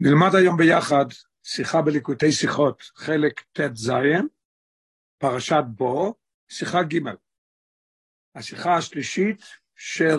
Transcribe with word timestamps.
נלמד 0.00 0.34
היום 0.34 0.56
ביחד 0.56 1.04
שיחה 1.42 1.82
בליקוטי 1.82 2.32
שיחות, 2.32 2.82
חלק 2.96 3.40
ט"ז, 3.52 3.92
פרשת 5.18 5.64
בו, 5.66 6.14
שיחה 6.48 6.82
ג'. 6.82 6.98
השיחה 8.34 8.76
השלישית 8.76 9.42
של 9.76 10.18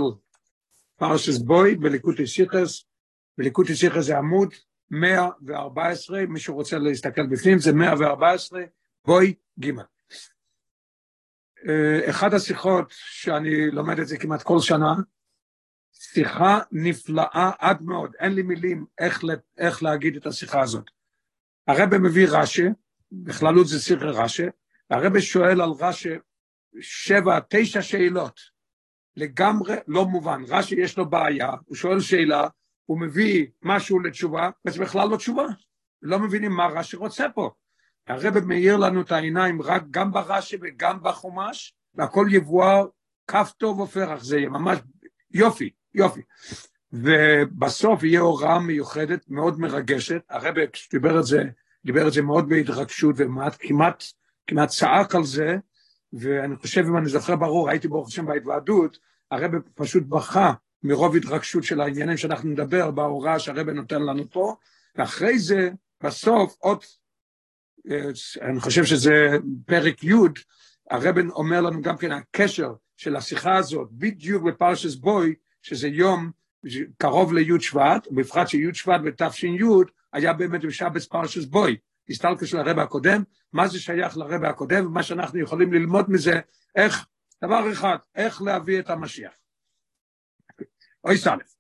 פרשס 0.96 1.38
בוי 1.38 1.76
בליקוטי 1.76 2.28
שיחס, 2.28 2.84
בליקוטי 3.38 3.76
שיחס 3.76 4.04
זה 4.04 4.18
עמוד 4.18 4.54
114, 4.92 6.26
מי 6.26 6.40
שרוצה 6.40 6.78
להסתכל 6.78 7.28
בפנים 7.28 7.60
זה 7.60 7.74
114, 7.74 8.62
בוי 9.06 9.34
ג'. 9.60 9.72
אה, 11.70 12.10
אחת 12.10 12.34
השיחות 12.34 12.86
שאני 12.90 13.72
לומד 13.72 14.00
את 14.00 14.08
זה 14.08 14.18
כמעט 14.18 14.44
כל 14.44 14.60
שנה, 14.60 14.94
שיחה 16.04 16.60
נפלאה 16.72 17.52
עד 17.60 17.82
מאוד, 17.82 18.12
אין 18.20 18.34
לי 18.34 18.42
מילים 18.42 18.86
איך, 19.00 19.24
איך 19.58 19.84
להגיד 19.84 20.16
את 20.16 20.26
השיחה 20.26 20.62
הזאת. 20.62 20.84
הרב 21.68 21.98
מביא 21.98 22.28
רש"י, 22.30 22.68
בכללות 23.12 23.68
זה 23.68 23.80
שיחה 23.80 24.06
רש"י, 24.06 24.46
והרב 24.90 25.20
שואל 25.20 25.62
על 25.62 25.70
רש"י 25.80 26.10
שבע, 26.82 27.40
תשע 27.50 27.82
שאלות, 27.82 28.40
לגמרי 29.16 29.76
לא 29.88 30.06
מובן. 30.06 30.42
רש"י 30.48 30.76
יש 30.76 30.98
לו 30.98 31.10
בעיה, 31.10 31.50
הוא 31.66 31.76
שואל 31.76 32.00
שאלה, 32.00 32.48
הוא 32.86 33.02
מביא 33.02 33.48
משהו 33.62 34.00
לתשובה, 34.00 34.50
וזה 34.66 34.82
בכלל 34.82 35.10
לא 35.10 35.18
תשובה. 35.18 35.46
לא 36.02 36.20
מבינים 36.20 36.52
מה 36.52 36.68
רש"י 36.68 36.96
רוצה 36.96 37.30
פה. 37.30 37.52
הרב 38.08 38.40
מאיר 38.46 38.78
לנו 38.78 39.02
את 39.02 39.12
העיניים 39.12 39.62
רק 39.62 39.84
גם 39.92 40.12
ברש"י 40.12 40.58
וגם 40.62 41.04
בחומש, 41.04 41.74
והכל 41.96 42.28
יבואר 42.32 42.88
כף 43.28 43.52
טוב 43.58 43.80
ופרח, 43.80 44.24
זה 44.24 44.40
ממש 44.40 44.80
יופי. 45.32 45.70
יופי. 45.94 46.22
ובסוף 46.94 48.04
יהיה 48.04 48.20
הוראה 48.20 48.60
מיוחדת, 48.60 49.30
מאוד 49.30 49.60
מרגשת, 49.60 50.22
הרב 50.30 50.56
דיבר 50.92 51.20
את 51.20 51.26
זה, 51.26 51.44
דיבר 51.86 52.08
את 52.08 52.14
זה 52.14 52.22
מאוד 52.22 52.50
בהתרגשות 52.50 53.16
וכמעט 53.18 53.58
כמעט, 54.48 54.70
צעק 54.70 55.16
על 55.16 55.24
זה, 55.24 55.56
ואני 56.14 56.56
חושב, 56.56 56.86
אם 56.86 56.98
אני 56.98 57.10
זוכר 57.10 57.36
ברור, 57.36 57.70
הייתי 57.70 57.88
ברוך 57.88 58.08
השם 58.08 58.26
בהתוועדות, 58.26 58.98
הרב 59.32 59.52
פשוט 59.76 60.04
בכה 60.04 60.54
מרוב 60.84 61.16
התרגשות 61.16 61.64
של 61.64 61.82
העניינים 61.82 62.18
שאנחנו 62.18 62.50
נדבר 62.50 62.92
בהוראה 62.92 63.40
שהרב 63.40 63.70
נותן 63.70 64.02
לנו 64.02 64.30
פה, 64.30 64.56
ואחרי 64.96 65.40
זה, 65.40 65.70
בסוף, 66.04 66.56
עוד, 66.60 66.84
אה, 67.92 68.10
אני 68.42 68.60
חושב 68.60 68.86
שזה 68.86 69.30
פרק 69.66 70.04
י', 70.04 70.14
הרב 70.90 71.16
אומר 71.30 71.62
לנו 71.62 71.82
גם 71.82 71.98
כן 71.98 72.12
הקשר 72.12 72.74
של 72.98 73.16
השיחה 73.16 73.56
הזאת, 73.56 73.88
בדיוק 73.92 74.44
בפרשס 74.44 74.96
בוי, 74.96 75.36
שזה 75.62 75.88
יום 75.88 76.32
קרוב 76.98 77.34
לי' 77.34 77.60
שבט, 77.60 78.08
בפרט 78.12 78.48
שי' 78.48 78.74
שבט 78.74 79.02
בתש"י 79.06 79.58
היה 80.14 80.34
באמת 80.34 80.66
בשבץ 80.66 81.06
פרשס 81.06 81.46
בוי, 81.46 81.78
הסתלקה 82.10 82.46
של 82.46 82.58
הרבה 82.58 82.84
הקודם, 82.84 83.24
מה 83.54 83.68
זה 83.68 83.80
שייך 83.80 84.18
לרבה 84.18 84.50
הקודם, 84.50 84.86
ומה 84.86 85.04
שאנחנו 85.04 85.40
יכולים 85.40 85.74
ללמוד 85.74 86.10
מזה, 86.10 86.40
איך, 86.76 87.06
דבר 87.44 87.72
אחד, 87.72 87.98
איך 88.16 88.42
להביא 88.42 88.80
את 88.80 88.90
המשיח. 88.90 89.32
אוי 91.04 91.18
סלף, 91.18 91.56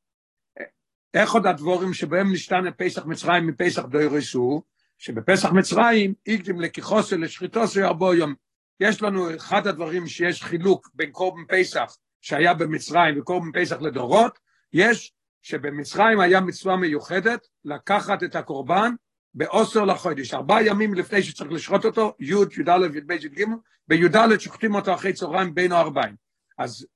איך 1.13 1.31
עוד 1.31 1.45
הדבורים 1.45 1.93
שבהם 1.93 2.33
נשתן 2.33 2.67
את 2.67 2.73
פסח 2.77 3.05
מצרים 3.05 3.47
מפסח 3.47 3.81
דוירסו, 3.81 4.63
שבפסח 4.97 5.49
מצרים 5.49 6.13
הקדים 6.27 6.59
לקיחוסו 6.59 7.17
לשחיתוסו 7.17 7.81
ארבו 7.81 8.13
יום. 8.13 8.35
יש 8.79 9.01
לנו 9.01 9.35
אחד 9.35 9.67
הדברים 9.67 10.07
שיש 10.07 10.43
חילוק 10.43 10.89
בין 10.93 11.11
קורבן 11.11 11.41
פסח 11.47 11.97
שהיה 12.21 12.53
במצרים 12.53 13.19
וקורבן 13.19 13.61
פסח 13.61 13.81
לדורות, 13.81 14.39
יש 14.73 15.13
שבמצרים 15.41 16.19
היה 16.19 16.41
מצווה 16.41 16.75
מיוחדת 16.75 17.47
לקחת 17.65 18.23
את 18.23 18.35
הקורבן 18.35 18.93
בעשר 19.33 19.85
לחודש, 19.85 20.33
ארבעה 20.33 20.65
ימים 20.65 20.93
לפני 20.93 21.23
שצריך 21.23 21.51
לשחוט 21.51 21.85
אותו, 21.85 22.15
י', 22.19 22.33
י"א, 22.33 22.85
י"ב, 22.93 23.11
י"ג, 23.11 23.45
בי"ד 23.87 24.39
שוחטים 24.39 24.75
אותו 24.75 24.93
אחרי 24.93 25.13
צהריים 25.13 25.55
בין 25.55 25.71
הארבעים. 25.71 26.15
אז 26.57 26.87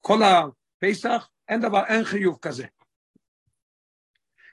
כל 0.00 0.20
הפסח, 0.22 1.28
אין 1.48 1.60
דבר, 1.60 1.84
אין 1.86 2.04
חיוב 2.04 2.38
כזה. 2.42 2.66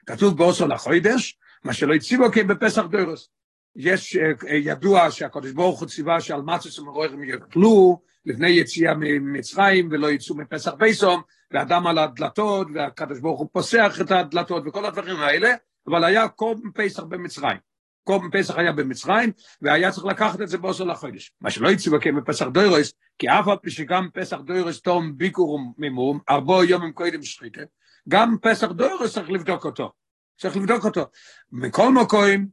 כתוב 0.06 0.38
בעשר 0.38 0.66
לחודש, 0.66 1.40
מה 1.64 1.74
שלא 1.74 1.94
הציבו 1.94 2.26
בפסח 2.48 2.82
דורס. 2.82 3.30
יש, 3.76 4.16
אה, 4.16 4.56
ידוע 4.56 5.12
שהקדוש 5.12 5.52
ברוך 5.52 5.80
הוא 5.80 5.88
ציווה 5.88 6.22
שעל 6.22 6.42
מצוס 6.42 6.80
ומרורים 6.80 7.24
יאכלו 7.24 8.02
לפני 8.28 8.50
יציאה 8.50 8.94
ממצרים 8.94 9.90
ולא 9.92 10.12
יצאו 10.12 10.36
מפסח 10.36 10.72
פסום, 10.80 11.22
ואדם 11.52 11.88
על 11.88 11.98
הדלתות, 11.98 12.68
והקדוש 12.74 13.20
ברוך 13.20 13.40
הוא 13.40 13.48
פוסח 13.52 13.98
את 14.02 14.12
הדלתות 14.12 14.64
וכל 14.66 14.86
הדברים 14.86 15.16
האלה, 15.16 15.54
אבל 15.88 16.04
היה 16.04 16.28
קורבן 16.28 16.72
פסח 16.74 17.04
במצרים. 17.04 17.58
קורבן 18.04 18.40
פסח 18.40 18.58
היה 18.58 18.72
במצרים, 18.72 19.32
והיה 19.62 19.92
צריך 19.92 20.06
לקחת 20.06 20.42
את 20.42 20.48
זה 20.48 20.58
בעשר 20.58 20.84
לחודש. 20.84 21.32
מה 21.42 21.52
שלא 21.52 21.70
הציבו 21.70 21.98
בפסח 22.18 22.46
דוירוס, 22.46 22.94
כי 23.20 23.30
אף 23.30 23.48
על 23.48 23.58
פי 23.58 23.72
שגם 23.72 24.08
פסח 24.14 24.38
דוירוס 24.38 24.82
תום 24.82 25.18
ביקור 25.18 25.60
ממום, 25.78 26.20
ארבו 26.30 26.64
יום 26.64 26.92
קודם 26.92 27.24
שחיתה, 27.24 27.62
גם 28.10 28.36
פסח 28.42 28.68
דוירוס 28.68 29.14
צריך 29.14 29.30
לבדוק 29.30 29.66
אותו. 29.66 29.92
צריך 30.38 30.58
לבדוק 30.58 30.86
אותו. 30.86 31.06
מכל 31.52 31.94
מקום, 31.94 32.48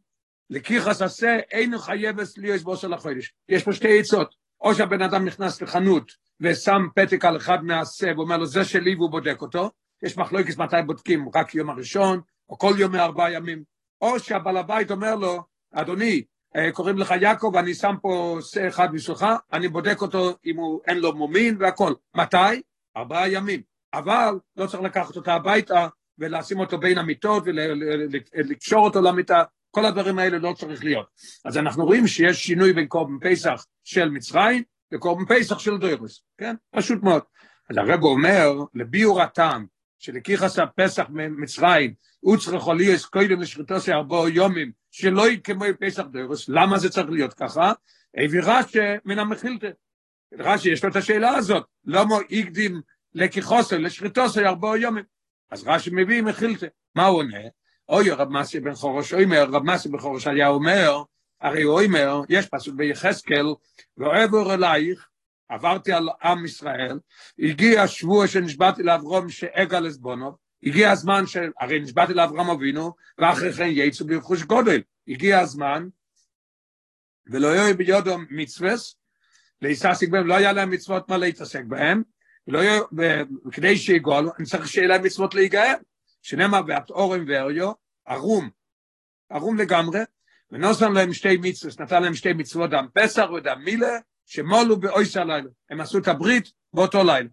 לקיחס 0.51 1.03
עשה, 1.03 1.39
אינו 1.51 1.79
חייבס 1.79 2.39
ליאס 2.39 2.62
בוסר 2.62 2.89
לחודש. 2.89 3.33
יש 3.49 3.62
פה 3.62 3.73
שתי 3.73 4.01
עצות. 4.01 4.44
או 4.64 4.75
שהבן 4.75 5.02
אדם 5.02 5.25
נכנס 5.25 5.62
לחנות 5.62 6.12
ושם 6.41 6.86
פתק 6.94 7.25
על 7.25 7.36
אחד 7.36 7.64
מהעשה 7.64 8.12
ואומר 8.16 8.36
לו 8.36 8.47
זה 8.47 8.64
שלי 8.64 8.94
והוא 8.94 9.10
בודק 9.10 9.42
אותו, 9.42 9.70
יש 10.02 10.19
מחלוקת 10.19 10.58
מתי 10.58 10.76
בודקים, 10.86 11.28
רק 11.34 11.54
יום 11.54 11.70
הראשון, 11.70 12.20
או 12.48 12.58
כל 12.58 12.72
יום 12.78 12.92
מארבעה 12.92 13.32
ימים, 13.32 13.62
או 14.00 14.19
שהבעל 14.20 14.56
הבית 14.56 14.91
אומר 14.91 15.14
לו, 15.14 15.42
אדוני, 15.75 16.22
אה, 16.56 16.72
קוראים 16.72 16.98
לך 16.98 17.14
יעקב, 17.20 17.52
אני 17.56 17.75
שם 17.75 17.94
פה 18.02 18.38
שא 18.41 18.69
אחד 18.69 18.88
בשבילך, 18.92 19.26
אני 19.52 19.69
בודק 19.69 20.02
אותו 20.02 20.36
אם 20.47 20.56
הוא 20.56 20.81
אין 20.86 20.98
לו 20.98 21.12
מומין 21.12 21.56
והכל. 21.60 21.94
מתי? 22.16 22.62
ארבעה 22.96 23.28
ימים. 23.28 23.62
אבל 23.94 24.38
לא 24.56 24.66
צריך 24.66 24.82
לקחת 24.82 25.16
אותו 25.16 25.31
הביתה 25.31 25.88
ולשים 26.19 26.60
אותו 26.60 26.78
בין 26.78 26.98
המיטות 26.98 27.42
ולקשור 28.34 28.84
אותו 28.84 29.02
למיטה, 29.02 29.42
כל 29.75 29.85
הדברים 29.85 30.19
האלה 30.19 30.39
לא 30.39 30.55
צריך 30.59 30.85
להיות. 30.85 31.07
אז 31.45 31.59
אנחנו 31.59 31.85
רואים 31.85 32.07
שיש 32.07 32.47
שינוי 32.47 32.73
בין 32.73 32.87
קורבן 32.87 33.31
פסח 33.31 33.67
של 33.85 34.09
מצרים 34.09 34.62
לקורבן 34.93 35.25
פסח 35.25 35.59
של 35.59 35.79
דוירוס, 35.79 36.23
כן? 36.39 36.57
פשוט 36.71 37.03
מאוד. 37.03 37.23
אז 37.71 37.77
הרב 37.77 38.03
אומר, 38.03 38.53
לביאור 38.75 39.23
הטעם, 39.23 39.67
שלקיחס 39.99 40.59
הפסח 40.59 41.05
ממצרים, 41.09 41.95
הוא 42.21 42.37
צריך 42.37 42.69
להיות 42.69 43.05
קודם 43.05 43.41
לשחיתו 43.41 43.81
של 43.81 43.93
ארבעו 43.93 44.29
יומים, 44.29 44.73
שלא 44.91 45.29
יהיה 45.29 45.41
כמו 45.41 45.65
פסח 45.81 46.03
דוירוס, 46.03 46.49
למה 46.49 46.79
זה 46.79 46.91
צריך 46.91 47.11
להיות 47.11 47.35
ככה? 47.35 47.73
הביא 48.17 48.41
רש"י 48.45 48.79
מן 49.05 49.19
המחילתא. 49.19 49.71
רש"י 50.39 50.71
יש 50.71 50.85
לו 50.85 50.91
את 50.91 50.97
השאלה 50.97 51.31
הזאת, 51.31 51.65
למה 51.85 52.15
הקדים 52.31 52.81
לקיחוסו, 53.15 53.77
של 54.29 54.47
ארבעו 54.47 54.77
יומים? 54.77 55.05
אז 55.51 55.65
רש"י 55.67 55.91
מביא 55.93 56.23
מחילתא. 56.23 56.67
מה 56.95 57.06
הוא 57.06 57.19
עונה? 57.19 57.39
אוי 57.89 58.11
רב 58.11 58.28
מסי 58.28 58.61
בן 58.61 58.75
חורש 58.75 59.15
אומר, 59.15 59.45
רב 59.53 59.62
מסי 59.62 59.89
בן 59.89 59.99
חורש 59.99 60.27
היה 60.27 60.49
אומר, 60.49 61.03
הרי 61.41 61.62
הוא 61.62 61.81
אומר, 61.81 62.21
יש 62.28 62.47
פסוק 62.47 62.75
ביחזקאל, 62.75 63.47
ואוהב 63.99 64.34
אלייך, 64.34 65.09
עברתי 65.49 65.93
על 65.93 66.09
עם 66.23 66.44
ישראל, 66.44 66.99
הגיע 67.39 67.87
שבוע 67.87 68.27
שנשבעתי 68.27 68.83
לאברום 68.83 69.28
שאגל 69.28 69.87
עזבונו, 69.87 70.37
הגיע 70.62 70.91
הזמן 70.91 71.27
ש... 71.27 71.37
הרי 71.61 71.81
נשבעתי 71.81 72.15
לאברהם 72.15 72.50
אבינו, 72.50 72.93
ואחרי 73.19 73.53
כן 73.53 73.69
יצאו 73.69 74.06
ברכוש 74.06 74.43
גודל. 74.43 74.83
הגיע 75.09 75.41
הזמן, 75.41 75.89
ולא 77.27 77.49
יהיו 77.49 77.77
ביודו 77.77 78.17
מצווס, 78.31 78.97
להיססיק 79.62 80.11
בהם, 80.11 80.27
לא 80.27 80.34
היה 80.34 80.53
להם 80.53 80.71
מצוות 80.71 81.09
מה 81.09 81.17
להתעסק 81.17 81.65
בהם, 81.65 82.03
ולא 82.49 82.59
יהיו, 82.59 82.83
וכדי 83.47 83.77
שיגולו, 83.77 84.31
אני 84.39 84.47
צריך 84.47 84.69
שיהיה 84.69 84.89
להם 84.89 85.03
מצוות 85.03 85.34
להיגאל. 85.34 85.75
שנאמר 86.25 86.61
ואת 86.67 86.91
אורם 86.91 87.25
ואריו, 87.29 87.73
ערום, 88.06 88.51
ערום 89.31 89.59
לגמרי, 89.59 90.01
ונוסן 90.51 90.93
להם 90.93 91.12
שתי 91.12 91.37
מצוות, 91.41 91.81
נתן 91.81 92.03
להם 92.03 92.15
שתי 92.15 92.33
מצוות 92.33 92.71
דם 92.71 92.87
פסח 92.95 93.27
ודם 93.37 93.61
מילה, 93.65 93.99
שמולו 94.27 94.81
באויס 94.81 95.17
הלילה. 95.17 95.51
הם 95.71 95.81
עשו 95.81 95.99
את 95.99 96.09
הברית 96.09 96.53
באותו 96.73 97.05
לילה. 97.05 97.29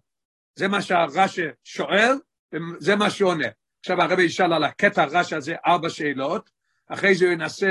זה 0.54 0.68
מה 0.68 0.82
שהרש"י 0.82 1.42
שואל, 1.64 2.12
וזה 2.52 2.96
מה 2.96 3.10
שהוא 3.10 3.30
עונה. 3.30 3.48
עכשיו 3.80 4.02
הרבי 4.02 4.22
ישאל 4.22 4.52
על 4.52 4.64
הקטע 4.64 5.02
הרש"י 5.02 5.34
הזה 5.34 5.54
ארבע 5.66 5.90
שאלות, 5.90 6.50
אחרי 6.88 7.14
זה 7.14 7.24
הוא 7.24 7.32
ינסה 7.32 7.66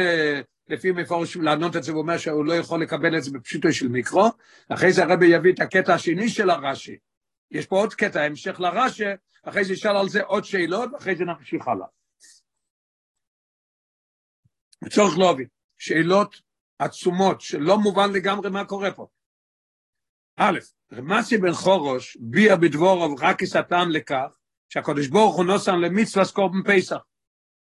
לפי 0.68 0.92
מפורש 0.92 1.38
לענות 1.38 1.75
את 1.75 1.83
זה, 1.83 1.92
הוא 1.92 2.01
אומר 2.01 2.18
שהוא 2.18 2.45
לא 2.45 2.53
יכול 2.53 2.81
לקבל 2.81 3.18
את 3.18 3.24
זה 3.24 3.31
בפשוטו 3.31 3.74
של 3.74 3.88
מיקרו, 3.88 4.30
אחרי 4.69 4.94
זה 4.94 5.03
הרבי 5.03 5.27
יביא 5.27 5.53
את 5.53 5.59
הקטע 5.59 5.94
השני 5.94 6.30
של 6.30 6.50
הרש"י. 6.50 6.98
יש 7.51 7.65
פה 7.65 7.75
עוד 7.75 7.94
קטע, 7.94 8.21
המשך 8.21 8.59
לרש"י, 8.59 9.03
אחרי 9.44 9.65
זה 9.65 9.74
ישאל 9.74 9.98
על 9.98 10.09
זה 10.09 10.24
עוד 10.24 10.44
שאלות, 10.44 10.89
ואחרי 10.94 11.15
זה 11.15 11.25
נמשיך 11.25 11.68
הלאה. 11.68 11.88
צורך 14.89 15.17
להבין, 15.17 15.47
שאלות 15.77 16.41
עצומות, 16.79 17.41
שלא 17.41 17.77
מובן 17.77 18.11
לגמרי 18.11 18.49
מה 18.49 18.65
קורה 18.65 18.91
פה. 18.91 19.07
א', 20.37 20.59
רמסי 20.93 21.37
בן 21.37 21.53
חורוש 21.53 22.17
ביע 22.19 22.55
בדבורוב 22.55 23.23
רק 23.23 23.39
כסתם 23.39 23.87
לכך 23.89 24.37
שהקדוש 24.69 25.07
ברוך 25.07 25.35
הוא 25.35 25.45
נוסן 25.45 25.79
למצווה 25.79 26.25
סקורבן 26.25 26.63
פסח. 26.65 26.97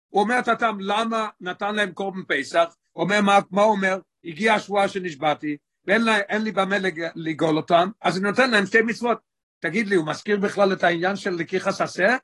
הוא 0.07 0.21
אומר 0.21 0.39
את 0.39 0.47
הטעם, 0.47 0.79
למה 0.79 1.29
נתן 1.41 1.75
להם 1.75 1.91
קורבן 1.91 2.21
פסח? 2.27 2.75
אומר, 2.95 3.21
מה, 3.21 3.39
מה 3.51 3.63
אומר? 3.63 3.99
הגיע 4.23 4.53
השבועה 4.53 4.87
שנשבעתי, 4.87 5.57
ואין 5.85 6.03
לי, 6.03 6.11
לי 6.43 6.51
במה 6.51 6.75
לגאול 7.15 7.57
אותם, 7.57 7.89
אז 8.01 8.17
אני 8.17 8.29
נותן 8.29 8.51
להם 8.51 8.65
שתי 8.65 8.81
מצוות. 8.81 9.17
תגיד 9.59 9.87
לי, 9.87 9.95
הוא 9.95 10.07
מזכיר 10.07 10.39
בכלל 10.39 10.73
את 10.73 10.83
העניין 10.83 11.15
של 11.15 11.31
לקיחס 11.31 11.81
עשה? 11.81 12.17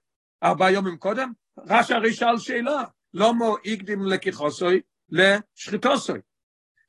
ארבעה 0.44 0.72
יומים 0.72 0.98
קודם? 0.98 1.32
רש"י 1.60 1.94
הרי 1.94 2.14
שאל 2.14 2.38
שאלה, 2.38 2.84
לא 3.14 3.34
מו 3.34 3.58
הקדים 3.66 4.06
לקיחוסוי 4.06 4.82
לשחיתוסוי. 5.10 6.20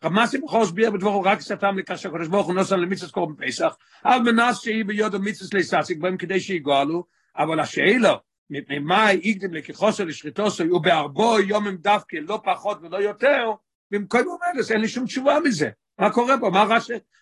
רב 0.05 0.13
מסי 0.13 0.39
בכור 0.39 0.63
הסביר 0.63 0.91
בדברו 0.91 1.23
רק 1.23 1.41
סתם 1.41 1.79
לקשר 1.79 2.09
הקדוש 2.09 2.29
ברוך 2.29 2.47
הוא 2.47 2.55
נוסע 2.55 2.77
למצוות 2.77 3.11
קורבן 3.11 3.47
פסח, 3.47 3.77
על 4.03 4.23
מנס 4.23 4.61
שיהי 4.61 4.85
ביודו 4.85 5.19
מצוות 5.19 5.55
ליססיק 5.55 5.99
בהם 5.99 6.17
כדי 6.17 6.41
שיגאלו, 6.41 7.05
אבל 7.37 7.61
השאלה, 7.61 8.15
מפני 8.51 8.79
מה 8.79 9.11
הקדים 9.11 9.55
לקיחוסוי 9.55 10.07
לשחיתוסוי, 10.07 10.71
ובארבו 10.71 11.39
יומים 11.39 11.77
דווקא 11.77 12.17
לא 12.17 12.41
פחות 12.45 12.79
ולא 12.83 12.97
יותר, 12.97 13.51
במקום 13.91 14.21
עומדס, 14.21 14.71
אין 14.71 14.81
לי 14.81 14.89
שום 14.89 15.07
תשובה 15.07 15.39
מזה. 15.45 15.71
מה 15.99 16.13
קורה 16.13 16.35
פה? 16.41 16.51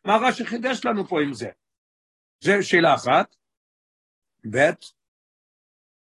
מה 0.04 0.16
רש"י 0.16 0.46
חידש 0.46 0.84
לנו 0.84 1.08
פה 1.08 1.22
עם 1.22 1.32
זה? 1.32 1.48
זה 2.40 2.62
שאלה 2.62 2.94
אחת. 2.94 3.36
ב', 4.50 4.70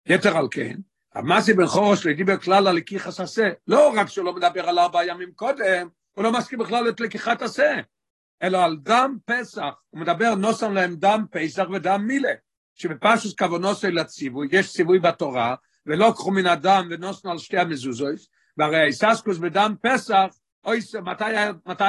יתר 0.07 0.37
על 0.37 0.47
כן, 0.51 0.77
המסי 1.15 1.55
בן 1.55 1.67
חורש 1.67 2.07
לדיבר 2.07 2.37
כלל 2.37 2.69
על 2.69 2.77
לקיחס 2.77 3.21
עשה, 3.21 3.49
לא 3.67 3.93
רק 3.97 4.09
שהוא 4.09 4.25
לא 4.25 4.35
מדבר 4.35 4.69
על 4.69 4.79
ארבעה 4.79 5.07
ימים 5.07 5.33
קודם, 5.35 5.89
הוא 6.13 6.25
לא 6.25 6.33
מסכים 6.33 6.59
בכלל 6.59 6.89
את 6.89 7.01
לקיחת 7.01 7.43
עשה, 7.43 7.75
אלא 8.43 8.65
על 8.65 8.77
דם 8.77 9.17
פסח, 9.25 9.75
הוא 9.91 10.01
מדבר 10.01 10.35
נוסן 10.35 10.73
להם 10.73 10.97
דם 10.97 11.25
פסח 11.31 11.65
ודם 11.73 12.05
מילה, 12.07 12.33
שבפשוט 12.75 13.39
כוונוסי 13.39 13.91
לציווי, 13.91 14.49
יש 14.53 14.73
ציווי 14.73 14.99
בתורה, 14.99 15.55
ולא 15.87 16.13
קחו 16.15 16.31
מן 16.31 16.47
הדם 16.47 16.89
ונוסן 16.91 17.29
על 17.29 17.39
שתי 17.39 17.59
המזוזות, 17.59 18.19
והרי 18.59 18.81
האיססקוס 18.81 19.39
בדם 19.39 19.75
פסח, 19.83 20.27
אוי, 20.65 20.79
מתי, 21.03 21.25
מתי 21.67 21.85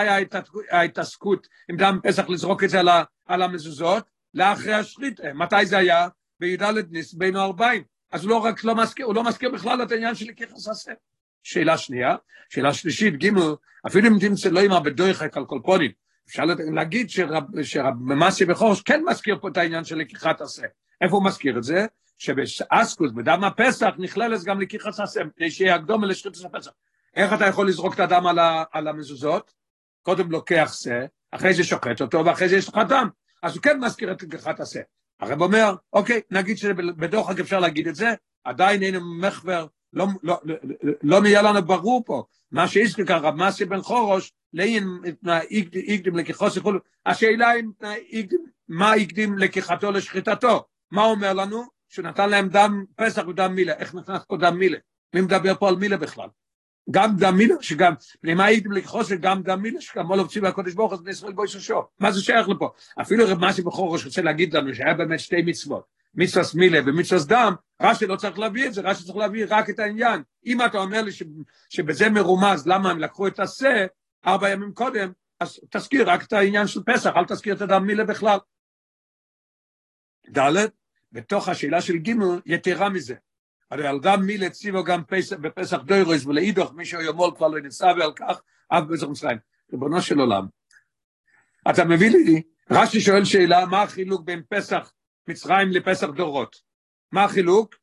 ההתעסקות 0.71 1.47
עם 1.69 1.77
דם 1.77 1.99
פסח 2.03 2.29
לזרוק 2.29 2.63
את 2.63 2.69
זה 2.69 2.79
על, 2.79 2.89
על 3.25 3.41
המזוזות? 3.41 4.03
לאחרי 4.33 4.73
השחית, 4.73 5.19
מתי 5.35 5.65
זה 5.65 5.77
היה? 5.77 6.07
בי"ד 6.39 6.63
ניס 6.91 7.13
בין 7.13 7.35
ארבעים. 7.35 7.83
אז 8.11 8.25
לא 8.25 8.37
רק 8.37 8.63
לא 8.63 8.75
מזכיר, 8.75 9.05
הוא 9.05 9.15
לא 9.15 9.23
מזכיר 9.23 9.49
בכלל 9.51 9.83
את 9.83 9.91
העניין 9.91 10.15
של 10.15 10.25
לקיחס 10.25 10.67
עשה. 10.67 10.91
שאלה 11.43 11.77
שנייה, 11.77 12.15
שאלה 12.49 12.73
שלישית, 12.73 13.23
ג' 13.23 13.29
אפילו 13.87 14.07
אם 14.07 14.19
תמצא 14.19 14.49
לא 14.49 14.59
יאמר 14.59 14.79
בדויחק 14.79 15.37
על 15.37 15.45
קולפונים, 15.45 15.91
אפשר 16.27 16.43
להגיד 16.73 17.09
שרב, 17.09 17.93
מסי 17.99 18.45
בחורש 18.45 18.81
כן 18.81 19.01
מזכיר 19.09 19.37
פה 19.41 19.47
את 19.47 19.57
העניין 19.57 19.83
של 19.83 19.97
לקיחת 19.97 20.41
עשה. 20.41 20.63
איפה 21.01 21.15
הוא 21.15 21.25
מזכיר 21.25 21.57
את 21.57 21.63
זה? 21.63 21.85
שבאסקוס, 22.17 23.11
בדם 23.11 23.43
הפסח, 23.43 23.89
נכללת 23.97 24.43
גם 24.43 24.61
לקיחת 24.61 24.99
עשה, 24.99 25.21
כדי 25.35 25.51
שיהיה 25.51 25.75
הקדומה 25.75 26.07
לשחיתת 26.07 26.45
הפסח. 26.45 26.71
איך 27.15 27.33
אתה 27.33 27.45
יכול 27.45 27.67
לזרוק 27.67 27.93
את 27.93 27.99
הדם 27.99 28.27
על, 28.27 28.39
ה, 28.39 28.63
על 28.71 28.87
המזוזות? 28.87 29.53
קודם 30.01 30.31
לוקח 30.31 30.73
שא, 30.73 31.05
אחרי 31.31 31.53
זה 31.53 31.63
שוחט 31.63 32.01
אותו, 32.01 32.25
ואחרי 32.25 32.49
זה 32.49 32.55
יש 32.55 32.69
לך 32.69 32.77
דם. 32.89 33.09
אז 33.43 33.55
הוא 33.55 33.63
כן 33.63 33.79
מזכיר 33.79 34.11
את 34.11 34.23
לקיחת 34.23 34.59
השא. 34.59 34.79
הרב 35.21 35.41
אומר, 35.41 35.75
אוקיי, 35.93 36.21
נגיד 36.31 36.57
שבדוחק 36.57 37.39
אפשר 37.39 37.59
להגיד 37.59 37.87
את 37.87 37.95
זה, 37.95 38.13
עדיין 38.43 38.83
אין 38.83 38.95
מחבר, 39.21 39.65
לא, 39.93 40.05
לא, 40.23 40.39
לא, 40.43 40.55
לא 41.03 41.21
נהיה 41.21 41.41
לנו 41.41 41.61
ברור 41.61 42.03
פה. 42.05 42.23
מה 42.51 42.67
שהזכיר 42.67 43.05
כאן 43.05 43.17
רב 43.17 43.35
מסי 43.35 43.65
בן 43.65 43.81
חורוש, 43.81 44.33
לאין 44.53 44.87
הקדים 45.25 46.15
לקיחו 46.15 46.45
וכו', 46.55 46.71
השאלה 47.05 47.53
אם 47.59 47.71
מה 48.67 48.93
הקדים 48.93 49.37
לקיחתו 49.37 49.91
לשחיטתו. 49.91 50.65
מה 50.91 51.03
אומר 51.03 51.33
לנו? 51.33 51.63
שהוא 51.89 52.05
נתן 52.05 52.29
להם 52.29 52.49
דם 52.49 52.85
פסח 52.95 53.27
ודם 53.27 53.55
מילה. 53.55 53.73
איך 53.73 53.95
נכנס 53.95 54.21
פה 54.27 54.37
דם 54.37 54.57
מילה? 54.57 54.77
מי 55.13 55.21
מדבר 55.21 55.55
פה 55.55 55.69
על 55.69 55.75
מילה 55.75 55.97
בכלל? 55.97 56.27
גם 56.89 57.15
דם 57.17 57.37
מילה, 57.37 57.55
שגם, 57.61 57.93
למה 58.23 58.45
הייתם 58.45 58.71
לקחוס 58.71 59.11
גם 59.11 59.43
דם 59.43 59.61
מילה, 59.61 59.81
שגם 59.81 60.05
מול 60.05 60.19
עובצים 60.19 60.43
והקודש 60.43 60.73
ברוך 60.73 60.93
אז 60.93 61.01
בישראל 61.01 61.33
בו 61.33 61.45
יששו. 61.45 61.81
מה 61.99 62.11
זה 62.11 62.21
שייך 62.21 62.49
לפה? 62.49 62.71
אפילו 63.01 63.25
רב 63.27 63.45
מסי 63.45 63.61
בכור 63.61 63.93
ראש 63.93 64.05
רוצה 64.05 64.21
להגיד 64.21 64.53
לנו 64.53 64.75
שהיה 64.75 64.93
באמת 64.93 65.19
שתי 65.19 65.41
מצוות, 65.41 65.83
מצווה 66.15 66.43
מילה 66.55 66.79
ומצווה 66.85 67.21
דם, 67.27 67.53
רש"י 67.81 68.07
לא 68.07 68.15
צריך 68.15 68.39
להביא 68.39 68.67
את 68.67 68.73
זה, 68.73 68.81
רש"י 68.81 69.03
צריך 69.03 69.17
להביא 69.17 69.45
רק 69.49 69.69
את 69.69 69.79
העניין. 69.79 70.23
אם 70.45 70.65
אתה 70.65 70.77
אומר 70.77 71.01
לי 71.01 71.11
שבזה 71.69 72.09
מרומז 72.09 72.67
למה 72.67 72.91
הם 72.91 72.99
לקחו 72.99 73.27
את 73.27 73.39
השה 73.39 73.85
ארבע 74.25 74.49
ימים 74.49 74.73
קודם, 74.73 75.11
אז 75.39 75.59
תזכיר 75.69 76.09
רק 76.09 76.23
את 76.23 76.33
העניין 76.33 76.67
של 76.67 76.83
פסח, 76.85 77.11
אל 77.15 77.25
תזכיר 77.25 77.55
את 77.55 77.61
הדם 77.61 77.87
מילה 77.87 78.03
בכלל. 78.03 78.37
ד', 80.37 80.65
בתוך 81.11 81.49
השאלה 81.49 81.81
של 81.81 81.97
ג' 81.97 82.11
יתרה 82.45 82.89
מזה. 82.89 83.15
הרי 83.71 83.87
על 83.87 83.99
דם 83.99 84.21
מילה 84.25 84.49
ציבו 84.49 84.83
גם 84.83 85.03
פסח, 85.03 85.35
בפסח 85.35 85.77
דוירוס 85.77 86.25
ולאידוך 86.25 86.73
מי 86.73 86.85
שיומול 86.85 87.31
כבר 87.35 87.47
לא 87.47 87.59
ניסה 87.59 87.87
ועל 87.99 88.11
כך 88.15 88.41
אף 88.67 88.83
פסח 88.93 89.07
מצרים. 89.07 89.37
ריבונו 89.71 90.01
של 90.01 90.19
עולם. 90.19 90.45
אתה 91.69 91.85
מביא 91.85 92.09
לי, 92.09 92.41
רש"י 92.71 93.01
שואל 93.01 93.25
שאלה, 93.25 93.65
מה 93.65 93.81
החילוק 93.81 94.21
בין 94.21 94.43
פסח 94.49 94.93
מצרים 95.27 95.71
לפסח 95.71 96.07
דורות? 96.07 96.55
מה 97.11 97.23
החילוק? 97.23 97.75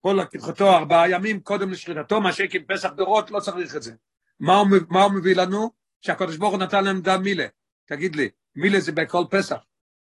כל 0.00 0.18
לקחתו 0.22 0.76
ארבעה 0.76 1.10
ימים 1.10 1.40
קודם 1.40 1.70
לשחיטתו, 1.70 2.20
מה 2.20 2.32
שכן 2.32 2.62
פסח 2.68 2.90
דורות 2.90 3.30
לא 3.30 3.40
צריך 3.40 3.76
את 3.76 3.82
זה. 3.82 3.94
מה 4.40 4.56
הוא, 4.56 4.68
מה 4.88 5.02
הוא 5.02 5.12
מביא 5.12 5.36
לנו? 5.36 5.70
שהקדוש 6.00 6.36
ברוך 6.36 6.54
הוא 6.54 6.62
נתן 6.62 6.84
להם 6.84 7.00
דם 7.00 7.22
מילה. 7.22 7.46
תגיד 7.86 8.16
לי, 8.16 8.28
מילה 8.56 8.80
זה 8.80 8.92
בכל 8.92 9.24
פסח. 9.30 9.56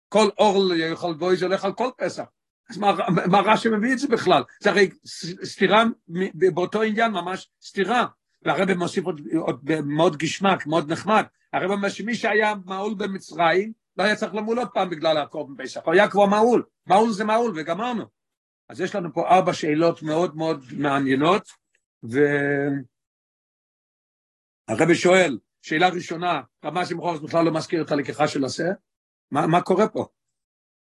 כל 0.09 0.29
אור 0.37 0.73
יכול 0.73 1.13
בוי 1.13 1.37
זה 1.37 1.45
הולך 1.45 1.65
על 1.65 1.73
כל 1.73 1.89
פסח. 1.97 2.23
אז 2.69 2.77
מה, 2.77 2.93
מה 3.31 3.39
רש"י 3.39 3.69
מביא 3.69 3.93
את 3.93 3.99
זה 3.99 4.07
בכלל? 4.07 4.43
זה 4.59 4.69
הרי 4.69 4.89
סתירה 5.43 5.83
באותו 6.33 6.81
עניין, 6.81 7.11
ממש 7.11 7.49
סתירה. 7.63 8.05
והרבא 8.41 8.73
מוסיף 8.73 9.05
עוד, 9.05 9.21
עוד 9.37 9.71
מאוד 9.85 10.17
גשמק, 10.17 10.67
מאוד 10.67 10.91
נחמד. 10.91 11.23
הרבא 11.53 11.73
אומר 11.73 11.89
שמי 11.89 12.15
שהיה 12.15 12.53
מעול 12.65 12.93
במצרים, 12.97 13.71
לא 13.97 14.03
היה 14.03 14.15
צריך 14.15 14.35
למול 14.35 14.59
עוד 14.59 14.67
פעם 14.73 14.89
בגלל 14.89 15.17
הקורבן 15.17 15.63
פסח, 15.63 15.81
הוא 15.85 15.93
היה 15.93 16.09
כבר 16.09 16.25
מעול. 16.25 16.63
מעול 16.87 17.11
זה 17.11 17.23
מעול, 17.23 17.53
וגמרנו. 17.55 18.03
אז 18.69 18.81
יש 18.81 18.95
לנו 18.95 19.13
פה 19.13 19.27
ארבע 19.27 19.53
שאלות 19.53 20.03
מאוד 20.03 20.35
מאוד 20.35 20.63
מעניינות, 20.77 21.49
והרבא 24.69 24.93
שואל, 24.93 25.37
שאלה 25.61 25.89
ראשונה, 25.89 26.41
רמה 26.65 26.85
שמחורס 26.85 27.19
בכלל 27.19 27.45
לא 27.45 27.51
מזכיר 27.51 27.81
את 27.81 27.91
הלקיחה 27.91 28.27
של 28.27 28.45
השה, 28.45 28.67
מה, 29.31 29.47
מה 29.47 29.61
קורה 29.61 29.87
פה? 29.87 30.07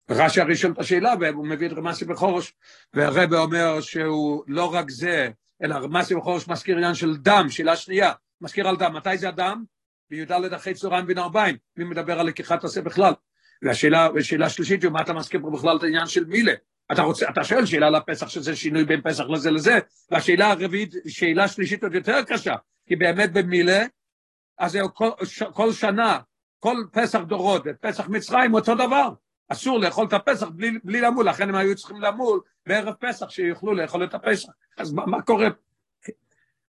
רש"י 0.09 0.41
הרי 0.41 0.55
שואל 0.55 0.71
את 0.71 0.79
השאלה, 0.79 1.13
והוא 1.19 1.47
מביא 1.47 1.67
את 1.67 1.73
רמסי 1.73 2.05
בחורש, 2.05 2.53
והרבא 2.93 3.37
אומר 3.37 3.81
שהוא 3.81 4.43
לא 4.47 4.73
רק 4.73 4.89
זה, 4.89 5.29
אלא 5.63 5.75
רמסי 5.75 6.15
בחורש 6.15 6.47
מזכיר 6.47 6.77
עניין 6.77 6.93
של 6.93 7.17
דם, 7.17 7.45
שאלה 7.49 7.75
שנייה, 7.75 8.11
מזכיר 8.41 8.67
על 8.67 8.77
דם, 8.77 8.93
מתי 8.95 9.17
זה 9.17 9.29
הדם? 9.29 9.63
בי"ד 10.09 10.31
אחרי 10.31 10.73
צהריים 10.73 11.05
בין 11.05 11.17
ארבעים, 11.17 11.57
מי 11.77 11.83
מדבר 11.83 12.19
על 12.19 12.27
לקיחת 12.27 12.63
עשה 12.63 12.81
בכלל? 12.81 13.13
והשאלה, 13.61 14.09
השלישית 14.45 14.83
היא, 14.83 14.91
מה 14.91 15.01
אתה 15.01 15.13
מזכיר 15.13 15.39
בכלל 15.39 15.77
את 15.77 15.83
העניין 15.83 16.07
של 16.07 16.25
מילה? 16.25 16.53
אתה 16.91 17.01
רוצה, 17.01 17.29
אתה 17.29 17.43
שואל 17.43 17.65
שאלה 17.65 17.87
על 17.87 17.95
הפסח 17.95 18.29
שזה 18.29 18.55
שינוי 18.55 18.85
בין 18.85 19.01
פסח 19.01 19.23
לזה 19.29 19.51
לזה, 19.51 19.79
והשאלה 20.11 20.51
הרביעית, 20.51 20.93
שאלה 21.07 21.47
שלישית 21.47 21.83
עוד 21.83 21.95
יותר 21.95 22.23
קשה, 22.23 22.55
כי 22.87 22.95
באמת 22.95 23.33
במילה, 23.33 23.85
אז 24.57 24.77
כל, 24.93 25.09
כל 25.53 25.71
שנה, 25.71 26.19
כל 26.59 26.77
פסח 26.91 27.19
דורות 27.19 27.61
ופסח 27.65 28.07
מצרים 28.07 28.53
אותו 28.53 28.75
דבר. 28.75 29.09
אסור 29.51 29.79
לאכול 29.79 30.07
את 30.07 30.13
הפסח 30.13 30.47
בלי, 30.47 30.71
בלי 30.83 31.01
למול, 31.01 31.29
לכן 31.29 31.49
הם 31.49 31.55
היו 31.55 31.75
צריכים 31.75 32.01
למול 32.01 32.39
בערב 32.67 32.93
פסח 32.93 33.29
שיוכלו 33.29 33.73
לאכול 33.73 34.03
את 34.03 34.13
הפסח. 34.13 34.49
אז 34.77 34.93
מה, 34.93 35.05
מה 35.05 35.21
קורה? 35.21 35.47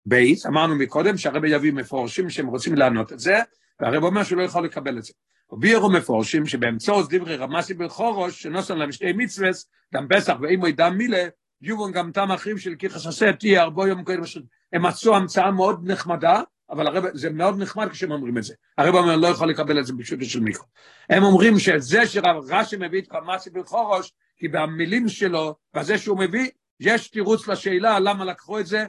בייס, 0.05 0.45
אמרנו 0.45 0.75
מקודם 0.75 1.17
שהרבי 1.17 1.49
יביא 1.49 1.73
מפורשים 1.73 2.29
שהם 2.29 2.47
רוצים 2.47 2.75
לענות 2.75 3.13
את 3.13 3.19
זה, 3.19 3.39
והרב 3.79 4.03
אומר 4.03 4.23
שהוא 4.23 4.37
לא 4.37 4.43
יכול 4.43 4.65
לקבל 4.65 4.97
את 4.97 5.03
זה. 5.03 5.13
ובירו 5.51 5.91
מפורשים 5.91 6.45
שבאמצעות 6.45 7.13
דברי 7.13 7.35
רמסי 7.35 7.73
בחורוש, 7.73 8.41
שנוסן 8.41 8.77
להם 8.77 8.91
שתי 8.91 9.13
מצווה, 9.13 9.49
דם 9.93 10.07
פסח 10.09 10.37
ואימוי 10.41 10.71
דם 10.71 10.97
מילה, 10.97 11.27
יובון 11.61 11.91
גם 11.91 12.11
תם 12.11 12.31
אחרים 12.31 12.57
של 12.57 12.75
כיחס 12.75 13.07
עשה 13.07 13.33
תהיה 13.33 13.61
ארבו 13.61 13.87
יום 13.87 14.03
קודם, 14.03 14.21
הם 14.73 14.85
מצאו 14.85 15.15
המצאה 15.15 15.51
מאוד 15.51 15.91
נחמדה, 15.91 16.41
אבל 16.69 16.87
הרב, 16.87 17.05
זה 17.13 17.29
מאוד 17.29 17.61
נחמד 17.61 17.89
כשהם 17.89 18.11
אומרים 18.11 18.37
את 18.37 18.43
זה. 18.43 18.53
הרב 18.77 18.95
אומר, 18.95 19.15
לא 19.15 19.27
יכול 19.27 19.49
לקבל 19.49 19.79
את 19.79 19.85
זה 19.85 19.93
פשוט 19.99 20.19
של 20.23 20.39
מיקרו. 20.39 20.65
הם 21.09 21.23
אומרים 21.23 21.59
שזה 21.59 22.07
שרב 22.07 22.35
רש"י 22.49 22.75
מביא 22.79 23.01
את 23.01 23.11
חמאסי 23.11 23.49
בחורוש, 23.49 24.13
כי 24.37 24.47
במילים 24.47 25.09
שלו, 25.09 25.55
בזה 25.73 25.97
שהוא 25.97 26.19
מביא, 26.19 26.49
יש 26.79 27.07
תירוץ 27.07 27.47
לשאלה 27.47 27.99
למה 27.99 28.25
לקחו 28.25 28.59
את 28.59 28.67
זה 28.67 28.85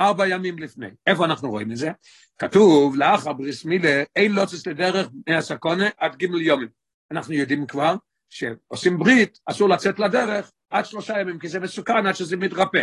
ארבע 0.00 0.28
ימים 0.28 0.58
לפני. 0.58 0.88
איפה 1.06 1.24
אנחנו 1.24 1.50
רואים 1.50 1.72
את 1.72 1.76
זה? 1.76 1.90
כתוב, 2.38 2.96
לאחר 2.96 3.32
בריס 3.32 3.64
מילה, 3.64 4.02
אין 4.16 4.32
לוצס 4.32 4.66
לדרך 4.66 5.08
בני 5.12 5.36
הסקונה 5.36 5.88
עד 5.98 6.16
ג' 6.16 6.22
יומים. 6.22 6.68
אנחנו 7.10 7.34
יודעים 7.34 7.66
כבר 7.66 7.94
שעושים 8.30 8.98
ברית, 8.98 9.38
אסור 9.46 9.68
לצאת 9.68 9.98
לדרך 9.98 10.50
עד 10.70 10.86
שלושה 10.86 11.20
ימים, 11.20 11.38
כי 11.38 11.48
זה 11.48 11.60
מסוכן 11.60 12.06
עד 12.06 12.14
שזה 12.14 12.36
מתרפא, 12.36 12.82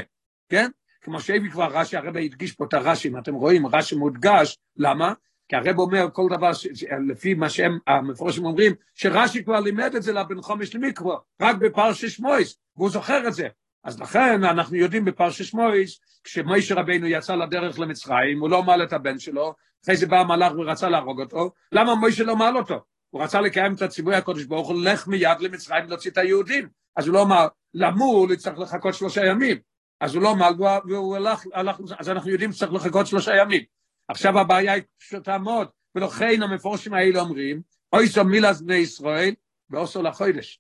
כן? 0.50 0.70
כמו 1.08 1.20
שהביא 1.22 1.52
כבר 1.52 1.68
רש"י, 1.72 1.98
הרב 1.98 2.18
הדגיש 2.18 2.52
פה 2.52 2.66
את 2.66 2.74
הרש"י, 2.74 3.08
אם 3.08 3.18
אתם 3.18 3.34
רואים, 3.34 3.68
רש"י 3.68 3.96
מודגש, 3.96 4.58
למה? 4.78 5.14
כי 5.50 5.56
הרב 5.56 5.80
אומר 5.80 6.08
כל 6.14 6.28
דבר, 6.38 6.54
ש, 6.54 6.68
לפי 7.08 7.34
מה 7.34 7.50
שהם, 7.50 7.78
המפורשים 7.88 8.46
אומרים, 8.46 8.74
שרש"י 8.96 9.44
כבר 9.44 9.60
לימד 9.60 9.96
את 9.96 10.04
זה 10.04 10.14
לבן 10.14 10.42
חומש 10.42 10.76
למיקרו, 10.76 11.18
רק 11.42 11.56
בפרשש 11.56 12.20
מויס, 12.20 12.58
והוא 12.76 12.90
זוכר 12.90 13.28
את 13.28 13.34
זה. 13.34 13.48
אז 13.84 14.00
לכן 14.00 14.44
אנחנו 14.44 14.76
יודעים 14.76 15.06
בפרשת 15.06 15.46
שמויס, 15.46 16.00
כשמוישה 16.24 16.76
רבינו 16.76 17.08
יצא 17.08 17.36
לדרך 17.36 17.80
למצרים, 17.80 18.40
הוא 18.40 18.50
לא 18.50 18.64
מעל 18.64 18.84
את 18.84 18.94
הבן 18.94 19.20
שלו, 19.20 19.54
אחרי 19.84 19.96
זה 19.96 20.08
בא 20.08 20.20
המלאך 20.20 20.54
ורצה 20.58 20.90
להרוג 20.90 21.22
אותו, 21.22 21.52
למה 21.72 21.96
מוישה 21.96 22.24
לא 22.24 22.36
מעל 22.36 22.58
אותו? 22.58 22.84
הוא 23.10 23.24
רצה 23.24 23.42
לקיים 23.42 23.74
את 23.74 23.82
הציווי 23.82 24.16
הקודש 24.16 24.44
ברוך 24.44 24.68
הוא, 24.68 24.82
לך 24.84 25.08
מיד 25.08 25.40
למצרים 25.40 25.86
להוציא 25.88 26.12
את 26.12 26.18
היהודים. 26.18 26.68
אז 26.96 27.08
הוא 27.08 27.14
לא 27.14 27.22
אמר, 27.22 27.48
למול 27.74 28.36
צריך 28.36 28.60
לחכות 28.60 28.94
שלושה 28.94 29.26
ימים. 29.26 29.58
אז 30.00 30.16
הוא 30.16 30.24
לא 30.24 30.36
מעל, 30.36 30.54
והוא 30.88 31.16
הלך, 31.16 31.44
הלך, 31.54 31.78
אז 32.00 32.10
אנחנו 32.10 32.30
יודעים 32.30 32.52
שצריך 32.52 32.74
לחכות 32.74 33.08
שלושה 33.08 33.36
ימים. 33.36 33.64
עכשיו 34.08 34.40
הבעיה 34.40 34.74
היא 34.74 34.84
פשוטה 35.00 35.38
מאוד, 35.38 35.68
ולכן 35.96 36.44
המפורשים 36.44 36.94
האלה 36.94 37.20
אומרים, 37.20 37.62
אוי 37.94 38.08
סו 38.08 38.24
מילס 38.24 38.62
בני 38.62 38.76
ישראל, 38.76 39.34
ואוסו 39.70 40.02
לחודש. 40.02 40.60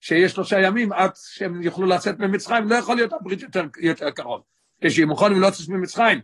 שיש 0.00 0.32
שלושה 0.32 0.60
ימים 0.60 0.92
עד 0.92 1.10
שהם 1.16 1.62
יוכלו 1.62 1.86
לצאת 1.86 2.18
ממצרים, 2.18 2.68
לא 2.68 2.74
יכול 2.74 2.96
להיות 2.96 3.12
הברית 3.12 3.40
יותר, 3.42 3.64
יותר 3.80 4.10
קרוב. 4.10 4.42
כשהם 4.84 5.10
יכולים 5.10 5.40
לצאת 5.40 5.68
ממצרים. 5.68 6.20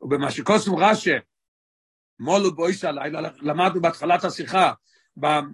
ובמה 0.00 0.30
שקוסם 0.30 0.74
רש"י, 0.74 1.10
מולו 2.20 2.54
בויסה, 2.54 2.90
למדנו 3.40 3.80
בהתחלת 3.80 4.24
השיחה, 4.24 4.72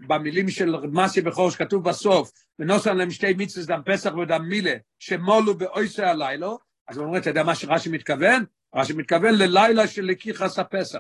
במילים 0.06 0.50
של 0.50 0.76
מסי 0.92 1.20
בכור 1.20 1.50
שכתוב 1.50 1.84
בסוף, 1.84 2.30
ונוסן 2.58 2.96
להם 2.96 3.10
שתי 3.10 3.34
מצווה 3.38 3.66
דם 3.66 3.82
פסח 3.84 4.14
ודם 4.14 4.44
מילה, 4.48 4.74
שמולו 4.98 5.58
באויסה 5.58 6.10
הלילו, 6.10 6.58
אז 6.88 6.96
הוא 6.96 7.06
אומר, 7.06 7.18
אתה 7.18 7.30
יודע 7.30 7.42
מה 7.42 7.54
שרש"י 7.54 7.90
מתכוון? 7.90 8.44
רש"י 8.74 8.92
מתכוון 8.92 9.34
ללילה 9.34 9.86
של 9.86 10.04
לקיחס 10.04 10.58
הפסח. 10.58 10.98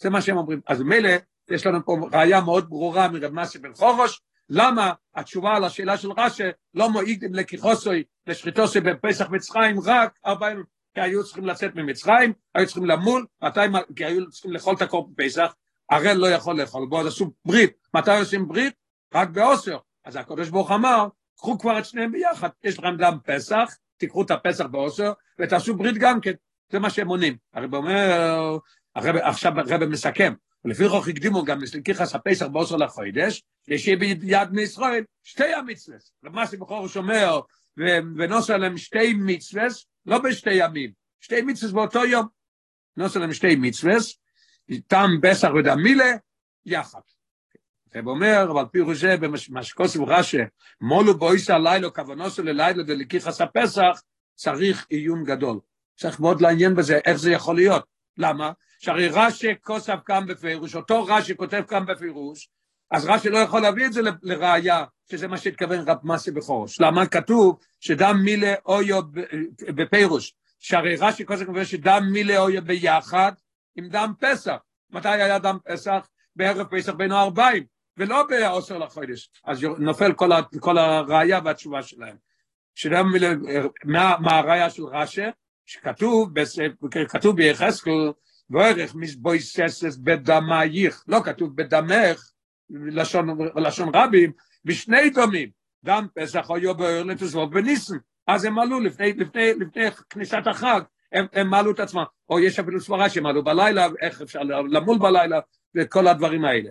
זה 0.00 0.10
מה 0.10 0.22
שהם 0.22 0.36
אומרים. 0.36 0.60
אז 0.66 0.82
מילא, 0.82 1.10
יש 1.50 1.66
לנו 1.66 1.84
פה 1.84 1.96
ראייה 2.12 2.40
מאוד 2.40 2.68
ברורה 2.68 3.08
מרב 3.08 3.32
מסי 3.32 3.58
בן 3.58 3.74
חורוש, 3.74 4.20
למה 4.48 4.92
התשובה 5.14 5.56
על 5.56 5.64
השאלה 5.64 5.96
של 5.96 6.08
רש"י 6.16 6.42
לא 6.74 6.90
מועידים 6.90 7.34
לקיחוסוי, 7.34 8.04
לשחיתוסוי 8.26 8.80
בפסח 8.80 9.30
מצרים, 9.30 9.80
רק 9.84 10.18
ארבעים, 10.26 10.64
כי 10.94 11.00
היו 11.00 11.24
צריכים 11.24 11.46
לצאת 11.46 11.74
ממצרים, 11.74 12.32
היו 12.54 12.66
צריכים 12.66 12.86
למול, 12.86 13.26
מתי, 13.42 13.60
כי 13.96 14.04
היו 14.04 14.30
צריכים 14.30 14.52
לאכול 14.52 14.74
את 14.74 14.82
הקור 14.82 15.10
בפסח, 15.10 15.54
הראל 15.90 16.16
לא 16.16 16.26
יכול 16.26 16.60
לאכול 16.60 16.86
בו, 16.86 17.00
אז 17.00 17.06
עשו 17.06 17.32
ברית. 17.44 17.70
מתי 17.94 18.18
עושים 18.18 18.48
ברית? 18.48 18.74
רק 19.14 19.28
באוסר. 19.28 19.78
אז 20.04 20.16
הקדוש 20.16 20.48
ברוך 20.48 20.70
אמר, 20.70 21.08
קחו 21.36 21.58
כבר 21.58 21.78
את 21.78 21.84
שניהם 21.84 22.12
ביחד, 22.12 22.48
יש 22.64 22.78
לכם 22.78 22.96
דם 22.96 23.18
פסח, 23.24 23.76
תיקחו 23.96 24.22
את 24.22 24.30
הפסח 24.30 24.66
באוסר, 24.66 25.12
ותעשו 25.38 25.76
ברית 25.76 25.98
גם 25.98 26.20
כן. 26.20 26.32
זה 26.72 26.78
מה 26.78 26.90
שהם 26.90 27.08
עונים. 27.08 27.36
הרב 27.54 27.74
אומר, 27.74 28.58
הרב, 28.94 29.16
עכשיו 29.16 29.52
הרב 29.60 29.84
מסכם, 29.84 30.34
ולפי 30.64 30.84
כך 30.88 31.08
הקדימו 31.08 31.44
גם 31.44 31.60
לסלקיחס 31.60 32.14
הפסח 32.14 32.46
באוסר 32.46 32.76
לחוידש, 32.76 33.42
יש 33.68 33.88
ביד 33.88 34.50
מישראל 34.52 35.04
שתי 35.22 35.54
המצוות. 35.54 36.02
מה 36.22 36.46
שבחורש 36.46 36.96
אומר, 36.96 37.40
ונוסע 38.16 38.56
להם 38.56 38.78
שתי 38.78 39.14
מצוות, 39.14 39.72
לא 40.06 40.18
בשתי 40.18 40.54
ימים, 40.54 40.90
שתי 41.20 41.42
מצוות 41.42 41.72
באותו 41.72 42.04
יום. 42.04 42.26
נוסע 42.96 43.18
להם 43.18 43.32
שתי 43.32 43.56
מצוות, 43.56 44.02
טעם 44.78 45.20
בסח 45.20 45.48
ודם 45.58 45.82
מילה, 45.82 46.12
יחד. 46.66 47.00
רב 47.94 48.06
אומר, 48.06 48.48
אבל 48.52 48.64
פירוש 48.72 49.00
זה, 49.00 49.16
במה 49.16 49.62
שכוסף 49.62 50.00
רש"י, 50.06 50.38
מולו 50.80 51.18
בויסה 51.18 51.58
לילו, 51.58 51.94
כוונוסו 51.94 52.42
ללילה 52.42 52.82
ולקיחס 52.86 53.40
הפסח, 53.40 54.02
צריך 54.34 54.86
עיון 54.88 55.24
גדול. 55.24 55.58
צריך 55.96 56.20
מאוד 56.20 56.40
לעניין 56.40 56.74
בזה, 56.74 56.98
איך 57.04 57.16
זה 57.16 57.30
יכול 57.30 57.56
להיות. 57.56 57.84
למה? 58.18 58.52
שהרי 58.78 59.08
רש"י 59.08 59.54
כוסף 59.62 59.98
כאן 60.06 60.26
בפירוש, 60.26 60.74
אותו 60.74 61.04
רש"י 61.04 61.36
כותב 61.36 61.62
כאן 61.68 61.86
בפירוש, 61.86 62.48
אז 62.90 63.04
רש"י 63.04 63.28
לא 63.28 63.38
יכול 63.38 63.60
להביא 63.60 63.86
את 63.86 63.92
זה 63.92 64.00
לראיה, 64.22 64.84
שזה 65.10 65.28
מה 65.28 65.38
שהתכוון 65.38 65.88
רב 65.88 65.96
מסי 66.02 66.30
בחורש. 66.30 66.80
למה 66.80 67.06
כתוב 67.06 67.58
שדם 67.80 68.20
מילה 68.24 68.54
אויו 68.66 69.02
בפירוש, 69.68 70.34
שהרי 70.58 70.96
רש"י 70.96 71.26
כוסף 71.26 71.46
כאן 71.46 71.64
שדם 71.64 72.02
מילה 72.12 72.38
אויו 72.38 72.64
ביחד 72.64 73.32
עם 73.76 73.88
דם 73.88 74.12
פסח. 74.20 74.56
מתי 74.90 75.08
היה 75.08 75.38
דם 75.38 75.58
פסח? 75.64 76.08
בערב 76.36 76.66
פסח 76.66 76.92
בין 76.92 77.12
הארבעים, 77.12 77.64
ולא 77.96 78.22
בעשר 78.22 78.78
לחודש. 78.78 79.30
אז 79.44 79.64
נופל 79.78 80.12
כל, 80.12 80.32
ה, 80.32 80.40
כל 80.60 80.78
הראייה 80.78 81.40
והתשובה 81.44 81.82
שלהם. 81.82 82.16
מילה, 83.12 83.32
מה, 83.84 84.16
מה 84.20 84.38
הראייה 84.38 84.70
של 84.70 84.84
רש"י? 84.84 85.22
שכתוב, 85.66 86.30
כתוב 87.08 87.36
ביחזקאל, 87.36 88.12
וערך 88.50 88.94
מזבויססס 88.94 89.96
בדמייך, 89.96 91.04
לא 91.08 91.20
כתוב 91.24 91.56
בדמך, 91.56 92.30
לשון, 92.70 93.38
לשון 93.56 93.88
רבים, 93.94 94.32
בשני 94.64 95.10
דומים, 95.10 95.50
דם 95.84 96.06
פסח 96.14 96.50
או 96.50 96.58
יובר 96.58 97.02
לתזרוק 97.02 97.52
בניסן, 97.52 97.96
אז 98.26 98.44
הם 98.44 98.58
עלו 98.58 98.80
לפני, 98.80 99.12
לפני, 99.12 99.54
לפני 99.54 99.90
כניסת 100.10 100.46
החג, 100.46 100.80
הם, 101.12 101.26
הם 101.32 101.50
מעלו 101.50 101.70
את 101.70 101.80
עצמם, 101.80 102.04
או 102.28 102.40
יש 102.40 102.58
אפילו 102.58 102.80
סברה 102.80 103.10
שהם 103.10 103.26
עלו 103.26 103.44
בלילה, 103.44 103.86
איך 104.00 104.22
אפשר 104.22 104.40
למול 104.42 104.98
בלילה, 104.98 105.40
וכל 105.74 106.06
הדברים 106.06 106.44
האלה. 106.44 106.70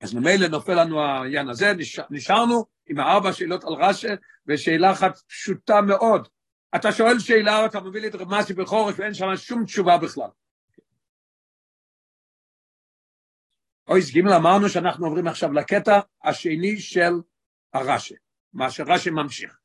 אז 0.00 0.14
ממילא 0.14 0.48
נופל 0.48 0.82
לנו 0.82 1.00
העניין 1.00 1.48
הזה, 1.48 1.72
נשאר, 1.74 2.04
נשארנו 2.10 2.64
עם 2.86 3.00
הארבע 3.00 3.32
שאלות 3.32 3.64
על 3.64 3.72
רש"י, 3.72 4.08
ושאלה 4.46 4.92
אחת 4.92 5.18
פשוטה 5.18 5.80
מאוד, 5.80 6.28
אתה 6.74 6.92
שואל 6.92 7.18
שאלה, 7.18 7.66
אתה 7.66 7.80
מביא 7.80 8.00
לי 8.00 8.08
את 8.08 8.14
רמזי 8.14 8.54
בחורש, 8.54 8.94
ואין 8.98 9.14
שם 9.14 9.36
שום 9.36 9.64
תשובה 9.64 9.98
בכלל. 9.98 10.28
אויס 13.88 14.10
ג' 14.14 14.28
אמרנו 14.28 14.68
שאנחנו 14.68 15.06
עוברים 15.06 15.26
עכשיו 15.26 15.52
לקטע 15.52 16.00
השני 16.24 16.78
של 16.78 17.12
הרש"י, 17.74 18.14
מה 18.52 18.70
שרש"י 18.70 19.10
ממשיך. 19.10 19.58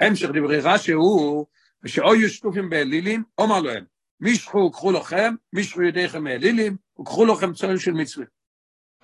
המשך 0.00 0.28
דברי 0.28 0.60
רש"י 0.62 0.92
הוא, 0.92 1.46
שאוי 1.86 2.28
שטופים 2.28 2.70
באלילים, 2.70 3.22
אומר 3.38 3.60
להם, 3.60 3.84
מישכו 4.20 4.70
קחו 4.72 4.92
לכם, 4.92 5.34
מישכו 5.52 5.82
ידיכם 5.82 6.24
מאלילים, 6.24 6.76
וקחו 7.00 7.24
לכם 7.26 7.52
צורים 7.52 7.78
של 7.78 7.92
מצווה. 7.92 8.26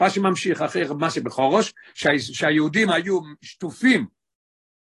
רש"י 0.00 0.20
ממשיך 0.20 0.62
אחרי 0.62 0.84
רמזי 0.84 1.20
בחורש, 1.20 1.74
שה, 1.94 2.08
שהיהודים 2.18 2.90
היו 2.90 3.20
שטופים, 3.42 4.06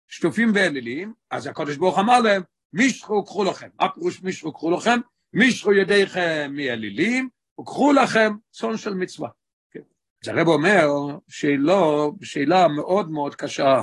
שטופים 0.09 0.53
באלילים, 0.53 1.15
אז 1.31 1.47
הקדוש 1.47 1.77
ברוך 1.77 1.99
אמר 1.99 2.21
להם, 2.21 2.43
מישכו 2.73 3.25
קחו 3.25 3.45
לכם. 3.45 3.69
מה 3.81 3.89
פירוש 3.89 4.23
מישכו 4.23 4.53
קחו 4.53 4.71
לכם? 4.71 5.01
מישכו 5.33 5.73
ידיכם 5.73 6.53
מאלילים, 6.53 7.29
וקחו 7.61 7.93
לכם 7.93 8.33
צאן 8.51 8.77
של 8.77 8.95
מצווה. 8.95 9.29
כן. 9.71 9.81
אז 10.23 10.29
הרב 10.29 10.49
אומר 10.49 10.89
שאלה, 11.29 11.83
שאלה 12.23 12.69
מאוד 12.69 13.11
מאוד 13.11 13.35
קשה. 13.35 13.81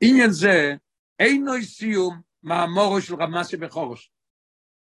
עניין 0.00 0.30
זה 0.30 0.74
אינו 1.20 1.52
סיום 1.62 2.20
מאמורו 2.44 3.00
של 3.00 3.14
רמסי 3.14 3.56
בחורש. 3.56 4.10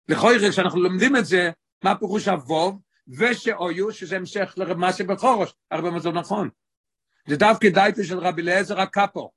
לכל 0.09 0.33
רגע 0.39 0.51
כשאנחנו 0.51 0.81
לומדים 0.81 1.17
את 1.17 1.25
זה, 1.25 1.51
מה 1.85 1.95
פירוש 1.95 2.29
אבוב 2.29 2.81
ושאויו, 3.09 3.93
שזה 3.93 4.17
המשך 4.17 4.55
לרמסי 4.57 5.03
בחורש. 5.03 5.55
הרבה 5.71 5.91
מאוד 5.91 6.07
נכון. 6.07 6.49
זה 7.29 7.37
דווקא 7.37 7.69
דייטו 7.69 8.05
של 8.05 8.19
רבי 8.19 8.43
אליעזר 8.43 8.81
הקפו. 8.81 9.31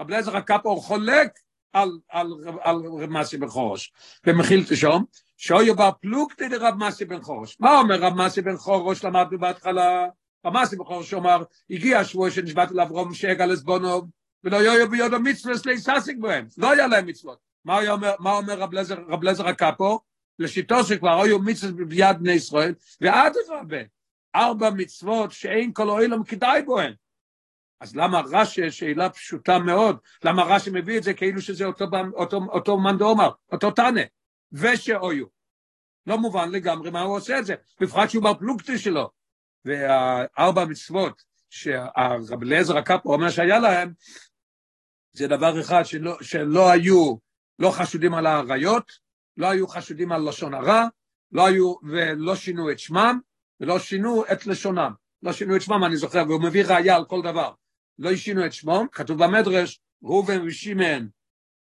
רבי 0.00 0.12
אליעזר 0.12 0.36
הקפו 0.36 0.76
חולק 0.76 1.32
על, 1.72 1.98
על, 2.08 2.26
על 2.60 2.76
רב 2.76 3.10
מסי 3.10 3.36
בן 3.36 3.48
חורש. 3.48 3.92
ומכיל 4.26 4.64
תשום, 4.70 5.04
שאוי 5.36 5.74
בר 5.74 5.90
פלוגתא 6.00 6.48
דרב 6.48 6.74
מסי 6.74 7.04
בן 7.04 7.22
חורש. 7.22 7.56
מה 7.60 7.78
אומר 7.78 8.00
רב 8.00 8.14
מסי 8.14 8.42
בן 8.42 8.56
חורש, 8.56 9.04
למדנו 9.04 9.38
בהתחלה? 9.38 10.06
רב 10.46 10.56
מסי 10.56 10.76
בן 10.76 10.84
חורש 10.84 11.14
אומר, 11.14 11.44
הגיע 11.70 11.98
השבוע 11.98 12.30
שנשבעת 12.30 12.70
לאברום 12.70 13.14
שגע 13.14 13.46
לסבונו, 13.46 14.02
ולא 14.44 14.56
יהיו 14.56 14.90
ביודו 14.90 15.20
מצווה 15.20 15.54
להיססיק 15.66 16.18
בהם, 16.18 16.46
לא 16.58 16.72
היה 16.72 16.86
להם 16.86 17.06
מצוות. 17.06 17.49
מה 17.64 17.90
אומר, 17.90 18.14
מה 18.18 18.32
אומר 18.32 18.58
רב 18.58 18.72
לזר, 18.72 18.96
רב 19.08 19.24
לזר 19.24 19.48
הקפו? 19.48 20.00
לשיטו 20.38 20.84
שכבר 20.84 21.20
היו 21.22 21.38
מצוות 21.38 21.88
ביד 21.88 22.16
בני 22.20 22.32
ישראל, 22.32 22.74
ואדרבה, 23.00 23.76
ארבע 24.34 24.70
מצוות 24.70 25.32
שאין 25.32 25.72
כל 25.72 25.88
אוהלם 25.88 26.24
כדאי 26.24 26.62
בוהן. 26.62 26.92
אז 27.80 27.96
למה 27.96 28.22
רש"י, 28.30 28.70
שאלה 28.70 29.10
פשוטה 29.10 29.58
מאוד, 29.58 29.98
למה 30.24 30.42
רש"י 30.42 30.70
מביא 30.72 30.98
את 30.98 31.02
זה 31.02 31.14
כאילו 31.14 31.40
שזה 31.40 31.64
אותו, 31.64 31.84
אותו, 32.14 32.40
אותו 32.48 32.78
מאן 32.78 32.98
דאמר, 32.98 33.30
אותו 33.52 33.70
תנא, 33.70 34.02
ושאויו. 34.52 35.26
לא 36.06 36.18
מובן 36.18 36.50
לגמרי 36.50 36.90
מה 36.90 37.00
הוא 37.00 37.16
עושה 37.16 37.38
את 37.38 37.46
זה, 37.46 37.54
בפרט 37.80 38.10
שהוא 38.10 38.22
בר 38.22 38.34
פלוגתא 38.34 38.78
שלו. 38.78 39.10
והארבע 39.64 40.64
מצוות 40.64 41.22
שהרב 41.50 42.42
אליעזר 42.42 42.78
הקפו 42.78 43.12
אומר 43.12 43.30
שהיה 43.30 43.58
להם, 43.58 43.92
זה 45.12 45.26
דבר 45.26 45.60
אחד 45.60 45.82
שלא, 45.84 46.22
שלא 46.22 46.70
היו, 46.70 47.16
לא 47.60 47.70
חשודים 47.70 48.14
על 48.14 48.26
האריות, 48.26 48.92
לא 49.36 49.50
היו 49.50 49.68
חשודים 49.68 50.12
על 50.12 50.28
לשון 50.28 50.54
הרע, 50.54 50.86
לא 51.32 51.46
היו, 51.46 51.74
ולא 51.82 52.36
שינו 52.36 52.70
את 52.70 52.78
שמם, 52.78 53.20
ולא 53.60 53.78
שינו 53.78 54.24
את 54.32 54.46
לשונם. 54.46 54.92
לא 55.22 55.32
שינו 55.32 55.56
את 55.56 55.62
שמם, 55.62 55.84
אני 55.84 55.96
זוכר, 55.96 56.22
והוא 56.28 56.42
מביא 56.42 56.64
ראייה 56.64 56.96
על 56.96 57.04
כל 57.04 57.22
דבר. 57.22 57.52
לא 57.98 58.10
השינו 58.10 58.46
את 58.46 58.52
שמם, 58.52 58.86
כתוב 58.92 59.24
במדרש, 59.24 59.80
ראובן 60.02 60.46
ושמן 60.46 61.06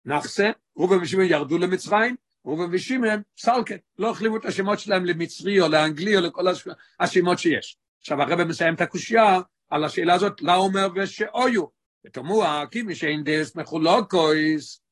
נחסה, 0.04 0.50
ראובן 0.76 1.02
ושמן 1.02 1.24
ירדו 1.24 1.58
למצרים, 1.58 2.16
ראובן 2.46 2.68
ושמן 2.72 3.20
סלקה, 3.38 3.74
לא 3.98 4.10
החליפו 4.10 4.36
את 4.36 4.44
השמות 4.44 4.78
שלהם 4.78 5.04
למצרי 5.04 5.60
או 5.60 5.68
לאנגלי 5.68 6.16
או 6.16 6.20
לכל 6.20 6.44
השמות 7.00 7.38
שיש. 7.38 7.78
עכשיו 8.00 8.22
הרב 8.22 8.44
מסיים 8.44 8.74
את 8.74 8.80
הקושייה 8.80 9.40
על 9.70 9.84
השאלה 9.84 10.14
הזאת, 10.14 10.42
לא 10.42 10.56
אומר 10.56 10.88
ושאויו, 10.94 11.64
ותאמרו, 12.06 12.44
כי 12.70 12.82
מי 12.82 12.94
שאין 12.94 13.22
דס 13.24 13.56
מחולוקויס, 13.56 14.83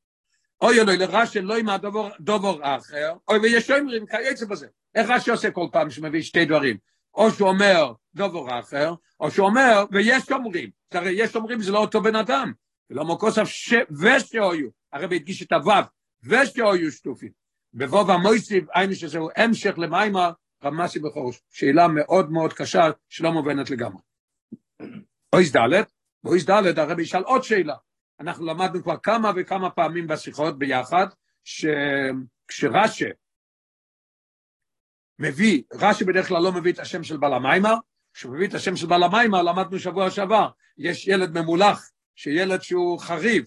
אוי 0.63 0.81
אלוהי 0.81 0.97
לרש"י 0.97 1.41
לא 1.41 1.57
עם 1.57 1.69
הדובר 1.69 2.59
אחר, 2.63 3.15
אוי 3.29 3.39
ויש 3.39 3.71
אומרים 3.71 4.07
כיוצא 4.07 4.47
בזה. 4.47 4.67
איך 4.95 5.11
רש"י 5.11 5.31
עושה 5.31 5.51
כל 5.51 5.67
פעם 5.73 5.91
שמביא 5.91 6.23
שתי 6.23 6.45
דברים? 6.45 6.77
או 7.15 7.31
שהוא 7.31 7.49
אומר 7.49 7.93
דובר 8.15 8.61
אחר, 8.61 8.95
או 9.21 9.31
שהוא 9.31 9.47
אומר 9.47 9.85
ויש 9.93 10.31
אומרים. 10.31 10.71
הרי 10.93 11.11
יש 11.11 11.37
אומרים 11.37 11.63
זה 11.63 11.73
לא 11.73 11.79
אותו 11.79 12.03
בן 12.03 12.17
אדם. 12.17 12.53
ולא 12.91 13.05
מוקוסף 13.05 13.45
ש... 13.45 13.75
ושאויו, 14.01 14.69
הרב 14.93 15.13
הדגיש 15.13 15.43
את 15.43 15.53
הוו, 15.53 15.73
ושאויו 16.23 16.93
שטופים. 16.93 17.31
בבוב 17.75 18.11
המויסיב, 18.11 18.67
היינו 18.75 18.95
שזהו 18.95 19.29
המשך 19.37 19.75
למיימר, 19.79 20.31
רמסי 20.65 20.99
בחורש. 20.99 21.43
שאלה 21.51 21.89
מאוד 21.89 22.31
מאוד 22.31 22.53
קשה, 22.53 22.91
שלא 23.09 23.33
מובנת 23.33 23.71
לגמרי. 23.71 24.03
אויס 25.33 25.57
ד', 25.57 25.83
באויס 26.25 26.45
ד' 26.45 26.79
הרב 26.79 26.99
ישאל 26.99 27.23
עוד 27.23 27.43
שאלה. 27.43 27.75
אנחנו 28.21 28.47
למדנו 28.47 28.83
כבר 28.83 28.97
כמה 28.97 29.31
וכמה 29.37 29.71
פעמים 29.71 30.07
בשיחות 30.07 30.59
ביחד, 30.59 31.07
שכשרש"י 31.45 33.05
מביא, 35.19 35.63
רש"י 35.73 36.05
בדרך 36.05 36.29
כלל 36.29 36.43
לא 36.43 36.53
מביא 36.53 36.73
את 36.73 36.79
השם 36.79 37.03
של 37.03 37.17
בעל 37.17 37.35
המיימר, 37.35 37.75
כשהוא 38.15 38.35
מביא 38.35 38.49
את 38.49 38.55
השם 38.55 38.77
של 38.77 38.87
בעל 38.87 39.03
המיימר, 39.03 39.43
למדנו 39.43 39.79
שבוע 39.79 40.11
שעבר, 40.11 40.49
יש 40.79 41.09
ילד 41.09 41.39
ממולח, 41.39 41.91
שילד 42.15 42.63
שהוא 42.63 43.01
חריב, 43.01 43.45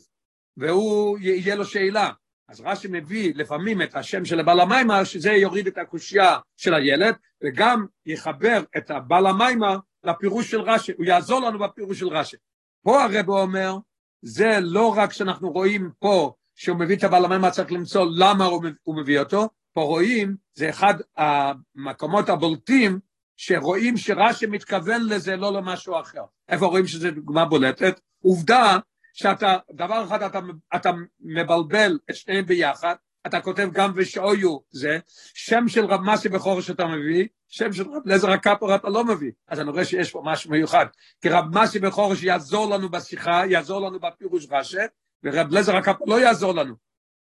והוא, 0.57 1.19
יהיה 1.19 1.55
לו 1.55 1.65
שאלה. 1.65 2.11
אז 2.47 2.61
רש"י 2.61 2.87
מביא 2.91 3.33
לפעמים 3.35 3.81
את 3.81 3.95
השם 3.95 4.25
של 4.25 4.43
בעל 4.43 4.59
המיימר, 4.59 5.03
שזה 5.03 5.31
יוריד 5.31 5.67
את 5.67 5.77
הקושייה 5.77 6.37
של 6.57 6.73
הילד, 6.73 7.15
וגם 7.43 7.85
יחבר 8.05 8.63
את 8.77 8.91
הבעל 8.91 9.27
המיימר 9.27 9.77
לפירוש 10.03 10.51
של 10.51 10.61
רש"י, 10.61 10.91
הוא 10.97 11.05
יעזור 11.05 11.39
לנו 11.39 11.59
בפירוש 11.59 11.99
של 11.99 12.07
רש"י. 12.07 12.37
פה 12.83 13.03
הרב 13.03 13.29
אומר, 13.29 13.77
זה 14.21 14.59
לא 14.61 14.93
רק 14.97 15.13
שאנחנו 15.13 15.51
רואים 15.51 15.91
פה 15.99 16.33
שהוא 16.55 16.79
מביא 16.79 16.95
את 16.95 17.03
הבעל 17.03 17.25
המיימר, 17.25 17.49
צריך 17.49 17.71
למצוא 17.71 18.05
למה 18.17 18.45
הוא 18.83 18.95
מביא 18.95 19.19
אותו, 19.19 19.49
פה 19.73 19.81
רואים, 19.81 20.35
זה 20.53 20.69
אחד 20.69 20.93
המקומות 21.17 22.29
הבולטים 22.29 22.99
שרואים 23.37 23.97
שרש"י 23.97 24.45
מתכוון 24.45 25.01
לזה, 25.09 25.35
לא 25.35 25.53
למשהו 25.53 25.99
אחר. 25.99 26.23
איפה 26.49 26.65
רואים 26.65 26.87
שזו 26.87 27.11
דוגמה 27.11 27.45
בולטת? 27.45 27.99
עובדה 28.23 28.77
שאתה, 29.13 29.57
דבר 29.71 30.03
אחד 30.03 30.23
אתה, 30.23 30.39
אתה 30.75 30.91
מבלבל 31.19 31.99
את 32.09 32.15
שניהם 32.15 32.45
ביחד, 32.45 32.95
אתה 33.25 33.41
כותב 33.41 33.69
גם 33.73 33.91
ושאויו 33.95 34.57
זה, 34.71 34.99
שם 35.33 35.67
של 35.67 35.85
רב 35.85 36.01
מסי 36.01 36.29
בחורש 36.29 36.69
אתה 36.69 36.85
מביא, 36.87 37.27
שם 37.47 37.73
של 37.73 37.83
רב 37.83 38.01
לזר 38.05 38.31
הקפר 38.31 38.75
אתה 38.75 38.89
לא 38.89 39.05
מביא. 39.05 39.31
אז 39.47 39.59
אני 39.59 39.69
רואה 39.69 39.85
שיש 39.85 40.11
פה 40.11 40.21
משהו 40.25 40.51
מיוחד. 40.51 40.85
כי 41.21 41.29
רב 41.29 41.45
מסי 41.57 41.79
בחורש 41.79 42.23
יעזור 42.23 42.69
לנו 42.75 42.89
בשיחה, 42.89 43.41
יעזור 43.49 43.87
לנו 43.87 43.99
בפירוש 43.99 44.47
רש"י, 44.51 44.77
ורב 45.23 45.47
לזר 45.51 45.75
הקפר 45.75 46.05
לא 46.07 46.21
יעזור 46.21 46.55
לנו. 46.55 46.75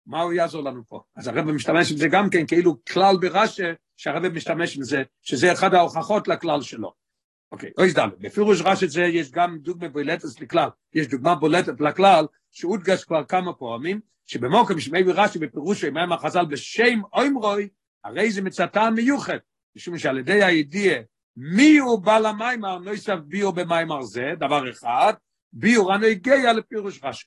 מה 0.05 0.21
הוא 0.21 0.33
יעזור 0.33 0.63
לנו 0.63 0.81
פה? 0.87 1.01
אז 1.15 1.27
הרב 1.27 1.51
משתמש 1.51 1.91
בזה 1.91 2.07
גם 2.07 2.29
כן 2.29 2.47
כאילו 2.47 2.75
כלל 2.85 3.17
ברש"י, 3.21 3.63
שהרב 3.97 4.27
משתמש 4.27 4.77
בזה, 4.77 5.03
שזה 5.21 5.51
אחד 5.51 5.73
ההוכחות 5.73 6.27
לכלל 6.27 6.61
שלו. 6.61 6.93
אוקיי, 7.51 7.69
אוי 7.77 7.89
זדל, 7.89 8.09
בפירוש 8.19 8.61
רש"י 8.61 8.87
זה 8.87 9.01
יש 9.01 9.31
גם 9.31 9.57
דוגמה 9.57 9.89
בולטת 9.89 10.41
לכלל, 10.41 10.69
יש 10.93 11.07
דוגמה 11.07 11.35
בולטת 11.35 11.81
לכלל, 11.81 12.25
שהודגש 12.51 13.03
כבר 13.03 13.23
כמה 13.25 13.53
פעמים, 13.53 13.99
שבמוקם 14.25 14.79
שמביא 14.79 15.13
רש"י 15.13 15.39
בפירוש 15.39 15.81
שמהם 15.81 16.13
החז"ל 16.13 16.45
בשם 16.45 17.01
אוימרוי, 17.13 17.69
הרי 18.03 18.31
זה 18.31 18.41
מצאתה 18.41 18.89
מיוחד, 18.89 19.37
משום 19.75 19.97
שעל 19.97 20.17
ידי 20.17 20.43
הידיעה 20.43 21.01
מי 21.37 21.77
הוא 21.77 22.01
בעל 22.01 22.25
המיימר, 22.25 22.77
לא 22.77 22.91
יסף 22.91 23.17
ביור 23.25 23.53
במיימר 23.53 24.01
זה, 24.01 24.23
דבר 24.39 24.69
אחד, 24.69 25.13
ביור 25.53 25.95
אני 25.95 26.07
הגיע 26.07 26.53
לפירוש 26.53 26.99
רש"י. 27.03 27.25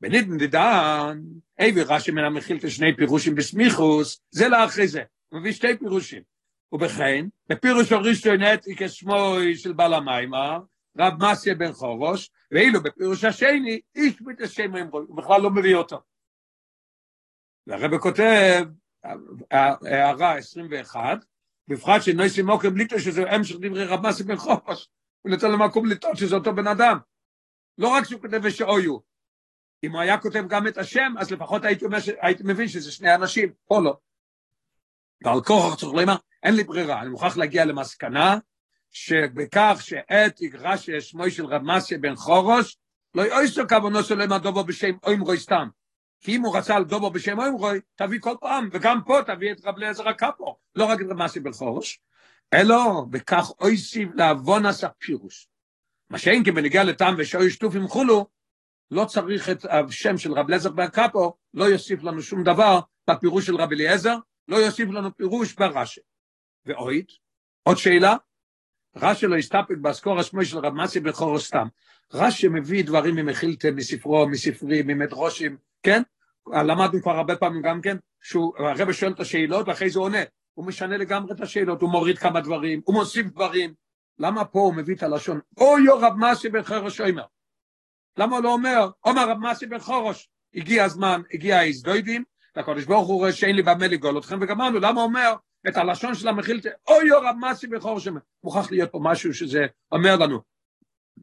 בניתן 0.00 0.38
דידן, 0.38 1.20
אבי 1.60 1.82
רש"י 1.82 2.10
מן 2.10 2.24
המכיל 2.24 2.58
כשני 2.58 2.96
פירושים 2.96 3.34
בסמיכוס, 3.34 4.20
זה 4.30 4.48
לאחרי 4.48 4.88
זה, 4.88 5.02
הוא 5.28 5.40
מביא 5.40 5.52
שתי 5.52 5.78
פירושים. 5.78 6.22
ובכן, 6.72 7.26
בפירוש 7.48 7.92
הראשון 7.92 8.42
נטי 8.42 8.76
כשמו 8.76 9.36
של 9.54 9.72
בעל 9.72 9.94
המיימר, 9.94 10.58
רב 10.98 11.14
מסיה 11.22 11.54
בן 11.54 11.72
חורוש, 11.72 12.30
ואילו 12.50 12.82
בפירוש 12.82 13.24
השני, 13.24 13.80
איש 13.94 14.20
בית 14.20 14.40
השם 14.40 14.76
אמרו, 14.76 14.98
הוא 14.98 15.16
בכלל 15.16 15.40
לא 15.40 15.50
מביא 15.50 15.74
אותו. 15.74 16.00
והרבא 17.66 17.98
כותב, 17.98 18.64
הערה 19.50 20.36
21, 20.36 21.24
בפרט 21.68 22.02
שנויסי 22.02 22.42
מוקר 22.42 22.70
בליטו 22.70 23.00
שזה 23.00 23.30
המשך 23.30 23.56
דברי 23.60 23.84
רב 23.84 24.06
מסיה 24.06 24.26
בן 24.26 24.36
חורוש, 24.36 24.88
הוא 25.22 25.30
נותן 25.30 25.50
לו 25.50 25.58
מקום 25.58 25.86
לטעות 25.86 26.16
שזה 26.16 26.34
אותו 26.34 26.54
בן 26.54 26.66
אדם. 26.66 26.98
לא 27.78 27.88
רק 27.88 28.04
שהוא 28.04 28.20
כותב 28.20 28.40
ושאויו, 28.42 28.98
אם 29.84 29.92
הוא 29.92 30.00
היה 30.00 30.18
כותב 30.18 30.44
גם 30.48 30.66
את 30.66 30.78
השם, 30.78 31.14
אז 31.18 31.32
לפחות 31.32 31.64
הייתי, 31.64 31.84
אומר, 31.84 31.98
הייתי 32.20 32.42
מבין 32.46 32.68
שזה 32.68 32.92
שני 32.92 33.14
אנשים, 33.14 33.52
פה 33.66 33.80
לא. 33.84 33.96
ועל 35.24 35.40
כוח 35.40 35.74
צריך 35.74 35.92
לומר, 35.92 36.16
אין 36.42 36.54
לי 36.54 36.64
ברירה, 36.64 37.00
אני 37.00 37.08
מוכרח 37.08 37.36
להגיע 37.36 37.64
למסקנה 37.64 38.38
שבכך 38.94 39.78
שאת 39.80 40.40
יגרע 40.40 40.76
ששמו 40.76 41.30
של 41.30 41.46
רב 41.46 41.62
מסיה 41.62 41.98
בן 41.98 42.16
חורוש, 42.16 42.76
לא 43.14 43.22
יאויסו 43.22 43.62
כוונו 43.68 44.02
שלו 44.02 44.22
עם 44.22 44.32
הדובו 44.32 44.64
בשם 44.64 44.92
אוימרוי 45.02 45.38
סתם. 45.38 45.68
כי 46.20 46.36
אם 46.36 46.42
הוא 46.42 46.56
רצה 46.56 46.76
על 46.76 46.84
דובו 46.84 47.10
בשם 47.10 47.38
אוימרוי, 47.38 47.80
תביא 47.94 48.20
כל 48.20 48.34
פעם, 48.40 48.68
וגם 48.72 49.00
פה 49.06 49.18
תביא 49.26 49.52
את 49.52 49.64
רב 49.64 49.78
לעזר 49.78 50.08
הקפו, 50.08 50.56
לא 50.74 50.84
רק 50.84 51.00
את 51.00 51.06
רב 51.10 51.16
מסיה 51.16 51.42
בן 51.42 51.52
חורוש, 51.52 52.00
אלא 52.54 52.76
בכך 53.10 53.50
אויסיב 53.60 54.14
לעוון 54.14 54.66
עשה 54.66 54.88
פירוש. 54.88 55.48
מה 56.10 56.18
שאין 56.18 56.44
כי 56.44 56.50
בנגיע 56.50 56.84
לטעם 56.84 57.14
ושאוי 57.18 57.50
שטופים 57.50 57.88
חולו, 57.88 58.26
לא 58.90 59.04
צריך 59.04 59.50
את 59.50 59.64
השם 59.64 60.18
של 60.18 60.32
רב 60.32 60.48
לעזר 60.48 60.70
בן 60.70 60.88
קפו, 60.88 61.36
לא 61.54 61.64
יוסיף 61.64 62.02
לנו 62.02 62.22
שום 62.22 62.44
דבר 62.44 62.80
בפירוש 63.10 63.46
של 63.46 63.56
רב 63.56 63.72
אליעזר, 63.72 64.16
לא 64.48 64.56
יוסיף 64.56 64.88
לנו 64.88 65.16
פירוש 65.16 65.54
ברש"י. 65.54 66.00
ואויד, 66.66 67.06
עוד 67.62 67.76
שאלה, 67.76 68.16
רש"י 68.96 69.26
לא 69.26 69.36
הסתפק 69.36 69.76
באזכור 69.80 70.20
השמו 70.20 70.44
של 70.44 70.58
רב 70.58 70.74
מסי 70.74 71.00
בכורו 71.00 71.40
סתם. 71.40 71.66
רש"י 72.12 72.48
מביא 72.48 72.84
דברים 72.84 73.14
ממחילתה, 73.14 73.70
מספרו, 73.70 74.28
מספרי, 74.28 74.82
ממדרושים, 74.82 75.56
כן? 75.82 76.02
למדנו 76.46 77.02
כבר 77.02 77.16
הרבה 77.16 77.36
פעמים 77.36 77.62
גם 77.62 77.80
כן, 77.80 77.96
הרב 78.58 78.92
שואל 78.92 79.12
את 79.12 79.20
השאלות 79.20 79.68
ואחרי 79.68 79.90
זה 79.90 79.98
עונה. 79.98 80.22
הוא 80.54 80.66
משנה 80.66 80.96
לגמרי 80.96 81.32
את 81.32 81.40
השאלות, 81.40 81.82
הוא 81.82 81.90
מוריד 81.90 82.18
כמה 82.18 82.40
דברים, 82.40 82.80
הוא 82.84 82.94
מוסיף 82.94 83.26
דברים. 83.26 83.74
למה 84.18 84.44
פה 84.44 84.58
הוא 84.58 84.74
מביא 84.74 84.94
את 84.94 85.02
הלשון, 85.02 85.40
אוי 85.58 85.84
רב 85.88 86.14
מסי 86.16 86.48
בחרוש 86.48 87.00
אומר? 87.00 87.24
למה 88.18 88.36
הוא 88.36 88.44
לא 88.44 88.52
אומר, 88.52 88.90
אומר 89.04 89.30
רב 89.30 89.38
מסי 89.38 89.66
בחרוש, 89.66 90.28
הגיע 90.54 90.84
הזמן, 90.84 91.22
הגיע 91.32 91.58
ההזדוידים, 91.58 92.24
והקדוש 92.56 92.84
ברוך 92.84 93.08
הוא 93.08 93.16
רואה 93.16 93.32
שאין 93.32 93.56
לי 93.56 93.62
במה 93.62 93.86
לגאול 93.86 94.18
אתכם, 94.18 94.38
וגמרנו, 94.40 94.78
למה 94.78 95.00
הוא 95.00 95.08
אומר 95.08 95.34
את 95.68 95.76
הלשון 95.76 96.14
של 96.14 96.28
המכילתא, 96.28 96.68
אוי 96.88 97.08
יור 97.08 97.26
המסי 97.26 97.66
בכור 97.66 98.00
שם, 98.00 98.14
מוכרח 98.44 98.70
להיות 98.70 98.92
פה 98.92 99.00
משהו 99.02 99.34
שזה 99.34 99.66
אומר 99.92 100.16
לנו. 100.16 100.40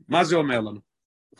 מה 0.08 0.23
זה 0.23 0.36
אומר 0.36 0.60
לנו? 0.60 0.80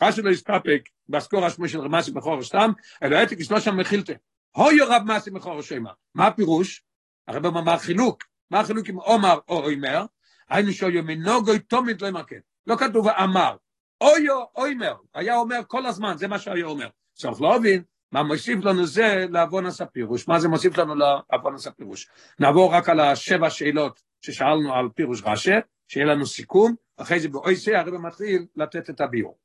חשוב 0.00 0.26
להסתפק 0.26 0.88
בסקור 1.08 1.44
השמו 1.44 1.68
של 1.68 1.80
רמסי 1.80 2.10
בכור 2.10 2.42
סתם, 2.42 2.70
אלא 3.02 3.16
הייתי 3.16 3.36
כשלוש 3.36 3.68
המכילתא, 3.68 4.12
אוי 4.54 4.74
יור 4.74 4.92
המסי 4.92 5.30
בכור 5.30 5.62
שם. 5.62 5.84
מה 6.14 6.26
הפירוש? 6.26 6.82
הרב 7.28 7.46
אומר 7.46 7.60
מה 7.60 7.74
החילוק? 7.74 8.24
מה 8.50 8.60
החילוק 8.60 8.88
עם 8.88 8.96
עומר 8.96 9.38
או 9.48 9.70
אומר? 9.70 10.04
היינו 10.48 10.72
שאוי 10.72 11.00
מנוגוי 11.00 11.58
תומית 11.58 12.02
לא 12.02 12.06
ימקד. 12.06 12.40
לא 12.66 12.76
כתוב 12.76 13.08
אמר. 13.08 13.56
אוי 14.00 14.26
אומר, 14.56 14.94
היה 15.14 15.36
אומר 15.36 15.60
כל 15.66 15.86
הזמן, 15.86 16.16
זה 16.16 16.28
מה 16.28 16.38
שהיה 16.38 16.66
אומר. 16.66 16.88
צריך 17.14 17.40
להבין 17.40 17.82
מה 18.12 18.22
מוסיף 18.22 18.64
לנו 18.64 18.86
זה 18.86 19.26
לעוון 19.30 19.66
הספירוש? 19.66 20.28
מה 20.28 20.40
זה 20.40 20.48
מוסיף 20.48 20.78
לנו 20.78 20.94
לעוון 20.94 21.54
הספירוש? 21.54 22.08
נעבור 22.38 22.74
רק 22.74 22.88
על 22.88 23.00
השבע 23.00 23.50
שאלות 23.50 24.02
ששאלנו 24.20 24.74
על 24.74 24.88
פירוש 24.94 25.22
רש"י, 25.24 25.50
שיהיה 25.88 26.06
לנו 26.06 26.26
סיכום, 26.26 26.74
אחרי 26.96 27.20
זה 27.20 27.28
באוי 27.28 27.56
זה 27.56 27.78
הרב 27.78 27.96
מתחיל 27.96 28.46
לתת 28.56 28.90
את 28.90 29.00
הביור. 29.00 29.38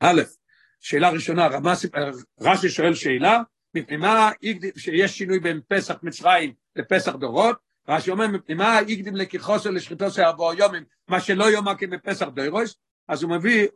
א', 0.00 0.22
שאלה 0.80 1.10
ראשונה, 1.10 1.48
רש"י 2.40 2.68
שואל 2.68 2.94
שאלה, 2.94 3.40
מפני 3.74 3.96
מה 3.96 4.30
שיש 4.76 5.18
שינוי 5.18 5.40
בין 5.40 5.60
פסח 5.68 5.94
מצרים 6.02 6.52
לפסח 6.76 7.14
דורות, 7.14 7.56
רש"י 7.88 8.10
אומר, 8.10 8.26
מפני 8.26 8.54
מה 8.54 8.78
הקדים 8.78 9.16
לקיחוסו 9.16 9.72
לשחיתוסו 9.72 10.22
ארבעו 10.22 10.54
יומים, 10.54 10.84
מה 11.08 11.20
שלא 11.20 11.50
יאמר 11.50 11.72
כבפסח 11.78 12.26
דורוס, 12.28 12.76
אז 13.08 13.22
הוא 13.22 13.30
מביא, 13.30 13.66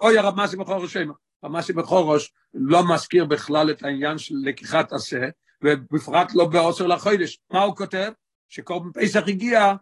אוי 0.00 0.18
הרב 0.18 0.36
מסי 0.36 0.56
בכור 0.56 0.82
ראשינו, 0.82 1.29
בכור 1.76 2.14
ראש 2.14 2.32
לא 2.54 2.94
מזכיר 2.94 3.24
בכלל 3.24 3.70
את 3.70 3.82
העניין 3.82 4.18
של 4.18 4.34
לקיחת 4.44 4.92
עשה, 4.92 5.28
ובפרט 5.64 6.34
לא 6.34 6.44
בעוצר 6.44 6.86
לחודש. 6.86 7.38
מה 7.50 7.62
הוא 7.62 7.76
כותב? 7.76 8.12
שקורבן 8.48 9.02
פסח 9.02 9.22
הגיע, 9.28 9.74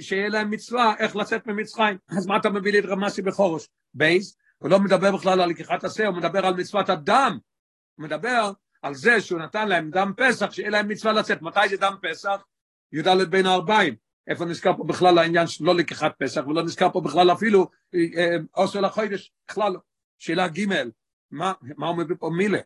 שיהיה 0.00 0.28
להם 0.28 0.50
מצווה 0.50 0.94
איך 0.98 1.16
לצאת 1.16 1.46
ממצרים. 1.46 1.96
אז 2.18 2.26
מה 2.26 2.36
אתה 2.36 2.50
מביא 2.50 2.72
לי 2.72 2.78
את 2.78 2.84
רמסי 2.84 3.22
בחורש? 3.22 3.68
בייס, 3.94 4.36
הוא 4.58 4.70
לא 4.70 4.80
מדבר 4.80 5.16
בכלל 5.16 5.40
על 5.40 5.50
לקיחת 5.50 5.84
עשה, 5.84 6.06
הוא 6.06 6.16
מדבר 6.16 6.46
על 6.46 6.54
מצוות 6.54 6.88
הדם. 6.88 7.38
הוא 7.94 8.04
מדבר 8.04 8.52
על 8.82 8.94
זה 8.94 9.20
שהוא 9.20 9.40
נתן 9.40 9.68
להם 9.68 9.90
דם 9.90 10.12
פסח, 10.16 10.50
שיהיה 10.50 10.70
להם 10.70 10.88
מצווה 10.88 11.12
לצאת. 11.12 11.42
מתי 11.42 11.68
זה 11.70 11.76
דם 11.76 11.96
פסח? 12.02 12.42
י"ד 12.92 13.08
בין 13.30 13.46
הארבעים. 13.46 13.94
איפה 14.28 14.44
נזכר 14.44 14.76
פה 14.76 14.84
בכלל 14.84 15.18
העניין 15.18 15.46
של 15.46 15.64
לא 15.64 15.74
לקיחת 15.74 16.12
פסח, 16.18 16.46
ולא 16.46 16.62
נזכר 16.62 16.90
פה 16.90 17.00
בכלל 17.00 17.32
אפילו 17.32 17.70
עושר 18.50 18.80
לחודש, 18.80 19.32
בכלל 19.50 19.72
לא. 19.72 19.78
שאלה 20.22 20.48
ג' 20.48 20.66
מה, 21.30 21.52
מה 21.76 21.86
הוא 21.86 21.98
מביא 21.98 22.16
פה 22.18 22.30
מילה? 22.30 22.58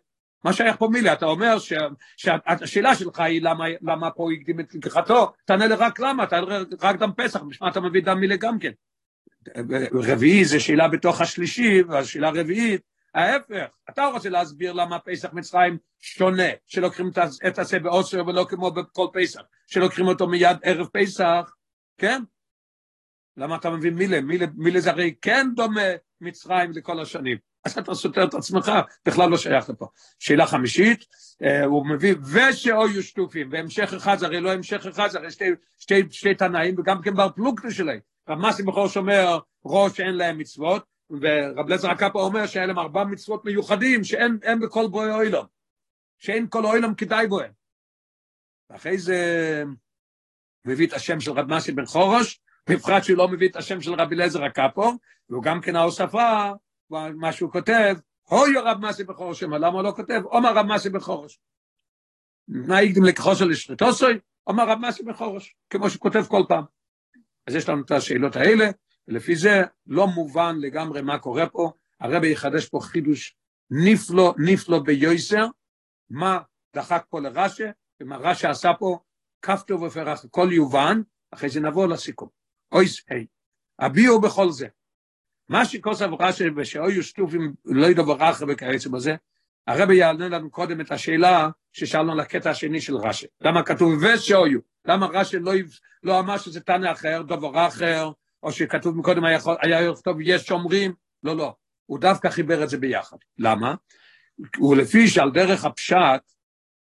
מה 0.45 0.53
שייך 0.53 0.77
פה 0.77 0.89
מילה? 0.93 1.13
אתה 1.13 1.27
אומר 1.27 1.57
שהשאלה 2.17 2.95
שלך 2.95 3.21
היא 3.21 3.43
למה, 3.43 3.65
למה 3.83 4.11
פה 4.11 4.29
הקדים 4.33 4.61
את 4.61 4.75
לקיחתו, 4.75 5.33
תענה 5.45 5.67
לי 5.67 5.75
רק 5.75 6.01
למה, 6.01 6.27
תענה 6.27 6.59
רק 6.81 6.97
דם 6.97 7.11
פסח, 7.17 7.43
בשביל 7.43 7.69
אתה 7.69 7.81
מביא 7.81 8.03
דם 8.03 8.21
מילה 8.21 8.37
גם 8.37 8.59
כן. 8.59 8.71
רביעי 9.93 10.45
זה 10.45 10.61
שאלה 10.61 10.89
בתוך 10.89 11.21
השלישי, 11.21 11.83
והשאלה 11.83 12.29
הרביעית, 12.29 12.81
ההפך, 13.15 13.67
אתה 13.91 14.07
רוצה 14.07 14.29
להסביר 14.29 14.73
למה 14.73 14.99
פסח 14.99 15.33
מצרים 15.33 15.79
שונה, 16.01 16.49
שלוקחים 16.67 17.11
את 17.47 17.59
הזה 17.59 17.79
באוסר 17.79 18.27
ולא 18.27 18.47
כמו 18.49 18.71
בכל 18.71 19.07
פסח, 19.13 19.41
שלוקחים 19.67 20.07
אותו 20.07 20.27
מיד 20.27 20.57
ערב 20.63 20.87
פסח, 20.93 21.55
כן? 21.99 22.23
למה 23.37 23.57
אתה 23.57 23.71
מבין 23.71 23.95
מילה? 23.95 24.21
מילה, 24.21 24.47
מילה 24.55 24.81
זה 24.81 24.91
הרי 24.91 25.15
כן 25.23 25.47
דומה 25.55 25.81
מצרים 26.21 26.73
לכל 26.73 27.01
השנים. 27.01 27.39
אז 27.65 27.79
אתה 27.79 27.95
סותר 27.95 28.25
את 28.25 28.35
עצמך, 28.35 28.73
בכלל 29.07 29.31
לא 29.31 29.37
שייך 29.37 29.71
לפה. 29.71 29.87
שאלה 30.19 30.47
חמישית, 30.47 31.05
אה, 31.43 31.65
הוא 31.65 31.87
מביא, 31.87 32.15
ושאויו 32.33 33.03
שטופים, 33.03 33.49
והמשך 33.53 33.93
אחד, 33.97 34.19
זה 34.19 34.27
הרי 34.27 34.41
לא 34.41 34.53
המשך 34.53 34.87
אחד, 34.87 35.09
זה 35.09 35.19
הרי 35.19 35.31
שתי, 35.31 35.45
שתי, 35.79 36.03
שתי 36.11 36.35
תנאים, 36.35 36.75
וגם 36.79 37.03
כן 37.03 37.15
בר 37.15 37.29
פלוגתא 37.29 37.71
שלהם. 37.71 37.99
רב 38.29 38.39
מסי 38.39 38.63
בכור 38.63 38.89
שאומר, 38.89 39.39
ראש 39.65 39.97
שאין 39.97 40.15
להם 40.15 40.39
מצוות, 40.39 40.85
ורב 41.11 41.69
לזר 41.69 41.91
הקאפה 41.91 42.21
אומר 42.21 42.47
שהיה 42.47 42.67
להם 42.67 42.79
ארבע 42.79 43.05
מצוות 43.05 43.45
מיוחדים, 43.45 44.05
שאין 44.05 44.61
בכל 44.63 44.87
בואי 44.91 45.11
אוילום, 45.11 45.47
שאין 46.19 46.47
כל 46.51 46.65
אוילום 46.65 46.95
כדאי 46.95 47.27
בוהם. 47.27 47.53
ואחרי 48.71 48.99
זה 48.99 49.19
מביא 50.65 50.87
את 50.87 50.93
השם 50.93 51.21
של 51.21 51.31
רב 51.31 51.55
מסי 51.55 51.73
בן 51.73 51.87
חורש, 51.87 52.41
בפרט 52.71 53.05
שהוא 53.05 53.19
לא 53.19 53.29
מביא 53.29 53.49
את 53.49 53.57
השם 53.57 53.81
של 53.81 53.95
רבי 53.95 54.15
אליעזר 54.15 54.45
הקאפו, 54.45 54.93
והוא 55.31 55.43
גם 55.43 55.61
כן 55.61 55.77
ההוספה, 55.77 56.53
מה 56.91 57.33
שהוא 57.33 57.53
כותב, 57.53 57.97
הוי 58.23 58.59
רב 58.59 58.79
מסי 58.81 59.05
בחורש, 59.05 59.43
למה 59.43 59.69
הוא 59.69 59.83
לא 59.83 59.93
כותב? 59.97 60.21
עומר 60.25 60.53
רב 60.55 60.67
מסי 60.67 60.91
בחורש. 60.91 61.39
מה 62.49 62.83
יקדים 62.83 63.05
על 63.43 63.51
אשתתוסוי? 63.53 64.19
עומר 64.45 64.69
רב 64.69 64.79
מסי 64.79 65.03
בחורש, 65.03 65.57
כמו 65.71 65.91
שהוא 65.91 66.01
כותב 66.01 66.23
כל 66.29 66.43
פעם. 66.49 66.65
אז 67.47 67.55
יש 67.55 67.69
לנו 67.69 67.83
את 67.83 67.91
השאלות 67.91 68.37
האלה, 68.37 68.71
ולפי 69.09 69.37
זה 69.37 69.63
לא 69.87 70.07
מובן 70.07 70.57
לגמרי 70.61 71.03
מה 71.03 71.19
קורה 71.19 71.47
פה, 71.49 71.73
הרבי 72.01 72.33
יחדש 72.33 72.69
פה 72.69 72.81
חידוש 72.83 73.37
נפלו, 73.71 74.35
נפלו 74.39 74.85
ביוסר, 74.85 75.47
מה 76.11 76.39
דחק 76.77 77.05
פה 77.11 77.21
לרש"א, 77.21 77.71
ומה 78.01 78.17
רש"א 78.17 78.51
עשה 78.51 78.71
פה, 78.79 78.99
כפתור 79.43 79.83
ופרח, 79.83 80.25
הכל 80.25 80.49
יובן, 80.53 81.01
אחרי 81.31 81.49
זה 81.49 81.61
נבוא 81.61 81.87
לסיכום. 81.87 82.36
אויס 82.73 83.05
היי, 83.11 83.27
הביאו 83.79 84.21
בכל 84.21 84.51
זה. 84.51 84.67
מה 85.49 85.65
שכוסף 85.65 86.07
רש"א 86.21 86.45
ושאויו 86.57 87.03
שטופים 87.03 87.55
לא 87.65 87.87
ידעו 87.87 88.07
ברכה 88.07 88.45
וכיוצא 88.49 88.89
בזה, 88.89 89.17
הרבי 89.67 89.97
יענה 89.97 90.29
לנו 90.29 90.51
קודם 90.51 90.81
את 90.81 90.91
השאלה 90.91 91.49
ששאלנו 91.73 92.13
על 92.13 92.21
הקטע 92.21 92.51
השני 92.51 92.81
של 92.81 92.97
רש"י. 92.97 93.27
למה 93.41 93.63
כתוב 93.63 93.93
ושאויו? 94.03 94.61
למה 94.85 95.07
רש"י 95.07 95.39
לא, 95.39 95.53
לא 96.03 96.19
אמר 96.19 96.39
שזה 96.39 96.61
תנא 96.61 96.93
אחר, 96.93 97.23
דבר 97.23 97.67
אחר, 97.67 98.11
או 98.43 98.53
שכתוב 98.53 98.97
מקודם 98.97 99.25
היה, 99.25 99.39
היה 99.61 99.93
יש 100.21 100.43
שומרים? 100.43 100.93
לא, 101.23 101.37
לא. 101.37 101.55
הוא 101.87 101.99
דווקא 101.99 102.29
חיבר 102.29 102.65
את 102.65 102.69
זה 102.69 102.79
ביחד. 102.79 103.17
למה? 103.39 103.75
ולפי 104.71 105.09
שעל 105.09 105.31
דרך 105.31 105.65
הפשט, 105.65 106.33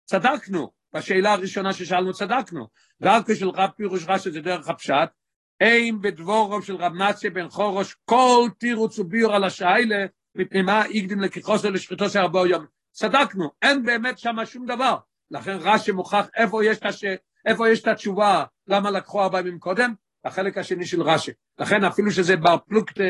צדקנו. 0.05 0.71
בשאלה 0.95 1.33
הראשונה 1.33 1.73
ששאלנו 1.73 2.13
צדקנו. 2.13 2.69
דרכו 3.03 3.35
של 3.35 3.49
רב 3.49 3.71
פירוש 3.77 4.05
רש"י 4.09 4.31
זה 4.31 4.41
דרך 4.41 4.69
הפשט, 4.69 5.11
אין 5.61 6.01
בדבורו 6.01 6.63
של 6.63 6.77
רב 6.77 6.95
נציה 6.95 7.31
בן 7.31 7.49
חורוש 7.49 7.97
כל 8.05 8.49
תירוץ 8.59 8.99
וביור 8.99 9.35
על 9.35 9.45
השיילה, 9.45 10.07
מפני 10.35 10.63
מה 10.63 10.81
הקדים 10.81 11.21
לקיחוסו 11.21 11.71
לשחיתו 11.71 12.11
של 12.11 12.19
ארבעו 12.19 12.47
יום. 12.47 12.67
צדקנו, 12.93 13.51
אין 13.63 13.83
באמת 13.83 14.19
שם 14.19 14.37
שום 14.45 14.67
דבר. 14.67 14.97
לכן 15.31 15.57
רש"י 15.61 15.93
מוכח 15.93 16.27
איפה 16.37 16.65
יש, 16.65 16.79
הש... 16.83 17.05
איפה 17.47 17.69
יש 17.69 17.83
את 17.83 17.89
התשובה, 17.89 18.45
למה 18.67 18.91
לקחו 18.91 19.23
ארבע 19.23 19.41
ימים 19.41 19.59
קודם, 19.59 19.95
החלק 20.25 20.59
השני 20.59 20.87
של 20.87 21.03
רש"י. 21.03 21.33
לכן 21.59 21.85
אפילו 21.85 22.11
שזה 22.11 22.37
בר 22.37 22.57
פלוקט, 22.69 23.01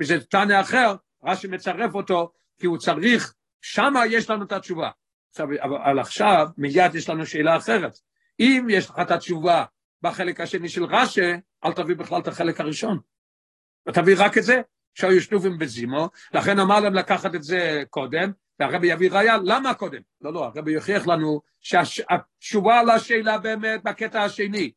וזה 0.00 0.20
תנא 0.20 0.60
אחר, 0.60 0.94
רש"י 1.24 1.46
מצרף 1.48 1.94
אותו, 1.94 2.32
כי 2.60 2.66
הוא 2.66 2.78
צריך, 2.78 3.34
שם 3.62 3.94
יש 4.10 4.30
לנו 4.30 4.44
את 4.44 4.52
התשובה. 4.52 4.90
עכשיו, 5.30 5.46
אבל 5.62 5.98
עכשיו, 5.98 6.48
מיד 6.58 6.94
יש 6.94 7.08
לנו 7.08 7.26
שאלה 7.26 7.56
אחרת. 7.56 7.98
אם 8.40 8.66
יש 8.70 8.90
לך 8.90 8.98
את 9.02 9.10
התשובה 9.10 9.64
בחלק 10.02 10.40
השני 10.40 10.68
של 10.68 10.84
רש"י, 10.84 11.20
אל 11.64 11.72
תביא 11.72 11.96
בכלל 11.96 12.20
את 12.20 12.28
החלק 12.28 12.60
הראשון. 12.60 12.98
ותביא 13.88 14.14
רק 14.18 14.38
את 14.38 14.42
זה, 14.42 14.60
שהיו 14.94 15.20
שנובים 15.20 15.58
בזימו, 15.58 16.08
לכן 16.34 16.58
אמר 16.58 16.80
להם 16.80 16.94
לקחת 16.94 17.34
את 17.34 17.42
זה 17.42 17.82
קודם, 17.90 18.32
והרבי 18.60 18.86
יביא 18.86 19.10
ראיה, 19.10 19.36
למה 19.44 19.74
קודם? 19.74 20.00
לא, 20.20 20.32
לא, 20.32 20.44
הרבי 20.44 20.72
יוכיח 20.72 21.06
לנו 21.06 21.40
שהתשובה 21.60 22.82
לשאלה 22.82 23.38
באמת 23.38 23.82
בקטע 23.82 24.22
השני, 24.22 24.72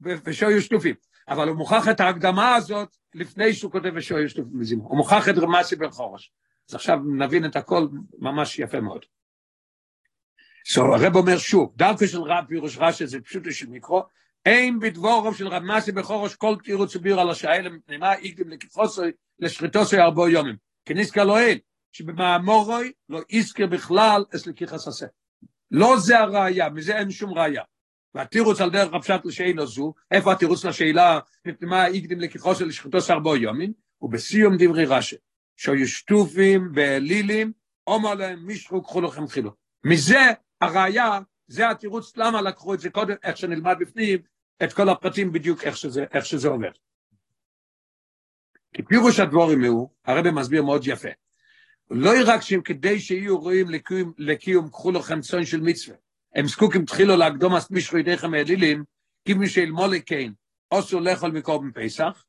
ושהיו 0.00 0.62
שנופים. 0.62 0.94
אבל 1.28 1.48
הוא 1.48 1.56
מוכח 1.56 1.88
את 1.90 2.00
ההקדמה 2.00 2.54
הזאת 2.54 2.96
לפני 3.14 3.52
שהוא 3.52 3.72
כותב 3.72 3.90
ושהיו 3.94 4.28
שנופים 4.28 4.58
בזימו. 4.60 4.88
הוא 4.88 4.96
מוכח 4.96 5.28
את 5.28 5.34
רמסי 5.38 5.76
בן 5.76 5.90
חורש. 5.90 6.32
אז 6.68 6.74
עכשיו 6.74 6.98
נבין 7.18 7.44
את 7.44 7.56
הכל 7.56 7.88
ממש 8.18 8.58
יפה 8.58 8.80
מאוד. 8.80 9.04
So, 10.74 10.80
הרב 10.80 11.16
אומר 11.16 11.38
שוב, 11.38 11.72
דרכו 11.76 12.06
של 12.06 12.22
רב 12.22 12.44
פירוש 12.48 12.78
רש"י 12.78 13.06
זה 13.06 13.20
פשוטו 13.20 13.52
של 13.52 13.66
מיקרו, 13.66 14.02
אין 14.46 14.78
בדבורם 14.78 15.34
של 15.34 15.48
רב 15.48 15.62
מסי 15.62 15.92
בחורש 15.92 16.34
כל 16.34 16.56
תירוץ 16.64 16.96
וביר 16.96 17.20
על 17.20 17.30
השאלה 17.30 17.70
מפנימה 17.70 18.14
יקדם 18.22 18.48
לקיחוסו 18.48 19.02
לשחיתוסו 19.38 19.96
ארבו 19.96 20.28
יומים. 20.28 20.56
כניסקה 20.84 21.24
לא 21.24 21.38
אין, 21.38 21.58
שבמאמורוי 21.92 22.92
לא 23.08 23.20
יזכר 23.30 23.66
בכלל 23.66 24.24
את 24.34 24.46
לקיחס 24.46 24.88
עשה. 24.88 25.06
לא 25.70 25.98
זה 25.98 26.18
הראייה, 26.18 26.70
מזה 26.70 26.98
אין 26.98 27.10
שום 27.10 27.38
ראייה. 27.38 27.62
והתירוץ 28.14 28.60
על 28.60 28.70
דרך 28.70 28.94
הפשט 28.94 29.24
לשאלה 29.24 29.66
זו, 29.66 29.94
איפה 30.10 30.32
התירוץ 30.32 30.64
לשאלה 30.64 31.18
מפנימה 31.46 31.88
יקדם 31.88 32.20
לקיחוסו 32.20 32.64
לשחיתוסו 32.64 33.12
ארבו 33.12 33.36
יומים, 33.36 33.72
ובסיום 34.02 34.56
דברי 34.58 34.84
רש"י, 34.84 35.16
שהיו 35.56 35.88
שטופים 35.88 36.72
באלילים, 36.72 37.52
אומר 37.86 38.14
להם 38.14 38.46
מישהו 38.46 38.82
קחו 38.82 39.00
לכם 39.00 39.28
חילו. 39.28 39.50
מזה 39.84 40.32
הראייה 40.60 41.18
זה 41.46 41.70
התירוץ 41.70 42.16
למה 42.16 42.42
לקחו 42.42 42.74
את 42.74 42.80
זה 42.80 42.90
קודם, 42.90 43.14
איך 43.22 43.36
שנלמד 43.36 43.76
בפנים, 43.80 44.18
את 44.62 44.72
כל 44.72 44.88
הפרטים 44.88 45.32
בדיוק 45.32 45.64
איך 45.64 45.76
שזה, 45.76 46.04
איך 46.12 46.26
שזה 46.26 46.48
עובד. 46.48 46.70
כי 48.72 48.82
פירוש 48.82 49.20
הדבורים 49.20 49.64
הוא, 49.64 49.88
הרב 50.04 50.30
מסביר 50.30 50.62
מאוד 50.62 50.86
יפה, 50.86 51.08
לא 51.90 52.10
רק 52.26 52.40
כדי 52.64 53.00
שיהיו 53.00 53.38
רואים 53.38 53.70
לקיום, 53.70 54.12
לקיום 54.18 54.68
קחו 54.68 54.92
לכם 54.92 55.20
צאן 55.20 55.44
של 55.44 55.60
מצווה, 55.60 55.96
הם 56.34 56.46
זקוקים 56.46 56.84
תחילו 56.84 57.16
להקדום 57.16 57.54
אז 57.54 57.70
מישהו 57.70 57.98
ידיכם 57.98 58.34
האלילים, 58.34 58.84
כי 59.24 59.34
מי 59.34 59.48
שאלמול 59.48 59.90
כן, 60.06 60.32
אוסו 60.70 61.00
לאכול 61.00 61.30
מקורבן 61.30 61.70
פסח, 61.74 62.24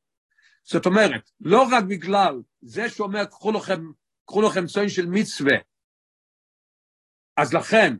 זאת 0.64 0.86
אומרת, 0.86 1.32
לא 1.40 1.64
רק 1.72 1.84
בגלל 1.84 2.42
זה 2.62 2.90
שאומר 2.90 3.26
קחו 3.26 3.52
לכם, 3.52 3.92
קחו 4.26 4.42
לכם 4.42 4.66
צאן 4.66 4.90
של 4.90 5.06
מצווה, 5.06 5.56
אז 7.38 7.54
לכן 7.54 7.96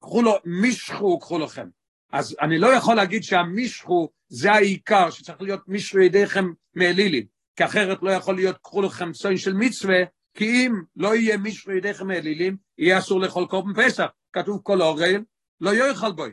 קחו 0.00 0.22
לו, 0.22 0.34
מישכו 0.44 1.18
קחו 1.18 1.38
לכם. 1.38 1.68
אז 2.12 2.36
אני 2.40 2.58
לא 2.58 2.66
יכול 2.66 2.94
להגיד 2.94 3.22
שהמישכו 3.22 4.08
זה 4.28 4.52
העיקר, 4.52 5.10
שצריך 5.10 5.42
להיות 5.42 5.68
מישכו 5.68 5.98
ידיכם 5.98 6.44
מאלילים, 6.74 7.26
כי 7.56 7.64
אחרת 7.64 7.98
לא 8.02 8.10
יכול 8.10 8.34
להיות 8.34 8.56
קחו 8.62 8.82
לכם 8.82 9.12
צוין 9.12 9.36
של 9.36 9.54
מצווה, 9.54 9.98
כי 10.34 10.44
אם 10.44 10.82
לא 10.96 11.14
יהיה 11.14 11.36
מישכו 11.36 11.72
ידיכם 11.72 12.06
מאלילים, 12.06 12.56
יהיה 12.78 12.98
אסור 12.98 13.20
לאכול 13.20 13.46
קורבן 13.46 13.84
פסח. 13.84 14.06
כתוב 14.32 14.60
כל 14.62 14.82
אורל, 14.82 15.24
לא 15.60 15.74
יאכל 15.74 16.12
בוי. 16.12 16.32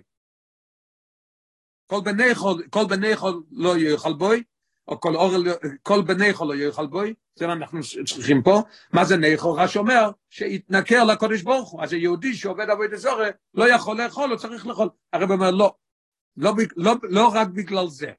כל 1.87 2.01
בני 2.05 2.35
חול, 2.35 2.67
כל 2.69 2.85
בני 2.89 3.15
חול 3.15 3.43
לא 3.51 3.77
יאכל 3.77 4.13
בוי, 4.13 4.43
או 4.87 4.99
כל 5.01 5.15
אורל, 5.15 5.43
כל 5.83 6.01
בני 6.01 6.33
חול 6.33 6.55
לא 6.55 6.63
יאכל 6.63 6.87
בוי, 6.87 7.13
זה 7.35 7.47
מה 7.47 7.53
אנחנו 7.53 7.79
צריכים 8.05 8.43
פה. 8.43 8.61
מה 8.93 9.05
זה 9.05 9.17
ניחו? 9.17 9.53
רש"י 9.53 9.77
אומר 9.77 10.11
שיתנכר 10.29 11.03
לקודש 11.03 11.41
ברוך 11.41 11.69
הוא. 11.71 11.83
אז 11.83 11.93
היהודי 11.93 12.35
שעובד 12.35 12.69
עבודת 12.69 12.97
זוהר 12.97 13.29
לא 13.53 13.69
יכול 13.69 14.01
לאכול, 14.01 14.29
הוא 14.29 14.37
צריך 14.37 14.67
לאכול. 14.67 14.89
הרב 15.13 15.31
אומר 15.31 15.51
לא, 15.51 15.75
לא, 16.37 16.53
לא, 16.75 16.95
לא 17.03 17.27
רק 17.27 17.47
בגלל 17.47 17.87
זה. 17.87 18.11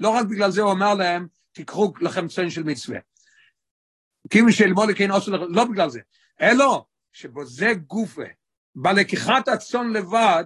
לא 0.00 0.08
רק 0.08 0.26
בגלל 0.26 0.50
זה 0.50 0.62
הוא 0.62 0.72
אמר 0.72 0.94
להם, 0.94 1.26
תיקחו 1.52 1.92
לכם 2.00 2.28
צאן 2.28 2.50
של 2.50 2.62
מצווה. 2.62 2.98
כי 4.30 4.40
מי 4.40 4.52
שאלמוד 4.52 4.88
כן 4.96 5.10
עושה 5.10 5.30
לכם, 5.30 5.44
לא 5.48 5.64
בגלל 5.64 5.88
זה. 5.88 6.00
אלא 6.40 6.84
שבזה 7.12 7.74
גופה, 7.86 8.22
בלקיחת 8.74 9.48
הצאן 9.48 9.90
לבד, 9.92 10.44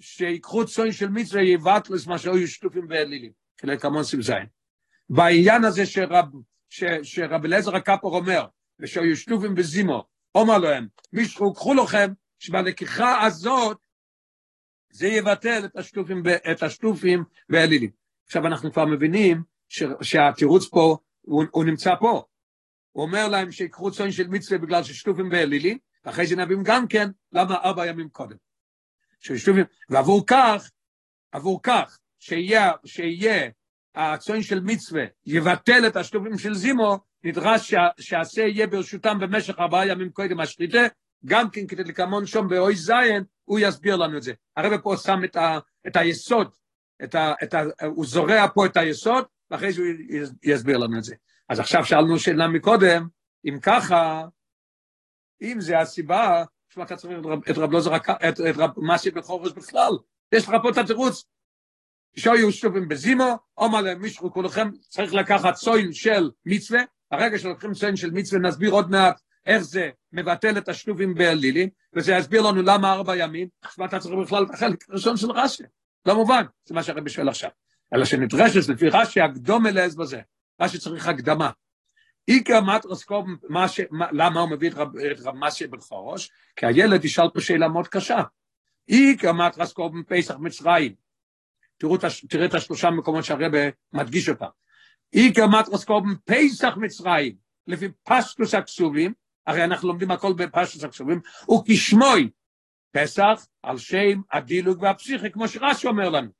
שיקחו 0.00 0.66
צאן 0.66 0.92
של 0.92 1.08
מצווה 1.08 1.42
יבטלס 1.42 2.06
מה 2.06 2.18
שהיו 2.18 2.48
שטופים 2.48 2.86
ואלילים, 2.88 3.32
כדי 3.56 3.78
כמון 3.78 4.04
סיבזיין. 4.04 4.46
בעניין 5.14 5.64
הזה 5.64 5.86
שרב, 5.86 6.24
שרב 7.02 7.44
אליעזר 7.44 7.76
הקפור 7.76 8.16
אומר, 8.16 8.46
ושהיו 8.78 9.16
שטופים 9.16 9.54
בזימו, 9.54 10.04
אומר 10.34 10.58
להם, 10.58 10.86
מישהו 11.12 11.54
קחו 11.54 11.74
לכם, 11.74 12.12
שבלקיחה 12.38 13.26
הזאת, 13.26 13.78
זה 14.90 15.06
יבטל 15.06 15.64
את 15.64 15.76
השטופים, 15.76 16.22
את 16.52 16.62
השטופים 16.62 17.24
באלילים. 17.48 17.90
עכשיו 18.26 18.46
אנחנו 18.46 18.72
כבר 18.72 18.84
מבינים 18.84 19.42
ש, 19.68 19.82
שהתירוץ 20.02 20.68
פה, 20.68 20.96
הוא, 21.20 21.44
הוא 21.50 21.64
נמצא 21.64 21.90
פה. 22.00 22.24
הוא 22.92 23.04
אומר 23.04 23.28
להם 23.28 23.50
שיקחו 23.50 23.90
צאן 23.90 24.10
של 24.10 24.28
מצווה 24.28 24.58
בגלל 24.58 24.82
ששטופים 24.82 25.30
באלילים, 25.30 25.78
ואחרי 26.04 26.26
זה 26.26 26.36
נבין 26.36 26.62
גם 26.62 26.88
כן 26.88 27.08
למה 27.32 27.54
ארבע 27.54 27.86
ימים 27.86 28.08
קודם. 28.08 28.36
ששטופים, 29.20 29.64
ועבור 29.88 30.24
כך, 30.26 30.70
עבור 31.32 31.60
כך, 31.62 31.98
שיהיה, 32.18 32.72
שיהיה 32.84 33.50
הצוין 33.94 34.42
של 34.42 34.60
מצווה, 34.60 35.04
יבטל 35.26 35.86
את 35.86 35.96
השטופים 35.96 36.38
של 36.38 36.54
זימו, 36.54 36.98
נדרש 37.24 37.74
שהעשה 38.00 38.42
יהיה 38.42 38.66
ברשותם 38.66 39.18
במשך 39.20 39.58
ארבעה 39.58 39.86
ימים 39.86 40.10
קודם 40.10 40.40
השחיתה, 40.40 40.82
גם 41.24 41.50
כן 41.50 41.62
לקמון 41.78 42.26
שום 42.26 42.48
באוי 42.48 42.76
זין, 42.76 43.24
הוא 43.44 43.58
יסביר 43.58 43.96
לנו 43.96 44.16
את 44.16 44.22
זה. 44.22 44.32
הרב 44.56 44.80
פה 44.80 44.96
שם 44.96 45.24
את, 45.24 45.36
ה, 45.36 45.58
את 45.86 45.96
היסוד, 45.96 46.54
את 47.04 47.14
ה, 47.14 47.32
את 47.42 47.54
ה, 47.54 47.62
הוא 47.86 48.06
זורע 48.06 48.46
פה 48.54 48.66
את 48.66 48.76
היסוד, 48.76 49.24
ואחרי 49.50 49.72
זה 49.72 49.82
הוא 49.82 49.88
יסביר 50.42 50.78
לנו 50.78 50.98
את 50.98 51.04
זה. 51.04 51.14
אז 51.48 51.60
עכשיו 51.60 51.84
שאלנו 51.84 52.18
שאלה 52.18 52.48
מקודם, 52.48 53.08
אם 53.44 53.58
ככה, 53.62 54.24
אם 55.42 55.60
זה 55.60 55.78
הסיבה, 55.78 56.44
תשמע, 56.68 56.84
אתה 56.84 56.96
צריך 56.96 57.18
את 57.50 57.58
רב 57.58 57.72
לוזר, 57.72 57.96
את, 57.96 58.40
את 58.40 58.56
רב 58.56 58.70
מסי 58.76 59.10
בחורש 59.10 59.52
בכלל, 59.52 59.92
יש 60.32 60.48
לך 60.48 60.54
פה 60.62 60.70
את 60.70 60.76
התירוץ. 60.76 61.24
שויו 62.16 62.52
שטופים 62.52 62.88
בזימו, 62.88 63.38
אומר 63.58 63.80
להם 63.80 64.02
מישהו 64.02 64.32
כולכם, 64.32 64.70
צריך 64.88 65.14
לקחת 65.14 65.54
צוין 65.54 65.92
של 65.92 66.30
מצווה, 66.46 66.80
הרגע 67.10 67.38
שלוקחים 67.38 67.72
צוין 67.72 67.96
של 67.96 68.10
מצווה 68.10 68.40
נסביר 68.40 68.70
עוד 68.70 68.90
מעט 68.90 69.20
איך 69.46 69.62
זה 69.62 69.90
מבטל 70.12 70.58
את 70.58 70.68
השטופים 70.68 71.14
באלילים, 71.14 71.68
וזה 71.94 72.12
יסביר 72.12 72.42
לנו 72.42 72.62
למה 72.62 72.92
ארבע 72.92 73.16
ימים, 73.16 73.48
תשמע, 73.68 73.84
אתה 73.84 73.98
צריך 73.98 74.14
בכלל 74.14 74.44
את 74.44 74.50
החלק 74.54 74.84
הראשון 74.88 75.16
של 75.16 75.30
רש"י, 75.30 75.62
לא 76.06 76.14
מובן, 76.14 76.42
זה 76.64 76.74
מה 76.74 76.82
שהרבי 76.82 77.10
שואל 77.10 77.28
עכשיו. 77.28 77.50
אלא 77.94 78.04
שנדרשת 78.04 78.68
לפי 78.68 78.88
רש"י 78.88 79.20
הקדום 79.20 79.66
אלעז 79.66 79.96
בזה, 79.96 80.20
רש"י 80.60 80.78
צריך 80.78 81.08
הקדמה. 81.08 81.50
איקר 82.28 82.60
מטרס 82.60 83.04
קובן, 83.04 83.32
למה 84.12 84.40
הוא 84.40 84.50
מביא 84.50 84.70
את 84.70 84.74
רב, 84.74 84.88
רב 85.24 85.34
מסיה 85.34 85.68
בן? 85.68 85.78
כי 86.56 86.66
הילד 86.66 87.04
ישאל 87.04 87.30
פה 87.34 87.40
שאלה 87.40 87.68
מאוד 87.68 87.88
קשה. 87.88 88.22
איקר 88.88 89.32
מטרס 89.32 89.72
קובן 89.72 90.02
פסח 90.08 90.34
מצרים. 90.36 91.01
תראו, 91.82 91.96
תראה 92.28 92.46
את 92.46 92.54
השלושה 92.54 92.90
מקומות 92.90 93.24
שהרבא 93.24 93.58
מדגיש 93.92 94.28
אותם. 94.28 94.46
איקר 95.12 95.46
מטרס 95.46 95.84
קובן 95.84 96.14
פסח 96.24 96.76
מצרים, 96.76 97.34
לפי 97.66 97.88
פשטוס 98.08 98.54
הכסובים, 98.54 99.12
הרי 99.46 99.64
אנחנו 99.64 99.88
לומדים 99.88 100.10
הכל 100.10 100.32
בפשטוס 100.32 100.84
הכסובים, 100.84 101.20
וכשמוי 101.50 102.30
פסח 102.92 103.46
על 103.62 103.78
שם 103.78 104.20
הדילוג 104.32 104.82
והפסיכי, 104.82 105.30
כמו 105.30 105.48
שרש"י 105.48 105.86
אומר 105.86 106.08
לנו, 106.08 106.30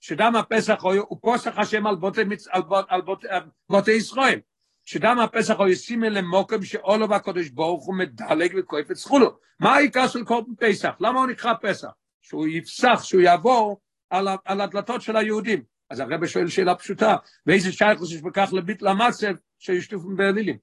שדם 0.00 0.36
הפסח 0.36 0.82
הוא 0.82 1.18
פוסח 1.20 1.58
השם 1.58 1.86
על 1.86 1.96
בוטי, 1.96 2.20
על 2.50 2.62
בוט, 2.62 2.84
על 2.88 3.00
בוט, 3.00 3.24
על 3.24 3.42
בוטי 3.68 3.92
ישראל. 3.92 4.40
שדם 4.84 5.18
הפסח 5.18 5.54
הוא 5.54 5.68
ישימה 5.68 6.08
למוקם 6.08 6.62
שאולו 6.62 7.08
והקודש 7.08 7.48
ברוך 7.48 7.86
הוא 7.86 7.94
מדלג 7.94 8.54
וכואף 8.58 8.90
את 8.90 8.96
זכולו. 8.96 9.38
מה 9.60 9.74
העיקר 9.74 10.08
של 10.08 10.24
כל 10.24 10.42
פסח? 10.58 10.94
למה 11.00 11.18
הוא 11.18 11.26
נקרא 11.26 11.52
פסח? 11.62 11.88
שהוא 12.22 12.46
יפסח, 12.46 13.02
שהוא 13.02 13.22
יעבור 13.22 13.80
על, 14.10 14.28
על 14.44 14.60
הדלתות 14.60 15.02
של 15.02 15.16
היהודים. 15.16 15.62
אז 15.90 16.00
הרב 16.00 16.26
שואל 16.26 16.48
שאלה 16.48 16.74
פשוטה, 16.74 17.16
ואיזה 17.46 17.72
שייכוס 17.72 18.12
יש 18.12 18.22
בכך 18.22 18.50
לביט 18.52 18.82
למצב 18.82 19.34
שישטופים 19.58 20.16
באלילים? 20.16 20.56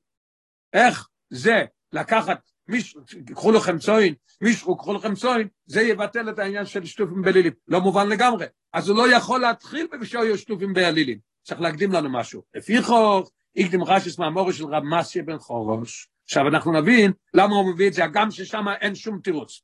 איך 0.73 1.07
זה 1.29 1.65
לקחת, 1.93 2.39
מישהו, 2.67 3.01
קחו 3.33 3.51
לכם 3.51 3.77
צוין, 3.77 4.13
מישהו, 4.41 4.77
קחו 4.77 4.93
לכם 4.93 5.15
צוין, 5.15 5.47
זה 5.65 5.81
יבטל 5.81 6.29
את 6.29 6.39
העניין 6.39 6.65
של 6.65 6.85
שטופים 6.85 7.21
באלילים. 7.21 7.53
לא 7.67 7.81
מובן 7.81 8.09
לגמרי. 8.09 8.45
אז 8.73 8.89
הוא 8.89 8.97
לא 8.97 9.15
יכול 9.15 9.41
להתחיל 9.41 9.87
בשויו 10.01 10.37
שטופים 10.37 10.73
באלילים. 10.73 11.19
צריך 11.43 11.61
להקדים 11.61 11.91
לנו 11.91 12.09
משהו. 12.09 12.43
לפי 12.55 12.81
חוק, 12.81 13.29
איקדים 13.55 13.83
רש"ס 13.83 14.19
מהמורי 14.19 14.53
של 14.53 14.65
רב 14.65 14.83
מסיה 14.83 15.23
בן 15.23 15.37
חורוש. 15.37 16.09
עכשיו 16.23 16.47
אנחנו 16.47 16.81
נבין 16.81 17.11
למה 17.33 17.55
הוא 17.55 17.73
מביא 17.73 17.87
את 17.87 17.93
זה, 17.93 18.03
גם 18.13 18.31
ששם 18.31 18.65
אין 18.81 18.95
שום 18.95 19.19
תירוץ. 19.23 19.61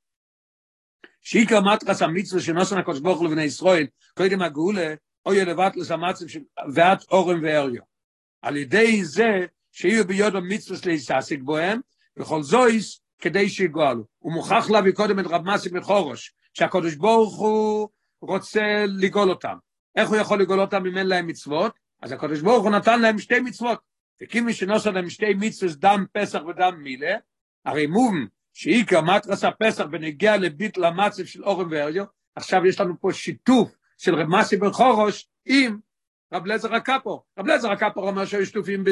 שעיקר 1.23 1.61
מטרס 1.61 2.01
המצווה 2.01 2.41
שנוסן 2.41 2.77
הקדוש 2.77 2.99
ברוך 2.99 3.19
הוא 3.19 3.27
לבני 3.27 3.43
ישראל, 3.43 3.87
קודם 4.17 4.41
הגאולה, 4.41 4.93
אוי 5.25 5.45
לבט 5.45 5.75
לסמצב 5.75 6.27
של 6.27 6.39
ואת 6.73 7.03
אורם 7.11 7.39
ואריו. 7.43 7.81
על 8.41 8.57
ידי 8.57 9.05
זה 9.05 9.45
שיהיו 9.71 10.07
ביודו 10.07 10.41
מצווה 10.41 10.79
להיססיק 10.85 11.39
בוהם, 11.41 11.79
וכל 12.17 12.43
זויס 12.43 13.01
כדי 13.19 13.49
שיגואלו. 13.49 14.03
הוא 14.19 14.33
מוכרח 14.33 14.69
להביא 14.69 14.91
קודם 14.91 15.19
את 15.19 15.25
רב 15.27 15.41
מסיה 15.45 15.71
בן 15.71 15.81
חורוש, 15.81 16.33
שהקדוש 16.53 16.95
ברוך 16.95 17.37
הוא 17.37 17.89
רוצה 18.21 18.85
לגאול 18.87 19.29
אותם. 19.29 19.57
איך 19.95 20.09
הוא 20.09 20.17
יכול 20.17 20.41
לגאול 20.41 20.61
אותם 20.61 20.85
אם 20.85 20.97
אין 20.97 21.07
להם 21.07 21.27
מצוות? 21.27 21.73
אז 22.01 22.11
הקדוש 22.11 22.41
ברוך 22.41 22.63
הוא 22.63 22.71
נתן 22.71 23.01
להם 23.01 23.19
שתי 23.19 23.39
מצוות. 23.39 23.79
וכימי 24.23 24.53
שנוסע 24.53 24.91
להם 24.91 25.09
שתי 25.09 25.33
מצוות 25.33 25.79
דם 25.79 26.05
פסח 26.11 26.39
ודם 26.47 26.79
מילה, 26.83 27.15
הרי 27.65 27.87
מובן 27.87 28.25
שעיקר 28.53 29.01
מטרס 29.01 29.43
הפסח 29.43 29.85
בנגיע 29.85 30.37
לביטל 30.37 30.85
המצב 30.85 31.25
של 31.25 31.43
אורם 31.43 31.67
ואריו, 31.71 32.03
עכשיו 32.35 32.65
יש 32.65 32.79
לנו 32.79 32.93
פה 32.99 33.13
שיתוף 33.13 33.71
של 33.97 34.15
רב 34.15 34.27
מסי 34.27 34.57
בן 34.57 34.71
חורוש 34.71 35.27
עם 35.45 35.79
רב 36.33 36.45
לזר 36.45 36.75
הקפו. 36.75 37.23
רב 37.39 37.47
לזר 37.47 37.71
הקפו 37.71 38.07
אומר 38.07 38.25
שהיו 38.25 38.45
שטופים 38.45 38.83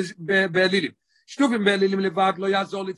באלילים. 0.51 0.91
שטופים 1.27 1.65
באלילים 1.65 1.99
לבד 1.99 2.33
לא 2.37 2.47
יעזור 2.47 2.83
לי 2.83 2.93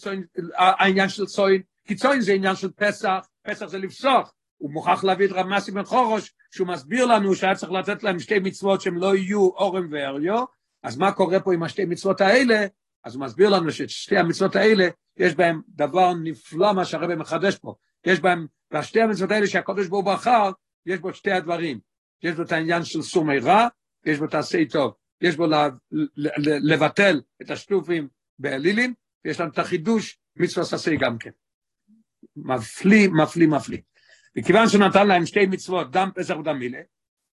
העניין 0.58 1.10
של 1.10 1.26
צוין, 1.26 1.62
כי 1.86 1.96
צוין 1.96 2.22
זה 2.22 2.34
עניין 2.34 2.56
של 2.56 2.72
פסח, 2.72 3.28
פסח 3.44 3.66
זה 3.66 3.78
לפסוח. 3.78 4.34
הוא 4.58 4.72
מוכרח 4.72 5.04
להביא 5.04 5.26
את 5.26 5.32
רב 5.32 5.46
מסי 5.46 5.72
בן 5.72 5.84
חורוש, 5.84 6.34
שהוא 6.52 6.68
מסביר 6.68 7.06
לנו 7.06 7.36
שהיה 7.36 7.56
צריך 7.56 7.72
לתת 7.72 8.04
להם 8.04 8.20
שתי 8.20 8.40
מצוות 8.40 8.82
שהם 8.82 8.98
לא 8.98 9.16
יהיו 9.16 9.40
אורם 9.40 9.88
ואריו, 9.92 10.44
אז 10.84 10.98
מה 10.98 11.12
קורה 11.12 11.40
פה 11.40 11.54
עם 11.54 11.64
השתי 11.64 11.86
מצוות 11.86 12.22
האלה? 12.22 12.66
אז 13.04 13.16
הוא 13.16 13.24
מסביר 13.24 13.50
לנו 13.50 13.72
ששתי 13.72 14.18
המצוות 14.18 14.56
האלה, 14.56 14.88
יש 15.18 15.36
בהם 15.36 15.62
דבר 15.70 16.14
נפלא 16.14 16.74
מה 16.74 16.86
שהרבא 16.86 17.16
מחדש 17.16 17.56
פה. 17.56 17.76
יש 18.06 18.20
בהם, 18.20 18.48
והשתי 18.72 19.02
המצוות 19.02 19.32
האלה 19.32 19.48
שהקדוש 19.48 19.88
ברוך 19.88 20.06
הוא 20.06 20.14
בחר, 20.14 20.52
יש 20.86 21.00
בו 21.00 21.14
שתי 21.14 21.32
הדברים. 21.32 21.80
יש 22.24 22.36
בו 22.36 22.42
את 22.42 22.52
העניין 22.52 22.84
של 22.84 23.02
סומי 23.02 23.40
רע, 23.40 23.68
יש 24.06 24.20
בו 24.20 24.26
את 24.26 24.34
העשי 24.34 24.68
טוב. 24.68 24.94
יש 25.22 25.36
בו 25.36 25.46
לבטל 26.46 27.22
את 27.42 27.52
השטופים 27.52 28.08
באלילים, 28.40 28.94
ויש 29.26 29.40
לנו 29.40 29.52
את 29.52 29.60
החידוש 29.60 30.20
מצוות 30.36 30.74
עשי 30.74 30.98
גם 30.98 31.18
כן. 31.18 31.30
מפליא, 32.36 33.10
מפליא, 33.10 33.48
מפליא. 33.48 33.80
וכיוון 34.38 34.70
שנתן 34.70 35.08
להם 35.08 35.26
שתי 35.26 35.46
מצוות, 35.46 35.92
דם 35.92 36.10
פסח 36.16 36.36
ודם 36.38 36.60
מילה, 36.60 36.82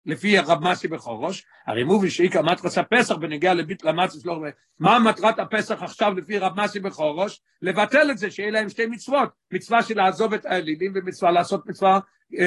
לפי 0.06 0.38
הרב 0.38 0.64
מסי 0.64 0.88
בחורוש, 0.88 1.46
הרי 1.66 1.84
מובי 1.84 2.10
שאיקר 2.10 2.42
מטרס 2.42 2.78
הפסח 2.78 3.14
בנגיע 3.14 3.54
לביט 3.54 3.84
למצוס 3.84 4.26
לא 4.26 4.40
מה 4.78 4.98
מטרת 4.98 5.38
הפסח 5.38 5.82
עכשיו 5.82 6.14
לפי 6.14 6.38
רב 6.38 6.60
מסי 6.60 6.80
בחורוש? 6.80 7.40
לבטל 7.62 8.10
את 8.10 8.18
זה, 8.18 8.30
שיהיה 8.30 8.50
להם 8.50 8.68
שתי 8.68 8.86
מצוות, 8.86 9.30
מצווה 9.52 9.82
של 9.82 9.96
לעזוב 9.96 10.34
את 10.34 10.46
האלילים 10.46 10.92
ומצווה 10.94 11.30
לעשות 11.30 11.66
מצווה, 11.66 11.98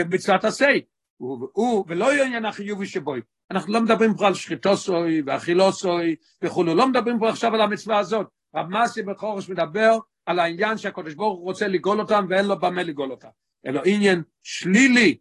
מצוות 0.10 0.46
עשי. 0.46 0.82
הוא, 1.18 1.86
ולא 1.88 2.13
יהיה 2.13 2.26
עניין 2.26 2.46
החיובי 2.46 2.86
שבוי. 2.86 3.22
אנחנו 3.52 3.74
לא 3.74 3.82
מדברים 3.82 4.16
פה 4.16 4.28
על 4.28 4.34
שחיטוסוי 4.34 5.22
ואכילוסוי 5.26 6.16
וכולו, 6.42 6.76
לא 6.76 6.88
מדברים 6.88 7.20
פה 7.20 7.30
עכשיו 7.30 7.56
על 7.56 7.62
המצווה 7.62 8.00
הזאת. 8.00 8.28
רב 8.56 8.70
מסי 8.70 9.02
בחורוש 9.04 9.50
מדבר 9.50 9.98
על 10.26 10.39
העניין 10.39 10.78
שהקדוש 10.78 11.13
ברוך 11.13 11.38
הוא 11.38 11.44
רוצה 11.44 11.68
לגאול 11.68 12.00
אותם 12.00 12.26
ואין 12.30 12.46
לו 12.46 12.60
במה 12.60 12.84
לגאול 12.84 13.12
אותם. 13.12 13.28
אלא 13.66 13.82
עניין 13.86 14.24
שלילי. 14.44 15.18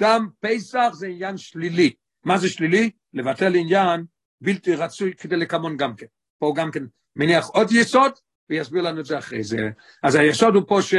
גם 0.00 0.28
פסח 0.40 0.90
זה 0.92 1.06
עניין 1.06 1.36
שלילי. 1.36 1.92
מה 2.24 2.38
זה 2.38 2.48
שלילי? 2.48 2.90
לבטל 3.14 3.54
עניין 3.54 4.04
בלתי 4.40 4.74
רצוי 4.74 5.14
כדי 5.14 5.36
לקמון 5.36 5.76
גם 5.76 5.96
כן. 5.96 6.06
פה 6.38 6.52
גם 6.56 6.70
כן 6.70 6.84
מניח 7.16 7.46
עוד 7.46 7.72
יסוד, 7.72 8.12
ויסביר 8.50 8.82
לנו 8.82 9.00
את 9.00 9.04
זה 9.04 9.18
אחרי 9.18 9.44
זה. 9.44 9.70
אז 10.02 10.14
היסוד 10.14 10.54
הוא 10.54 10.62
פה 10.68 10.82
ש... 10.82 10.94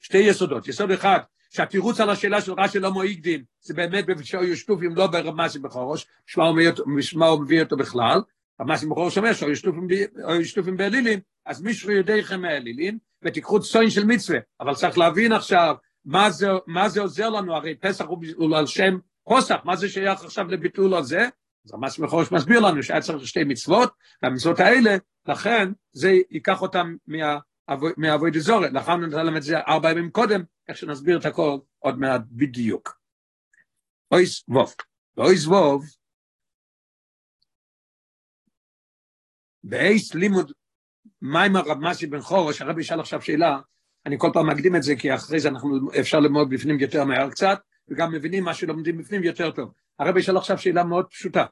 שתי 0.00 0.18
יסודות. 0.18 0.68
יסוד 0.68 0.90
אחד, 0.90 1.18
שהתירוץ 1.50 2.00
על 2.00 2.10
השאלה 2.10 2.40
של 2.40 2.52
רש"י 2.52 2.78
לא 2.78 2.90
מועיגדים, 2.90 3.44
זה 3.60 3.74
באמת 3.74 4.04
שהיו 4.22 4.56
שטופים 4.56 4.94
לא 4.94 5.06
ברמה 5.06 5.48
שבחורש, 5.48 6.06
משמע 6.86 7.26
הוא 7.26 7.42
מביא 7.42 7.62
אותו 7.62 7.76
בכלל, 7.76 8.20
רמה 8.60 8.78
שבחורש 8.78 9.18
אומר 9.18 9.32
שהיו 9.32 9.56
שטופים 10.44 10.76
באלילים, 10.76 11.20
אז 11.46 11.62
מישהו 11.62 11.90
יודעיכם 11.90 12.40
מהאלילים, 12.40 12.98
ותיקחו 13.22 13.60
צוין 13.60 13.90
של 13.90 14.04
מצווה, 14.04 14.38
אבל 14.60 14.74
צריך 14.74 14.98
להבין 14.98 15.32
עכשיו 15.32 15.76
מה 16.08 16.88
זה, 16.88 17.00
עוזר 17.00 17.28
לנו, 17.28 17.54
הרי 17.54 17.74
פסח 17.76 18.04
הוא 18.36 18.56
על 18.56 18.66
שם 18.66 18.98
פוסח, 19.24 19.56
מה 19.64 19.76
זה 19.76 19.88
שייך 19.88 20.24
עכשיו 20.24 20.48
לביטול 20.48 20.94
הזה? 20.94 21.28
אז 21.64 21.72
ממש 21.72 21.98
מחורש 21.98 22.32
מסביר 22.32 22.60
לנו 22.60 22.82
שהיה 22.82 23.00
צריך 23.00 23.26
שתי 23.26 23.44
מצוות, 23.44 23.92
והמצוות 24.22 24.60
האלה, 24.60 24.90
לכן 25.26 25.72
זה 25.92 26.12
ייקח 26.30 26.62
אותם 26.62 26.96
מהאבוי 27.96 28.30
דזורת, 28.30 28.72
לכן 28.72 28.92
נתן 28.92 29.26
להם 29.26 29.36
את 29.36 29.42
זה 29.42 29.58
ארבע 29.58 29.90
ימים 29.90 30.10
קודם, 30.10 30.42
איך 30.68 30.76
שנסביר 30.76 31.18
את 31.18 31.24
הכל 31.24 31.58
עוד 31.78 31.98
מעט 31.98 32.20
בדיוק. 32.30 32.98
אויס 34.10 34.44
ווב, 34.48 34.74
ואויס 35.16 35.46
ווב, 35.46 35.84
באייס 39.64 40.14
לימוד 40.14 40.52
מה 41.20 41.44
עם 41.44 41.56
הרב 41.56 41.78
מסי 41.78 42.06
בן 42.06 42.20
חורש, 42.20 42.62
הרב 42.62 42.78
ישאל 42.78 43.00
עכשיו 43.00 43.22
שאלה, 43.22 43.60
אני 44.08 44.16
כל 44.18 44.30
פעם 44.34 44.50
מקדים 44.50 44.76
את 44.76 44.82
זה, 44.82 44.96
כי 44.96 45.14
אחרי 45.14 45.40
זה 45.40 45.48
אנחנו, 45.48 45.68
אפשר 46.00 46.18
ללמוד 46.18 46.50
בפנים 46.50 46.80
יותר 46.80 47.04
מהר 47.04 47.30
קצת, 47.30 47.60
וגם 47.88 48.12
מבינים 48.12 48.44
מה 48.44 48.54
שלומדים 48.54 48.98
בפנים 48.98 49.22
יותר 49.22 49.50
טוב. 49.50 49.72
הרב 49.98 50.16
ישאל 50.16 50.36
עכשיו 50.36 50.58
שאלה 50.58 50.84
מאוד 50.84 51.06
פשוטה. 51.06 51.44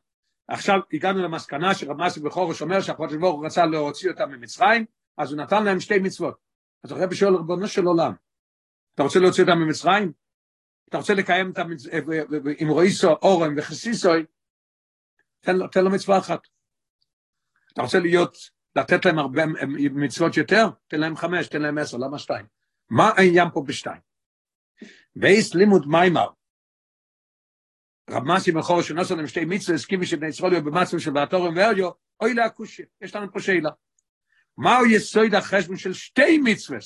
עכשיו 0.49 0.81
הגענו 0.93 1.23
למסקנה 1.23 1.75
שרב 1.75 2.03
מסי 2.03 2.21
בן 2.21 2.31
חורש 2.31 2.63
אומר 2.63 2.81
שהקדוש 2.81 3.17
ברוך 3.17 3.37
הוא 3.37 3.47
רצה 3.47 3.67
להוציא 3.67 4.11
אותם 4.11 4.31
ממצרים, 4.31 4.85
אז 5.19 5.33
הוא 5.33 5.41
נתן 5.41 5.65
להם 5.65 5.81
שתי 5.81 5.99
מצוות. 5.99 6.35
אז 6.85 6.93
הרב 6.93 7.15
שואל, 7.15 7.35
ריבונו 7.35 7.69
של 7.69 7.85
עולם, 7.85 8.13
אתה 8.95 9.03
רוצה 9.03 9.19
להוציא 9.19 9.45
אותם 9.45 9.59
ממצרים? 9.59 10.13
אתה 10.89 10.99
רוצה 10.99 11.15
לקיים 11.15 11.51
את 11.51 11.59
המצ... 11.59 11.87
עם 12.59 12.69
רואיסו, 12.69 13.09
אורם 13.23 13.55
וחסיסוי? 13.57 14.25
תן 15.41 15.67
תן 15.67 15.85
לו 15.85 15.91
מצווה 15.91 16.19
אחת. 16.19 16.41
אתה 17.73 17.83
רוצה 17.83 17.99
להיות, 17.99 18.37
לתת 18.77 19.05
להם 19.05 19.19
הרבה 19.19 19.43
מצוות 19.91 20.37
יותר? 20.37 20.69
תן 20.89 21.01
להם 21.01 21.17
חמש, 21.17 21.49
תן 21.49 21.63
להם 21.63 21.79
עשר, 21.79 21.97
למה 21.97 22.19
שתיים? 22.19 22.47
מה 22.91 23.11
העניין 23.17 23.49
פה 23.53 23.63
בשתיים? 23.67 24.01
בייס 25.17 25.55
לימוד 25.55 25.89
מיימר, 25.89 26.29
רב 28.11 28.23
מסי 28.25 28.53
מחור 28.53 28.83
שנוסו 28.83 29.17
להם 29.17 29.27
שתי 29.27 29.45
מצווה, 29.45 29.75
הסכימי 29.75 30.07
שבני 30.07 30.29
ישראל 30.29 30.53
יהיו 30.53 30.65
במצווה 30.65 31.01
של 31.01 31.17
ועתורם 31.17 31.57
ואריו, 31.57 31.91
אוי 32.21 32.35
להקושי, 32.35 32.83
יש 33.01 33.15
לנו 33.15 33.33
פה 33.33 33.41
שאלה. 33.41 33.71
מהו 34.59 34.87
יסוד 34.87 35.35
החשבון 35.35 35.77
של 35.77 35.93
שתי 35.93 36.39
מצווה? 36.39 36.79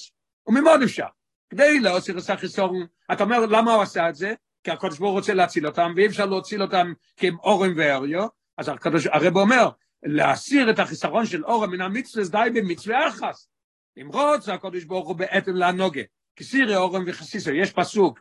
וממוד 0.46 0.82
אפשר. 0.82 1.06
כדי 1.50 1.80
להוציא 1.80 2.14
את 2.14 2.30
החיסורון, 2.30 2.86
אתה 3.12 3.24
אומר, 3.24 3.46
למה 3.46 3.74
הוא 3.74 3.82
עשה 3.82 4.08
את 4.08 4.14
זה? 4.14 4.34
כי 4.64 4.70
הקדוש 4.70 4.98
ברוך 4.98 5.12
רוצה 5.12 5.34
להציל 5.34 5.66
אותם, 5.66 5.92
ואי 5.96 6.06
אפשר 6.06 6.26
להציל 6.26 6.62
אותם 6.62 6.92
כי 7.16 7.28
הם 7.28 7.38
אורם 7.38 7.72
ואריו, 7.76 8.26
אז 8.58 8.68
הקדוש, 8.68 9.06
הרב 9.06 9.36
אומר, 9.36 9.70
להסיר 10.02 10.70
את 10.70 10.78
החיסרון 10.78 11.26
של 11.26 11.44
אורם 11.44 11.70
מן 11.70 11.80
המצווה, 11.80 12.24
די 12.24 12.60
במצווה 12.60 13.08
אחס. 13.08 13.48
למרות 13.96 14.48
הקדוש 14.48 14.84
ברוך 14.84 15.08
הוא 15.08 15.16
בעצם 15.16 15.52
להנוגה. 15.52 16.02
כסירי 16.36 16.76
אורם 16.76 17.04
וחסיסו, 17.06 17.50
יש 17.50 17.72
פסוק, 17.72 18.20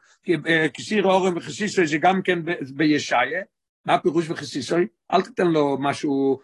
כסירי 0.74 1.10
אורם 1.10 1.38
וחסיסו 1.38 1.86
זה 1.86 1.98
גם 1.98 2.22
כן 2.22 2.40
בישעיה, 2.76 3.42
מה 3.86 3.94
הפירוש 3.94 4.30
וחסיסו? 4.30 4.76
אל 5.14 5.22
תתן 5.22 5.48
לו 5.48 5.78
משהו, 5.80 6.40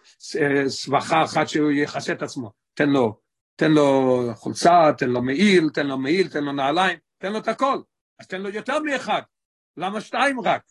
סבכה 0.68 1.24
אחת 1.24 1.48
שהוא 1.48 1.70
יכסה 1.70 2.12
את 2.12 2.22
עצמו, 2.22 2.50
תן 2.74 2.88
לו, 2.88 3.20
תן 3.56 3.72
לו 3.72 4.20
חולצה, 4.34 4.92
תן 4.98 5.10
לו 5.10 5.22
מעיל, 5.22 5.68
תן 5.74 5.86
לו 5.86 5.98
מעיל, 5.98 6.28
תן 6.28 6.44
לו 6.44 6.52
נעליים, 6.52 6.98
תן 7.18 7.32
לו 7.32 7.38
את 7.38 7.48
הכל, 7.48 7.78
אז 8.20 8.26
תן 8.26 8.40
לו 8.40 8.48
יותר 8.50 8.78
מאחד, 8.78 9.22
למה 9.76 10.00
שתיים 10.00 10.40
רק? 10.40 10.62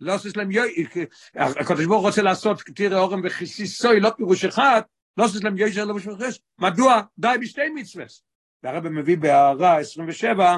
לא 0.00 0.14
להם 0.36 0.50
יוי, 0.50 0.86
הקדוש 1.34 1.86
ברוך 1.86 2.02
רוצה 2.02 2.22
לעשות 2.22 2.62
כתירי 2.62 2.96
אורם 2.96 3.20
וכיסיסוי, 3.24 4.00
לא 4.00 4.10
פירוש 4.16 4.44
אחד, 4.44 4.80
לא 5.16 5.26
להם 5.42 5.56
יוי 5.56 5.72
שלא 5.72 5.94
בשביל 5.94 6.14
חש, 6.16 6.40
מדוע? 6.58 7.02
די 7.18 7.36
בשתי 7.40 7.68
מצווה. 7.74 8.04
והרבא 8.62 8.88
מביא 8.88 9.18
בהערה 9.18 9.78
27, 9.78 10.56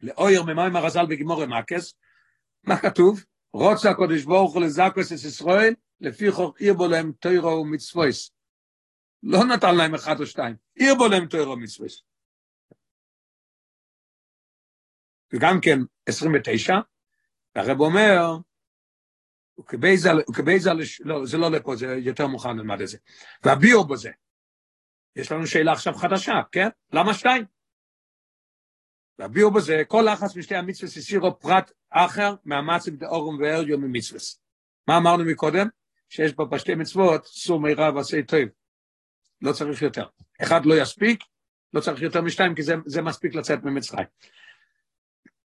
לאויר 0.00 0.42
ממים 0.42 0.76
הרזל 0.76 1.06
בגמור 1.06 1.46
מקס, 1.46 1.94
מה 2.64 2.78
כתוב? 2.78 3.24
רוצה 3.52 3.90
הקודש 3.90 4.22
ברוך 4.22 4.54
הוא 4.54 4.62
לזקוס 4.62 5.12
את 5.12 5.24
ישראל, 5.28 5.74
לפי 6.00 6.30
חוק 6.30 6.60
עיר 6.60 6.74
בו 6.74 6.88
להם 6.88 7.12
תוירו 7.12 7.48
ומצוויס. 7.48 8.30
לא 9.22 9.44
נתן 9.44 9.74
להם 9.76 9.94
אחד 9.94 10.20
או 10.20 10.26
שתיים, 10.26 10.56
עיר 10.74 10.94
בו 10.94 11.08
להם 11.08 11.26
תוירו 11.26 11.52
ומצוויס. 11.52 12.02
וגם 15.32 15.60
כן 15.62 15.78
29, 16.06 16.74
והרב 17.54 17.80
אומר, 17.80 18.36
וכבייזה, 19.58 20.70
לא, 21.04 21.26
זה 21.26 21.38
לא 21.38 21.50
לפה, 21.50 21.76
זה 21.76 21.86
יותר 21.86 22.26
מוכן 22.26 22.56
ללמד 22.56 22.80
את 22.80 22.88
זה. 22.88 22.98
והביאו 23.44 23.84
בזה, 23.84 24.10
יש 25.16 25.32
לנו 25.32 25.46
שאלה 25.46 25.72
עכשיו 25.72 25.94
חדשה, 25.94 26.32
כן? 26.52 26.68
למה 26.92 27.14
שתיים? 27.14 27.44
והביאו 29.18 29.50
בזה, 29.50 29.82
כל 29.88 30.06
לחץ 30.12 30.36
משתי 30.36 30.54
המצווה 30.54 30.88
הסירו 30.96 31.38
פרט 31.38 31.72
אחר 31.90 32.34
מהמצב 32.44 32.90
דאורום 32.90 33.38
וארדיו 33.40 33.78
ממצווה. 33.78 34.20
מה 34.88 34.96
אמרנו 34.96 35.24
מקודם? 35.24 35.68
שיש 36.08 36.32
פה 36.32 36.44
בשתי 36.44 36.74
מצוות 36.74 37.26
סור 37.26 37.60
מירע 37.60 37.90
ועשה 37.94 38.22
טוב. 38.22 38.40
לא 39.40 39.52
צריך 39.52 39.82
יותר. 39.82 40.06
אחד 40.42 40.66
לא 40.66 40.74
יספיק, 40.82 41.20
לא 41.72 41.80
צריך 41.80 42.02
יותר 42.02 42.20
משתיים, 42.20 42.54
כי 42.54 42.62
זה, 42.62 42.74
זה 42.86 43.02
מספיק 43.02 43.34
לצאת 43.34 43.58
ממצרים. 43.62 44.06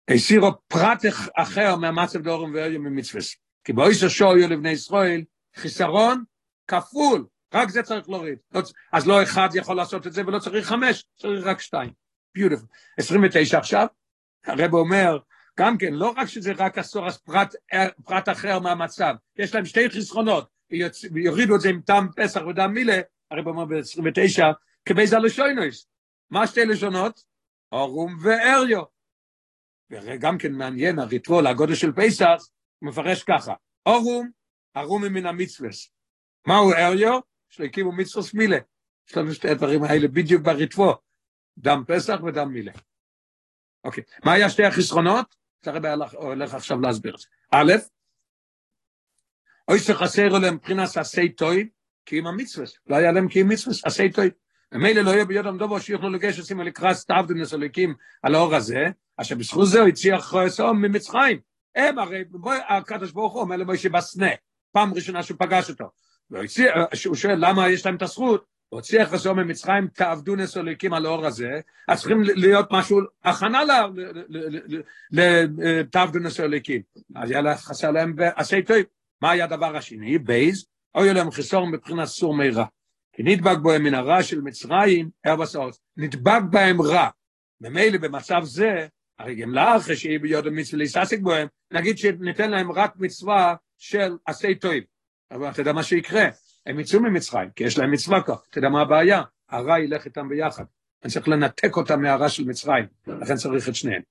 הסירו 0.09 0.51
פרט 0.67 1.01
אחר 1.37 1.75
מהמצב 1.75 2.21
דאורום 2.21 2.53
וארדיו 2.53 2.79
ממצווה. 2.79 3.21
כי 3.63 3.73
באויסו 3.73 4.09
שואו 4.09 4.35
לבני 4.35 4.69
ישראל, 4.69 5.23
חיסרון 5.55 6.23
כפול 6.67 7.25
רק 7.53 7.69
זה 7.69 7.83
צריך 7.83 8.09
להוריד. 8.09 8.37
לא, 8.53 8.61
אז 8.93 9.07
לא 9.07 9.23
אחד 9.23 9.49
יכול 9.53 9.75
לעשות 9.75 10.07
את 10.07 10.13
זה 10.13 10.21
ולא 10.27 10.39
צריך 10.39 10.67
חמש, 10.67 11.05
צריך 11.17 11.45
רק 11.45 11.61
שתיים. 11.61 11.91
ביוטיפול. 12.35 12.67
29 12.97 13.57
עכשיו, 13.57 13.87
הרב 14.45 14.73
אומר, 14.73 15.17
גם 15.59 15.77
כן, 15.77 15.93
לא 15.93 16.13
רק 16.17 16.27
שזה 16.27 16.51
רק 16.57 16.77
עשור, 16.77 17.07
אז 17.07 17.17
פרט, 17.17 17.55
פרט 18.05 18.29
אחר 18.29 18.59
מהמצב, 18.59 19.13
יש 19.37 19.55
להם 19.55 19.65
שתי 19.65 19.89
חסכונות, 19.89 20.49
ויורידו 21.11 21.55
את 21.55 21.61
זה 21.61 21.69
עם 21.69 21.81
טעם 21.81 22.07
פסח 22.15 22.41
ודם 22.49 22.73
מילה, 22.73 23.01
הרב 23.31 23.47
אומר 23.47 23.65
ב-29, 23.65 24.43
כבי 24.85 25.07
זה 25.07 25.19
לשוינויס. 25.19 25.87
מה 26.29 26.47
שתי 26.47 26.65
לשונות? 26.65 27.23
אורום 27.71 28.17
ואריו. 28.21 28.98
וגם 29.91 30.37
כן 30.37 30.51
מעניין, 30.51 30.99
הריטרול, 30.99 31.47
הגודל 31.47 31.75
של 31.75 31.91
פסח, 31.91 32.47
מפרש 32.81 33.23
ככה, 33.23 33.53
אורום, 33.85 34.29
ארום 34.77 35.05
מן 35.05 35.25
המצווס. 35.25 35.91
מהו 36.47 36.73
אריו? 36.73 37.19
שהקימו 37.49 37.91
מצווס 37.91 38.33
מילה. 38.33 38.57
יש 39.09 39.17
לנו 39.17 39.33
שתי 39.33 39.49
הדברים 39.49 39.83
האלה 39.83 40.07
בדיוק 40.07 40.41
ברטבו, 40.41 40.97
דם 41.57 41.83
פסח 41.87 42.19
ודם 42.23 42.49
מילה. 42.49 42.71
אוקיי, 43.83 44.03
מה 44.25 44.33
היה 44.33 44.49
שתי 44.49 44.65
החסרונות? 44.65 45.35
הרבה 45.65 45.93
הולך 46.13 46.53
עכשיו 46.53 46.81
להסביר 46.81 47.15
את 47.15 47.19
זה. 47.19 47.27
א', 47.51 47.73
אוי 49.67 49.79
שחסר 49.79 50.27
להם 50.29 50.55
מבחינת 50.55 50.97
עשי 50.97 51.29
טוי, 51.29 51.69
כי 52.05 52.17
עם 52.17 52.27
המצווס, 52.27 52.77
לא 52.87 52.95
היה 52.95 53.11
להם 53.11 53.29
כי 53.29 53.39
עם 53.41 53.49
מצווס, 53.49 53.85
עשי 53.85 54.11
טוי. 54.11 54.29
ומילא 54.71 55.01
לא 55.01 55.11
יהיה 55.11 55.25
בידם 55.25 55.57
דובו 55.57 55.79
שיוכלו 55.79 56.09
לגשת 56.09 56.45
שימו 56.45 56.63
לקראת 56.63 56.95
סטאבדנס 56.95 57.53
אלוקים 57.53 57.95
על 58.21 58.35
האור 58.35 58.55
הזה, 58.55 58.85
אשר 59.21 59.35
בזכות 59.35 59.67
זה 59.67 59.79
הוא 59.79 59.87
הציע 59.87 60.19
חסום 60.19 60.81
ממצרים. 60.81 61.39
הם 61.75 61.99
הרי, 61.99 62.23
הקדוש 62.69 63.11
ברוך 63.11 63.33
הוא 63.33 63.41
אומר 63.41 63.55
למשה 63.55 63.89
בסנה, 63.89 64.29
פעם 64.71 64.93
ראשונה 64.93 65.23
שהוא 65.23 65.37
פגש 65.39 65.69
אותו. 65.69 65.85
הוא 67.05 67.15
שואל 67.15 67.35
למה 67.37 67.69
יש 67.69 67.85
להם 67.85 67.95
את 67.95 68.01
הזכות, 68.01 68.45
הוציא 68.69 69.05
חסום 69.05 69.39
ממצרים, 69.39 69.87
תעבדו 69.87 70.35
נס 70.35 70.57
אלוקים 70.57 70.93
על 70.93 71.05
האור 71.05 71.25
הזה, 71.25 71.59
אז 71.87 71.99
צריכים 71.99 72.21
להיות 72.23 72.67
משהו, 72.71 72.99
הכנה 73.23 73.61
לתעבדו 75.11 76.19
נס 76.19 76.39
אלוקים. 76.39 76.81
אז 77.15 77.31
יאללה, 77.31 77.57
חסר 77.57 77.91
להם 77.91 78.15
בעשי 78.15 78.61
טוב. 78.61 78.77
מה 79.21 79.31
היה 79.31 79.43
הדבר 79.43 79.77
השני? 79.77 80.17
בייז, 80.17 80.65
או 80.95 81.03
יהיה 81.03 81.13
להם 81.13 81.31
חיסור 81.31 81.67
מבחינת 81.67 82.07
סור 82.07 82.37
מירע. 82.37 82.65
כי 83.13 83.23
נדבק 83.23 83.57
בהם 83.57 83.83
מן 83.83 83.93
הרע 83.93 84.23
של 84.23 84.41
מצרים, 84.41 85.09
ארבסורס, 85.25 85.79
נדבק 85.97 86.41
בהם 86.49 86.81
רע. 86.81 87.09
ממילא 87.61 87.97
במצב 87.97 88.41
זה, 88.43 88.87
הרי 89.19 89.35
גם 89.35 89.53
לאחרי 89.53 89.95
שיהיה 89.95 90.19
ביודו 90.19 90.51
מצווה 90.51 90.77
להיססק 90.77 91.19
בהם, 91.19 91.47
נגיד 91.71 91.97
שניתן 91.97 92.51
להם 92.51 92.71
רק 92.71 92.93
מצווה 92.95 93.55
של 93.77 94.17
עשי 94.25 94.55
טוב. 94.55 94.73
אבל 95.31 95.49
אתה 95.49 95.61
יודע 95.61 95.73
מה 95.73 95.83
שיקרה, 95.83 96.25
הם 96.65 96.79
יצאו 96.79 96.99
ממצרים, 96.99 97.49
כי 97.55 97.63
יש 97.63 97.77
להם 97.77 97.91
מצווה 97.91 98.21
כך, 98.21 98.41
אתה 98.49 98.57
יודע 98.57 98.69
מה 98.69 98.81
הבעיה? 98.81 99.21
הרע 99.49 99.79
ילך 99.79 100.05
איתם 100.05 100.29
ביחד. 100.29 100.63
אני 101.03 101.11
צריך 101.11 101.27
לנתק 101.27 101.77
אותם 101.77 102.01
מהרע 102.01 102.29
של 102.29 102.43
מצרים, 102.43 102.85
לכן 103.07 103.35
צריך 103.35 103.69
את 103.69 103.75
שניהם. 103.75 104.01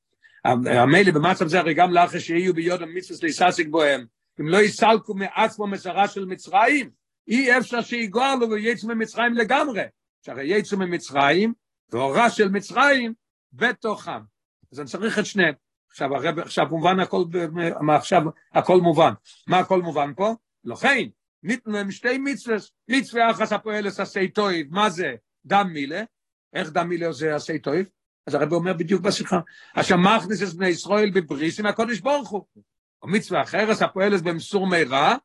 המילא 0.44 1.12
במצב 1.12 1.46
זה 1.46 1.58
הרי 1.58 1.74
גם 1.74 1.92
לאחר 1.92 2.18
שיהיו 2.18 2.54
ביודם 2.54 2.94
מצווה 2.94 3.18
להיססיק 3.22 3.68
בוהם, 3.68 4.04
אם 4.40 4.48
לא 4.48 4.62
יסלקו 4.62 5.14
מעצמו 5.14 5.66
מסרה 5.66 6.08
של 6.08 6.24
מצרים, 6.24 6.90
אי 7.28 7.58
אפשר 7.58 7.80
שיגואלו 7.80 8.50
וייצאו 8.50 8.88
ממצרים 8.88 9.34
לגמרי. 9.34 9.82
שהרי 10.22 10.46
יצאו 10.46 10.78
ממצרים, 10.78 11.52
והורע 11.92 12.30
של 12.30 12.48
מצרים 12.48 13.14
בתוכם. 13.52 14.37
אז 14.72 14.80
אני 14.80 14.88
צריך 14.88 15.18
את 15.18 15.26
שניהם. 15.26 15.54
עכשיו, 15.90 16.16
הרב, 16.16 16.38
עכשיו 16.38 16.66
מובן 16.70 17.00
הכל, 17.00 17.24
עכשיו 17.88 18.22
הכל 18.52 18.80
מובן. 18.80 19.12
מה 19.46 19.58
הכל 19.58 19.82
מובן 19.82 20.12
פה? 20.16 20.34
לכן, 20.64 21.08
ניתנו 21.42 21.72
להם 21.72 21.90
שתי 21.90 22.18
מצוות, 22.18 22.62
מצווה 22.88 23.30
אחת 23.30 23.52
הפועלת 23.52 24.00
עשי 24.00 24.28
טויב, 24.28 24.66
מה 24.70 24.90
זה? 24.90 25.14
דם 25.44 25.70
מילה, 25.72 26.02
איך 26.54 26.70
דם 26.72 26.88
מילה 26.88 27.12
זה 27.12 27.34
עשי 27.34 27.58
טויב? 27.58 27.88
אז 28.26 28.34
הרב 28.34 28.52
אומר 28.52 28.72
בדיוק 28.72 29.02
בשיחה, 29.02 29.40
אשר 29.74 29.96
מכניס 29.96 30.42
את 30.42 30.48
בני 30.48 30.68
ישראל 30.68 31.10
בבריס 31.10 31.60
עם 31.60 31.66
הקודש 31.66 32.00
ברוך 32.00 32.28
הוא. 32.28 32.46
או 33.02 33.08
מצווה 33.08 33.42
אחרת 33.42 33.82
הפועלת 33.82 34.22
במסור 34.22 34.66
מירה, 34.66 35.16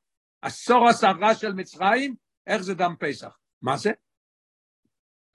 עשור 0.41 0.87
עשרה 0.87 1.35
של 1.35 1.53
מצרים, 1.53 2.15
איך 2.47 2.61
זה 2.61 2.73
דם 2.73 2.95
פסח? 2.99 3.37
מה 3.61 3.77
זה? 3.77 3.91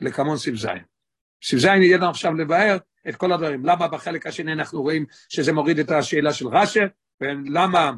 לקמון. 0.01 0.37
סיב 0.39 1.59
זין 1.59 1.82
יהיה 1.82 1.97
לנו 1.97 2.11
עכשיו 2.11 2.35
לבאר 2.35 2.78
את 3.09 3.16
כל 3.16 3.32
הדברים. 3.32 3.64
למה 3.64 3.88
בחלק 3.88 4.26
השני 4.26 4.52
אנחנו 4.52 4.82
רואים 4.82 5.06
שזה 5.28 5.52
מוריד 5.52 5.78
את 5.78 5.90
השאלה 5.90 6.32
של 6.32 6.48
רש"א, 6.48 6.80
ולמה 7.20 7.92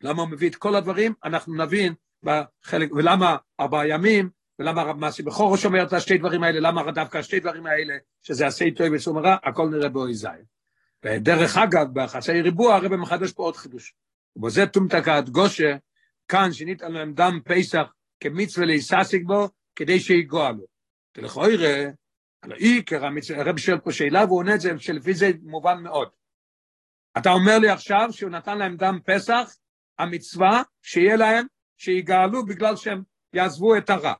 למה 0.00 0.22
הוא 0.22 0.30
מביא 0.30 0.50
את 0.50 0.56
כל 0.56 0.74
הדברים, 0.74 1.14
אנחנו 1.24 1.54
נבין 1.54 1.94
בחלק, 2.22 2.92
ולמה 2.92 3.36
ארבעה 3.60 3.88
ימים, 3.88 4.30
ולמה 4.58 4.80
הרב 4.82 4.96
מסי 4.96 5.22
בכורוש 5.22 5.64
אומר 5.64 5.82
את 5.82 5.92
השתי 5.92 6.18
דברים 6.18 6.42
האלה, 6.42 6.60
למה 6.60 6.92
דווקא 6.92 7.18
השתי 7.18 7.40
דברים 7.40 7.66
האלה, 7.66 7.94
שזה 8.22 8.46
עשי 8.46 8.70
טוב 8.70 8.86
וסום 8.92 9.18
רע, 9.18 9.36
הכל 9.42 9.68
נראה 9.68 9.88
באוי 9.88 10.14
זין. 10.14 10.44
ודרך 11.04 11.56
אגב, 11.56 11.86
בחצי 11.92 12.42
ריבוע 12.42 12.74
הרב 12.74 12.96
מחדש 12.96 13.32
פה 13.32 13.42
עוד 13.42 13.56
חידוש. 13.56 13.94
ובזה 14.36 14.66
תומתקת 14.66 15.28
גושה, 15.28 15.76
כאן 16.28 16.52
שניתן 16.52 16.92
להם 16.92 17.12
דם 17.12 17.40
פסח 17.44 17.92
כמצווה 18.20 18.66
להיססיק 18.66 19.22
בו, 19.26 19.48
כדי 19.76 20.00
שיגוע 20.00 20.52
לו. 20.52 20.64
לכאורה, 21.16 21.84
על 22.42 22.52
העיקר 22.52 23.04
הרב 23.36 23.58
שואל 23.58 23.78
פה 23.78 23.92
שאלה 23.92 24.24
והוא 24.24 24.38
עונה 24.38 24.54
את 24.54 24.60
זה 24.60 24.70
שלפי 24.78 25.14
זה 25.14 25.30
מובן 25.42 25.82
מאוד. 25.82 26.08
אתה 27.18 27.30
אומר 27.30 27.58
לי 27.58 27.68
עכשיו 27.68 28.08
שהוא 28.10 28.30
נתן 28.30 28.58
להם 28.58 28.76
דם 28.76 28.98
פסח, 29.06 29.56
המצווה 29.98 30.62
שיהיה 30.82 31.16
להם, 31.16 31.46
שיגאלו 31.76 32.46
בגלל 32.46 32.76
שהם 32.76 33.02
יעזבו 33.32 33.76
את 33.76 33.90
הרע. 33.90 34.12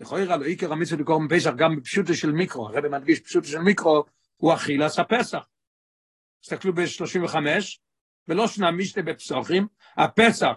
להיות 0.00 0.40
לו 0.40 0.44
עיקר 0.44 0.72
המצווה 0.72 1.00
לקרוא 1.00 1.20
פסח 1.30 1.50
גם 1.56 1.76
בפשוטו 1.76 2.14
של 2.14 2.32
מיקרו, 2.32 2.68
הרב 2.68 2.88
מדגיש 2.88 3.20
פשוטו 3.20 3.46
של 3.46 3.58
מיקרו, 3.58 4.04
הוא 4.36 4.54
אכילס 4.54 4.98
הפסח. 4.98 5.38
תסתכלו 6.40 6.72
ב-35, 6.74 7.36
ולא 8.28 8.46
שנה 8.46 8.70
משתה 8.70 9.02
בפסוחים, 9.02 9.66
הפסח, 9.96 10.52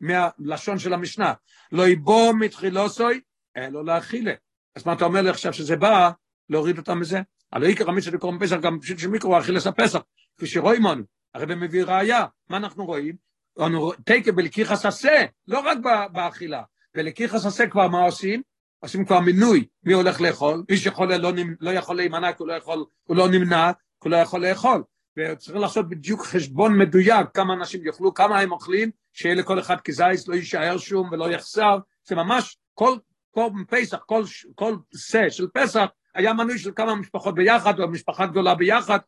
מהלשון 0.00 0.78
של 0.78 0.92
המשנה, 0.92 1.32
לא 1.72 1.88
יבוא 1.88 2.32
מתחילוסוי, 2.40 3.20
אלא 3.56 3.84
לאכילה. 3.84 4.32
אז 4.76 4.86
מה 4.86 4.92
אתה 4.92 5.04
אומר 5.04 5.22
לי 5.22 5.30
עכשיו 5.30 5.52
שזה 5.52 5.76
בא 5.76 6.10
להוריד 6.50 6.78
אותם 6.78 7.00
מזה? 7.00 7.20
הלא 7.52 7.66
עיקר 7.66 7.88
המצווה 7.88 8.16
לקרוא 8.16 8.32
פסח 8.40 8.56
גם 8.56 8.80
פשוט 8.80 8.98
של 8.98 9.08
מיקרו, 9.08 9.38
אכילס 9.38 9.66
הפסח. 9.66 10.00
כפי 10.36 10.46
שרואים 10.46 10.84
לנו, 10.84 11.02
הרב 11.34 11.54
מביא 11.54 11.84
ראייה, 11.84 12.26
מה 12.50 12.56
אנחנו 12.56 12.86
רואים? 12.86 13.16
אנו 13.60 13.92
תקה 13.92 14.32
בלקיחס 14.32 14.86
עשה, 14.86 15.24
לא 15.48 15.60
רק 15.60 15.78
באכילה, 16.12 16.62
בלקיחס 16.94 17.46
עשה 17.46 17.66
כבר 17.66 17.88
מה 17.88 18.02
עושים? 18.02 18.42
עושים 18.78 19.04
כבר 19.04 19.20
מינוי, 19.20 19.66
מי 19.84 19.92
הולך 19.92 20.20
לאכול, 20.20 20.64
מי 20.70 20.76
שחולה 20.76 21.18
לא, 21.18 21.32
לא 21.60 21.70
יכול 21.70 21.96
להימנע, 21.96 22.32
כי 22.32 22.36
הוא 22.38 22.48
לא 22.48 22.52
יכול, 22.52 22.84
הוא 23.04 23.16
לא 23.16 23.28
נמנע, 23.28 23.72
כי 23.72 24.08
הוא 24.08 24.10
לא 24.10 24.16
יכול 24.16 24.46
לאכול. 24.46 24.82
וצריך 25.18 25.56
לעשות 25.56 25.88
בדיוק 25.88 26.24
חשבון 26.24 26.78
מדויק 26.78 27.26
כמה 27.34 27.54
אנשים 27.54 27.86
יאכלו, 27.86 28.14
כמה 28.14 28.40
הם 28.40 28.52
אוכלים, 28.52 28.90
שיהיה 29.12 29.34
לכל 29.34 29.58
אחד 29.58 29.80
כזייס, 29.80 30.28
לא 30.28 30.34
יישאר 30.34 30.78
שום 30.78 31.08
ולא 31.12 31.30
יחסר. 31.30 31.78
זה 32.04 32.14
ממש, 32.14 32.58
כל, 32.74 32.96
כל 33.34 33.50
פסח, 33.68 33.98
כל, 34.06 34.22
כל 34.54 34.76
שא 34.96 35.28
של 35.28 35.46
פסח, 35.54 35.84
היה 36.14 36.32
מנוי 36.32 36.58
של 36.58 36.70
כמה 36.76 36.94
משפחות 36.94 37.34
ביחד, 37.34 37.80
או 37.80 37.88
משפחה 37.88 38.26
גדולה 38.26 38.54
ביחד, 38.54 38.98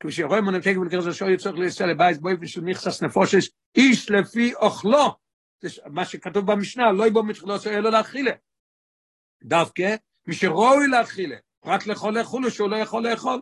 כשרואים 0.00 0.44
מונפק 0.44 0.74
ולקרוא 0.80 1.00
זה 1.00 1.12
שוי 1.12 1.36
צריך 1.36 1.58
להיסע 1.58 1.86
לבית 1.86 2.20
בוי 2.20 2.36
ושל 2.40 2.60
מכסס 2.60 3.02
נפושש, 3.02 3.50
איש 3.76 4.10
לפי 4.10 4.54
אוכלו, 4.54 5.16
זה 5.60 5.68
מה 5.86 6.04
שכתוב 6.04 6.52
במשנה, 6.52 6.92
לא 6.92 7.06
יבוא 7.06 7.24
מתחילו 7.24 7.58
שוי 7.58 7.76
אלו 7.76 7.90
להכילה. 7.90 8.32
דווקא 9.42 9.96
מי 10.26 10.34
שרואי 10.34 10.86
להכילה, 10.86 11.36
רק 11.64 11.86
לאכול 11.86 12.18
לאכולו 12.18 12.50
שהוא 12.50 12.70
לא 12.70 12.76
יכול 12.76 13.08
לאכול. 13.08 13.40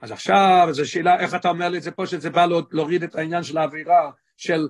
אז 0.00 0.10
עכשיו 0.10 0.68
זו 0.70 0.88
שאלה 0.88 1.20
איך 1.20 1.34
אתה 1.34 1.48
אומר 1.48 1.68
לי 1.68 1.78
את 1.78 1.82
זה 1.82 1.90
פה 1.90 2.06
שזה 2.06 2.30
בא 2.30 2.46
להוריד 2.70 3.02
את 3.02 3.14
העניין 3.14 3.42
של 3.42 3.58
האווירה 3.58 4.10
של, 4.36 4.68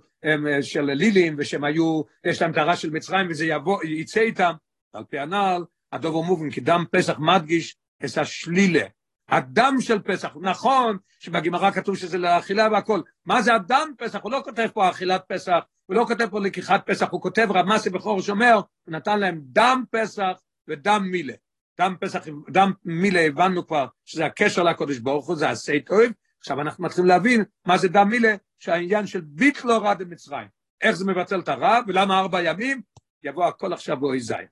של 0.61 0.82
לילים 0.82 1.37
ושהם 1.39 1.64
היו, 1.64 2.03
יש 2.24 2.43
להם 2.43 2.53
טהרה 2.53 2.76
של 2.76 2.91
מצרים 2.91 3.26
וזה 3.30 3.47
יבוא, 3.47 3.84
יצא 3.84 4.20
איתם, 4.20 4.53
על 4.93 5.05
פי 5.05 5.18
הנעל, 5.18 5.64
הדובר 5.93 6.20
מובן 6.20 6.51
כי 6.51 6.61
דם 6.61 6.84
פסח 6.91 7.18
מדגיש 7.18 7.76
את 8.05 8.18
השלילה, 8.18 8.87
הדם 9.28 9.76
של 9.80 9.99
פסח, 10.03 10.37
נכון 10.41 10.99
שבגמרא 11.18 11.70
כתוב 11.70 11.97
שזה 11.97 12.18
לאכילה 12.18 12.68
והכל, 12.72 13.01
מה 13.26 13.43
זה 13.43 13.55
הדם 13.55 13.89
פסח? 13.99 14.18
הוא 14.22 14.32
לא 14.32 14.41
כותב 14.45 14.66
פה 14.74 14.91
אכילת 14.91 15.24
פסח, 15.28 15.59
הוא 15.87 15.97
לא 15.97 16.05
כותב 16.09 16.26
פה 16.30 16.41
לקיחת 16.41 16.87
פסח, 16.87 17.09
הוא 17.11 17.22
כותב 17.22 17.49
רמסי 17.55 17.91
בכור 17.91 18.22
שומר, 18.22 18.55
הוא 18.55 18.95
נתן 18.95 19.20
להם 19.20 19.41
דם 19.43 19.84
פסח 19.91 20.32
ודם 20.68 21.09
מילה. 21.11 21.34
דם 21.80 21.95
פסח, 22.01 22.24
דם 22.51 22.72
מילה 22.84 23.20
הבנו 23.20 23.66
כבר 23.66 23.87
שזה 24.05 24.26
הקשר 24.26 24.62
לקודש 24.62 24.99
ברוך 24.99 25.26
הוא, 25.26 25.37
זה 25.37 25.51
עשי 25.51 25.80
טוב, 25.80 26.01
עכשיו 26.39 26.61
אנחנו 26.61 26.84
מתחילים 26.84 27.09
להבין 27.09 27.45
מה 27.66 27.78
זה 27.78 27.89
דם 27.89 28.09
מילה, 28.09 28.34
שהעניין 28.59 29.07
של 29.07 29.20
ביטלו 29.20 29.82
רע 29.82 29.95
דמצרים, 29.95 30.49
איך 30.80 30.91
זה 30.91 31.05
מבטל 31.05 31.41
את 31.41 31.49
הרע 31.49 31.80
ולמה 31.87 32.18
ארבע 32.18 32.43
ימים, 32.43 32.82
יבוא 33.22 33.47
הכל 33.47 33.72
עכשיו 33.72 33.97
באוי 34.01 34.20
זין. 34.20 34.47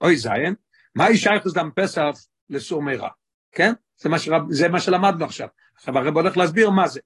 אוי 0.00 0.16
זין, 0.16 0.54
מה 0.94 1.04
היא 1.04 1.16
שייכת 1.16 1.46
דם 1.54 1.70
פסח 1.74 2.02
לסור 2.50 2.82
מרע? 2.82 3.08
כן? 3.52 3.72
זה 3.96 4.08
מה, 4.08 4.18
שרב, 4.18 4.42
זה 4.50 4.68
מה 4.68 4.80
שלמדנו 4.80 5.24
עכשיו. 5.24 5.48
עכשיו 5.76 5.98
הרב 5.98 6.16
הולך 6.16 6.36
להסביר 6.36 6.70
מה 6.70 6.88
זה. 6.88 7.00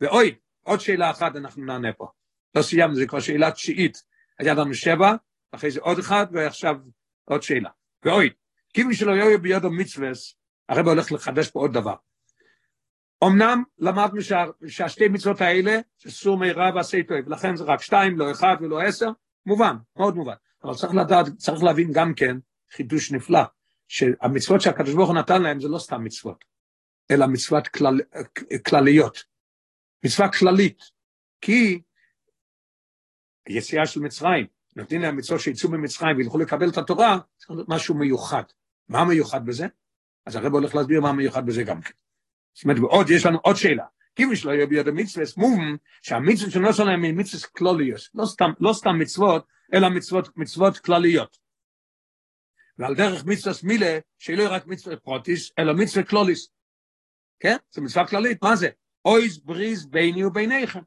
ואוי, 0.00 0.34
עוד 0.62 0.80
שאלה 0.80 1.10
אחת 1.10 1.36
אנחנו 1.36 1.64
נענה 1.64 1.92
פה. 1.92 2.08
לא 2.54 2.62
סיימנו, 2.62 2.94
זה 2.94 3.06
כבר 3.06 3.20
שאלה 3.20 3.50
תשיעית. 3.50 4.02
היה 4.38 4.54
לנו 4.54 4.74
שבע, 4.74 5.14
אחרי 5.52 5.70
זה 5.70 5.80
עוד 5.80 5.98
אחד, 5.98 6.26
ועכשיו 6.32 6.76
עוד 7.24 7.42
שאלה. 7.42 7.70
ואוי, 8.02 8.30
כיוון 8.74 8.94
שלא 8.94 9.12
יהיו 9.12 9.42
בידו 9.42 9.70
מצווה, 9.70 10.08
הרב 10.68 10.88
הולך 10.88 11.12
לחדש 11.12 11.50
פה 11.50 11.60
עוד 11.60 11.72
דבר. 11.72 11.94
אמנם 13.24 13.62
למדנו 13.78 14.22
שה, 14.22 14.44
שהשתי 14.66 15.08
מצוות 15.08 15.40
האלה, 15.40 15.78
שסור 15.98 16.38
מהרה 16.38 16.70
ועשה 16.74 17.02
טוב, 17.02 17.16
ולכן 17.26 17.56
זה 17.56 17.64
רק 17.64 17.82
שתיים, 17.82 18.18
לא 18.18 18.30
אחד 18.30 18.56
ולא 18.60 18.82
עשר, 18.82 19.10
מובן, 19.46 19.76
מאוד 19.96 20.16
מובן. 20.16 20.34
אבל 20.64 20.74
צריך 20.74 20.94
לדעת, 20.94 21.26
צריך 21.36 21.62
להבין 21.62 21.92
גם 21.92 22.14
כן 22.14 22.36
חידוש 22.70 23.12
נפלא. 23.12 23.42
שהמצוות 23.88 24.60
שהקדוש 24.60 24.94
ברוך 24.94 25.08
הוא 25.08 25.18
נתן 25.18 25.42
להם 25.42 25.60
זה 25.60 25.68
לא 25.68 25.78
סתם 25.78 26.04
מצוות, 26.04 26.44
אלא 27.10 27.26
מצוות 27.26 27.68
כלל, 27.68 28.00
כלליות, 28.66 29.24
מצווה 30.04 30.32
כללית, 30.32 30.82
כי 31.40 31.80
יציאה 33.48 33.86
של 33.86 34.00
מצרים, 34.00 34.46
נותנים 34.76 35.00
להם 35.02 35.16
מצוות 35.16 35.40
שיצאו 35.40 35.70
ממצרים 35.70 36.16
וילכו 36.16 36.38
לקבל 36.38 36.68
את 36.68 36.78
התורה, 36.78 37.18
צריך 37.36 37.50
להיות 37.50 37.68
משהו 37.68 37.94
מיוחד. 37.94 38.42
מה 38.88 39.04
מיוחד 39.04 39.46
בזה? 39.46 39.66
אז 40.26 40.36
הרב 40.36 40.52
הולך 40.52 40.74
להסביר 40.74 41.00
מה 41.00 41.12
מיוחד 41.12 41.46
בזה 41.46 41.62
גם 41.62 41.80
כן. 41.80 41.94
זאת 42.54 42.64
אומרת, 42.64 42.78
ועוד, 42.78 43.10
יש 43.10 43.26
לנו 43.26 43.38
עוד 43.38 43.56
שאלה. 43.56 43.84
כיוון 44.16 44.36
שלא 44.36 44.52
יהיה 44.52 44.66
ביד 44.66 44.88
המצווה, 44.88 45.24
מובן 45.36 45.76
שהמצוות 46.02 46.50
שנוסע 46.50 46.84
להם 46.84 47.04
הן 47.04 47.20
מצוות 47.20 47.44
כלליות, 47.44 48.00
לא 48.14 48.26
סתם, 48.26 48.50
לא 48.60 48.72
סתם 48.72 48.98
מצוות, 48.98 49.46
אלא 49.74 49.88
מצוות, 49.88 50.36
מצוות 50.36 50.78
כלליות. 50.78 51.38
ועל 52.78 52.94
דרך 52.94 53.24
מצווה 53.24 53.54
מילה, 53.62 53.98
שלא 54.18 54.44
רק 54.50 54.66
מצווה 54.66 54.96
פרוטיס, 54.96 55.52
אלא 55.58 55.72
מצווה 55.74 56.04
קלוליס. 56.04 56.48
כן? 57.40 57.56
זו 57.70 57.82
מצווה 57.82 58.08
כללית, 58.08 58.42
מה 58.42 58.56
זה? 58.56 58.68
אויז 59.04 59.38
בריז 59.38 59.86
ביני 59.86 60.24
וביניכם. 60.24 60.80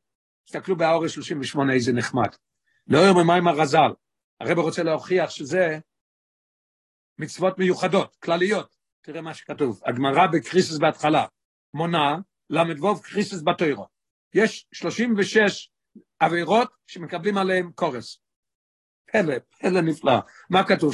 תסתכלו 0.46 0.76
באורש 0.78 1.14
38 1.14 1.74
איזה 1.74 1.94
נחמד. 1.94 2.30
לא 2.88 2.98
אומר 3.00 3.24
ממים 3.24 3.48
הרז"ל. 3.48 3.92
הרב 4.42 4.60
רוצה 4.60 4.84
להוכיח 4.84 5.30
שזה 5.30 5.80
מצוות 7.18 7.60
מיוחדות, 7.60 8.16
כלליות. 8.16 8.76
תראה 9.02 9.22
מה 9.22 9.34
שכתוב. 9.34 9.82
הגמרא 9.86 10.28
בקריסוס 10.28 10.78
בהתחלה 10.78 11.26
מונה 11.74 12.18
ל"ו 12.50 13.02
קריסוס 13.02 13.42
בתוירו. 13.44 13.88
יש 14.34 14.68
36 14.74 15.70
עבירות 16.20 16.72
שמקבלים 16.88 17.38
עליהן 17.38 17.72
קורס. 17.76 18.20
פלא, 19.24 19.36
פלא 19.60 19.82
נפלא. 19.82 20.20
מה 20.50 20.68
כתוב? 20.68 20.94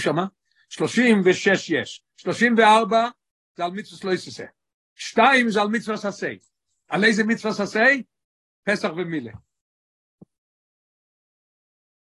שלושים 0.69 1.21
ושש 1.25 1.69
יש, 1.69 2.03
שלושים 2.17 2.55
וארבע 2.57 3.09
זה 3.55 3.65
על 3.65 3.71
מצווה 3.71 4.11
לא 4.11 4.15
יססה, 4.15 4.45
שתיים 4.95 5.49
זה 5.49 5.61
על 5.61 5.67
מצווה 5.67 5.97
ססי, 5.97 6.39
על 6.87 7.03
איזה 7.03 7.23
מצווה 7.23 7.53
ססי? 7.53 8.03
פסח 8.63 8.89
ומילה. 8.97 9.31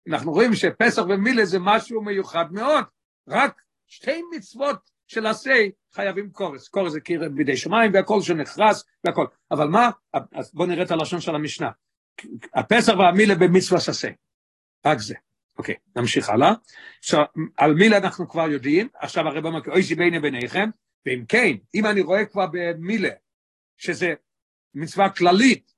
אנחנו 0.09 0.33
רואים 0.33 0.55
שפסח 0.55 1.03
ומילה 1.03 1.45
זה 1.45 1.59
משהו 1.61 2.03
מיוחד 2.03 2.53
מאוד, 2.53 2.85
רק 3.29 3.63
שתי 3.87 4.23
מצוות 4.37 4.91
של 5.07 5.27
עשי 5.27 5.71
חייבים 5.93 6.31
קורס, 6.31 6.69
קורס 6.69 6.93
זה 6.93 7.01
קיר 7.01 7.29
בידי 7.35 7.57
שמיים 7.57 7.95
והכל 7.95 8.23
שנחרס 8.23 8.85
והכל, 9.05 9.27
אבל 9.51 9.69
מה, 9.69 9.91
אז 10.33 10.55
בואו 10.55 10.69
נראה 10.69 10.85
את 10.85 10.91
הלשון 10.91 11.21
של 11.21 11.35
המשנה, 11.35 11.71
הפסח 12.55 12.93
והמילה 12.99 13.35
במצווה 13.35 13.81
ססי, 13.81 14.13
רק 14.87 14.99
זה. 14.99 15.15
אוקיי, 15.61 15.75
נמשיך 15.97 16.29
הלאה. 16.29 16.53
So, 17.03 17.17
על 17.57 17.75
מילה 17.75 17.97
אנחנו 17.97 18.29
כבר 18.29 18.51
יודעים, 18.51 18.89
עכשיו 18.95 19.29
הרב 19.29 19.47
אומר, 19.47 19.61
אוי 19.69 19.83
שיביני 19.83 20.21
ביניכם, 20.21 20.71
ואם 21.07 21.25
כן, 21.29 21.57
אם 21.75 21.87
אני 21.87 22.01
רואה 22.01 22.25
כבר 22.25 22.47
במילה, 22.53 23.11
שזה 23.77 24.15
מצווה 24.75 25.11
כללית, 25.11 25.73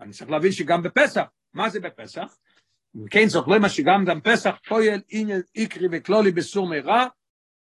אני 0.00 0.12
צריך 0.12 0.30
להבין 0.30 0.52
שגם 0.52 0.82
בפסח, 0.82 1.22
מה 1.52 1.68
זה 1.68 1.80
בפסח? 1.80 2.36
אם 2.96 3.08
כן, 3.08 3.28
זוכרים 3.28 3.62
מה 3.62 3.68
שגם 3.68 4.04
גם 4.04 4.20
פסח 4.20 4.54
פועל 4.68 5.00
עניין 5.08 5.40
איקרי 5.56 5.88
וכלולי 5.90 6.30
בסור 6.32 6.68
מרע, 6.68 7.06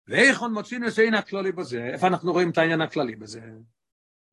ואיכון 0.08 0.54
מוצאים 0.54 0.84
לסעין 0.84 1.14
הכלולי 1.14 1.52
בזה, 1.52 1.90
איפה 1.94 2.08
אנחנו 2.08 2.32
רואים 2.32 2.50
את 2.50 2.58
העניין 2.58 2.82
הכללי 2.82 3.16
בזה? 3.16 3.42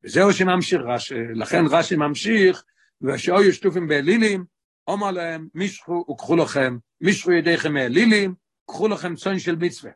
וזהו 0.03 0.33
שממשיך 0.33 0.81
רש"י, 0.85 1.15
לכן 1.35 1.63
רש"י 1.69 1.95
ממשיך, 1.95 2.63
ושאוי 3.01 3.53
שטופים 3.53 3.87
באלילים, 3.87 4.45
אומר 4.89 5.11
להם, 5.11 5.47
מישכו 5.53 6.05
וקחו 6.11 6.35
לכם, 6.35 6.77
מישכו 7.01 7.31
ידיכם 7.31 7.73
מאלילים, 7.73 8.35
קחו 8.65 8.87
לכם 8.87 9.15
צאן 9.15 9.39
של 9.39 9.55
מצווה. 9.55 9.91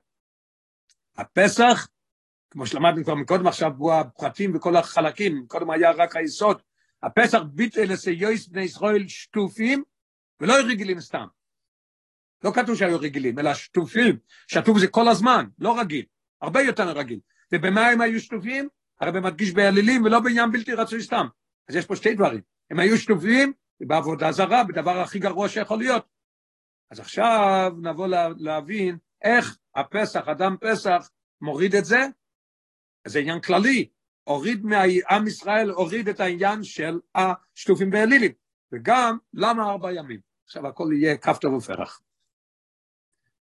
הפסח, 1.18 1.88
כמו 2.52 2.68
שלמדנו 2.68 3.04
כבר 3.04 3.16
מקודם 3.16 3.48
עכשיו, 3.48 3.72
הוא 3.78 3.94
הפרטים 3.94 4.56
וכל 4.56 4.76
החלקים, 4.76 5.46
קודם 5.48 5.70
היה 5.70 5.92
רק 5.92 6.16
היסוד, 6.16 6.62
הפסח 7.04 7.40
ביטל 7.54 7.84
לסיועס 7.84 8.48
בני 8.48 8.62
ישראל 8.62 9.08
שטופים, 9.08 9.84
ולא 10.40 10.54
רגילים 10.54 11.00
סתם. 11.00 11.26
לא 12.44 12.52
כתוב 12.52 12.76
שהיו 12.76 13.00
רגילים, 13.00 13.40
אלא 13.40 13.54
שטופים, 13.54 14.18
שטוף 14.48 14.78
זה 14.78 14.88
כל 14.88 15.08
הזמן, 15.08 15.46
לא 15.60 15.80
רגיל, 15.80 16.06
הרבה 16.42 16.62
יותר 16.62 16.90
רגיל. 16.90 17.20
ובמה 17.52 17.88
הם 17.88 18.02
היו 18.02 18.20
שטופים? 18.20 18.70
הרי 19.00 19.12
במדגיש 19.12 19.52
באלילים 19.52 20.04
ולא 20.04 20.20
בעניין 20.20 20.52
בלתי 20.52 20.74
רצוי 20.74 21.04
סתם. 21.04 21.28
אז 21.70 21.76
יש 21.76 21.86
פה 21.86 21.96
שתי 21.96 22.16
דברים, 22.16 22.42
הם 22.72 22.80
היו 22.80 22.98
שטופים 22.98 23.54
בעבודה 23.82 24.32
זרה, 24.32 24.64
בדבר 24.64 25.00
הכי 25.00 25.20
גרוע 25.20 25.50
שיכול 25.50 25.78
להיות. 25.78 26.06
אז 26.92 27.00
עכשיו 27.00 27.72
נבוא 27.82 28.08
לה, 28.08 28.30
להבין 28.38 28.98
איך 29.22 29.58
הפסח, 29.76 30.28
אדם 30.28 30.56
פסח, 30.62 31.10
מוריד 31.42 31.76
את 31.76 31.86
זה, 31.86 32.02
זה 33.08 33.20
עניין 33.20 33.42
כללי, 33.42 33.90
הוריד 34.24 34.66
מעם 34.66 35.28
ישראל, 35.28 35.70
הוריד 35.70 36.10
את 36.10 36.20
העניין 36.20 36.64
של 36.64 37.00
השטופים 37.16 37.90
באלילים, 37.90 38.32
וגם 38.72 39.18
למה 39.34 39.70
ארבע 39.70 39.94
ימים. 39.94 40.20
עכשיו 40.46 40.68
הכל 40.68 40.90
יהיה 40.94 41.18
טוב 41.42 41.54
ופרח. 41.54 42.02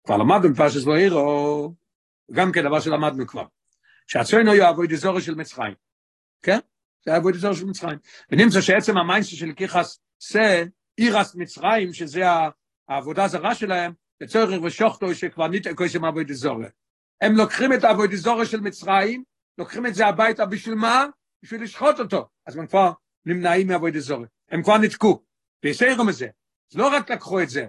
כבר 0.03 0.17
למדנו 0.17 0.53
בפרשת 0.53 0.87
ואירו, 0.87 1.73
גם 2.31 2.51
כן 2.51 2.63
דבר 2.63 2.79
שלמדנו 2.79 3.27
כבר, 3.27 3.45
שהצוינו 4.07 4.55
יהיה 4.55 4.69
אבוי 4.69 4.87
דזורי 4.87 5.21
של 5.21 5.35
מצרים, 5.35 5.73
כן? 6.41 6.59
זה 7.05 7.11
היה 7.11 7.19
אבוי 7.19 7.33
דזורי 7.33 7.55
של 7.55 7.65
מצרים. 7.65 7.99
ונמצא 8.31 8.61
שעצם 8.61 8.97
המיינסה 8.97 9.35
של 9.35 9.51
קיחס 9.51 9.99
זה 10.29 10.63
אירס 10.97 11.35
מצרים, 11.35 11.93
שזה 11.93 12.21
העבודה 12.89 13.23
הזרה 13.23 13.55
שלהם, 13.55 13.93
לצורך 14.21 14.63
ושוכתו 14.63 15.15
שכבר 15.15 15.47
ניתן 15.47 15.75
קויסם 15.75 16.05
אבוי 16.05 16.23
דזורי. 16.23 16.67
הם 17.21 17.35
לוקחים 17.35 17.73
את 17.73 17.83
אבוי 17.83 18.07
דזורי 18.07 18.45
של 18.45 18.59
מצרים, 18.59 19.23
לוקחים 19.57 19.85
את 19.85 19.95
זה 19.95 20.07
הביתה 20.07 20.45
בשביל 20.45 20.75
מה? 20.75 21.05
בשביל 21.43 21.63
לשחוט 21.63 21.99
אותו. 21.99 22.27
אז 22.47 22.57
הם 22.57 22.67
כבר 22.67 22.91
נמנעים 23.25 23.67
מאבוי 23.67 23.91
דזורי. 23.91 24.27
הם 24.51 24.63
כבר 24.63 24.77
נתקו. 24.77 25.23
ויסיירו 25.63 26.05
מזה. 26.05 26.27
אז 26.71 26.77
לא 26.77 26.87
רק 26.87 27.11
לקחו 27.11 27.41
את 27.41 27.49
זה, 27.49 27.67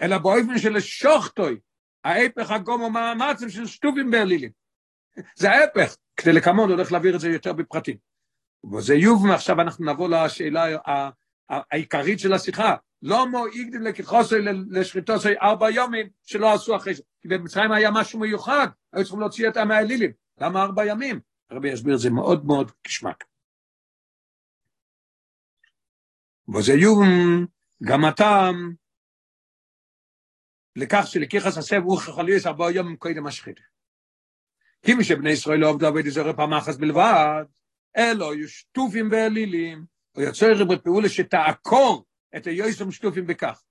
אלא 0.00 0.18
באופן 0.18 0.58
של 0.58 0.80
שוכטוי, 0.80 1.60
ההפך 2.04 2.50
הגומו 2.50 2.90
מאמצים 2.90 3.48
של 3.48 3.66
שטובים 3.66 4.10
באלילים. 4.10 4.50
זה 5.40 5.50
ההפך. 5.50 5.96
כדי 6.16 6.32
לקמון 6.32 6.70
הולך 6.70 6.92
להעביר 6.92 7.14
את 7.14 7.20
זה 7.20 7.28
יותר 7.28 7.52
בפרטים. 7.52 7.96
וזה 8.72 8.94
יוב, 8.94 9.26
עכשיו 9.26 9.60
אנחנו 9.60 9.92
נבוא 9.92 10.08
לשאלה 10.08 10.76
העיקרית 11.48 12.20
של 12.20 12.32
השיחה. 12.32 12.74
לא 13.02 13.30
מו 13.30 13.46
איגדים 13.46 13.82
לקיחוסוי 13.82 14.38
לשחיטוסוי 14.70 15.38
ארבע 15.42 15.70
יומים 15.70 16.08
שלא 16.24 16.52
עשו 16.54 16.76
אחרי 16.76 16.94
זה. 16.94 17.02
כי 17.20 17.28
במצרים 17.28 17.72
היה 17.72 17.90
משהו 17.90 18.20
מיוחד, 18.20 18.66
היו 18.92 19.02
צריכים 19.02 19.20
להוציא 19.20 19.48
אותם 19.48 19.68
מהאלילים. 19.68 20.12
למה 20.40 20.62
ארבע 20.62 20.86
ימים? 20.86 21.20
הרבי 21.50 21.68
יסביר 21.68 21.94
את 21.94 22.00
זה 22.00 22.10
מאוד 22.10 22.46
מאוד 22.46 22.72
כשמק. 22.84 23.24
וזה 26.54 26.72
יום 26.72 27.06
גם 27.82 28.04
הטעם 28.04 28.74
לכך 30.76 31.04
שלקיחס 31.06 31.58
הסב 31.58 31.82
הוא 31.84 31.98
חליוס 31.98 32.46
ארבע 32.46 32.70
יום 32.70 32.96
קודם 32.96 33.26
השחית. 33.26 33.60
כי 34.82 34.94
מי 34.94 35.04
שבני 35.04 35.30
ישראל 35.30 35.58
לא 35.58 35.68
עבדו 35.68 35.86
עבד 35.86 36.04
איזורי 36.04 36.36
פעם 36.36 36.54
אחת 36.54 36.76
בלבד, 36.76 37.44
אלו 37.96 38.34
יהיו 38.34 38.48
שטופים 38.48 39.08
ואלילים, 39.12 39.84
או 40.18 40.22
יוצר 40.22 40.64
בפעולה 40.64 41.08
שתעקור 41.08 42.04
את 42.36 42.46
היועסים 42.46 42.92
שטופים 42.92 43.26
בכך. 43.26 43.62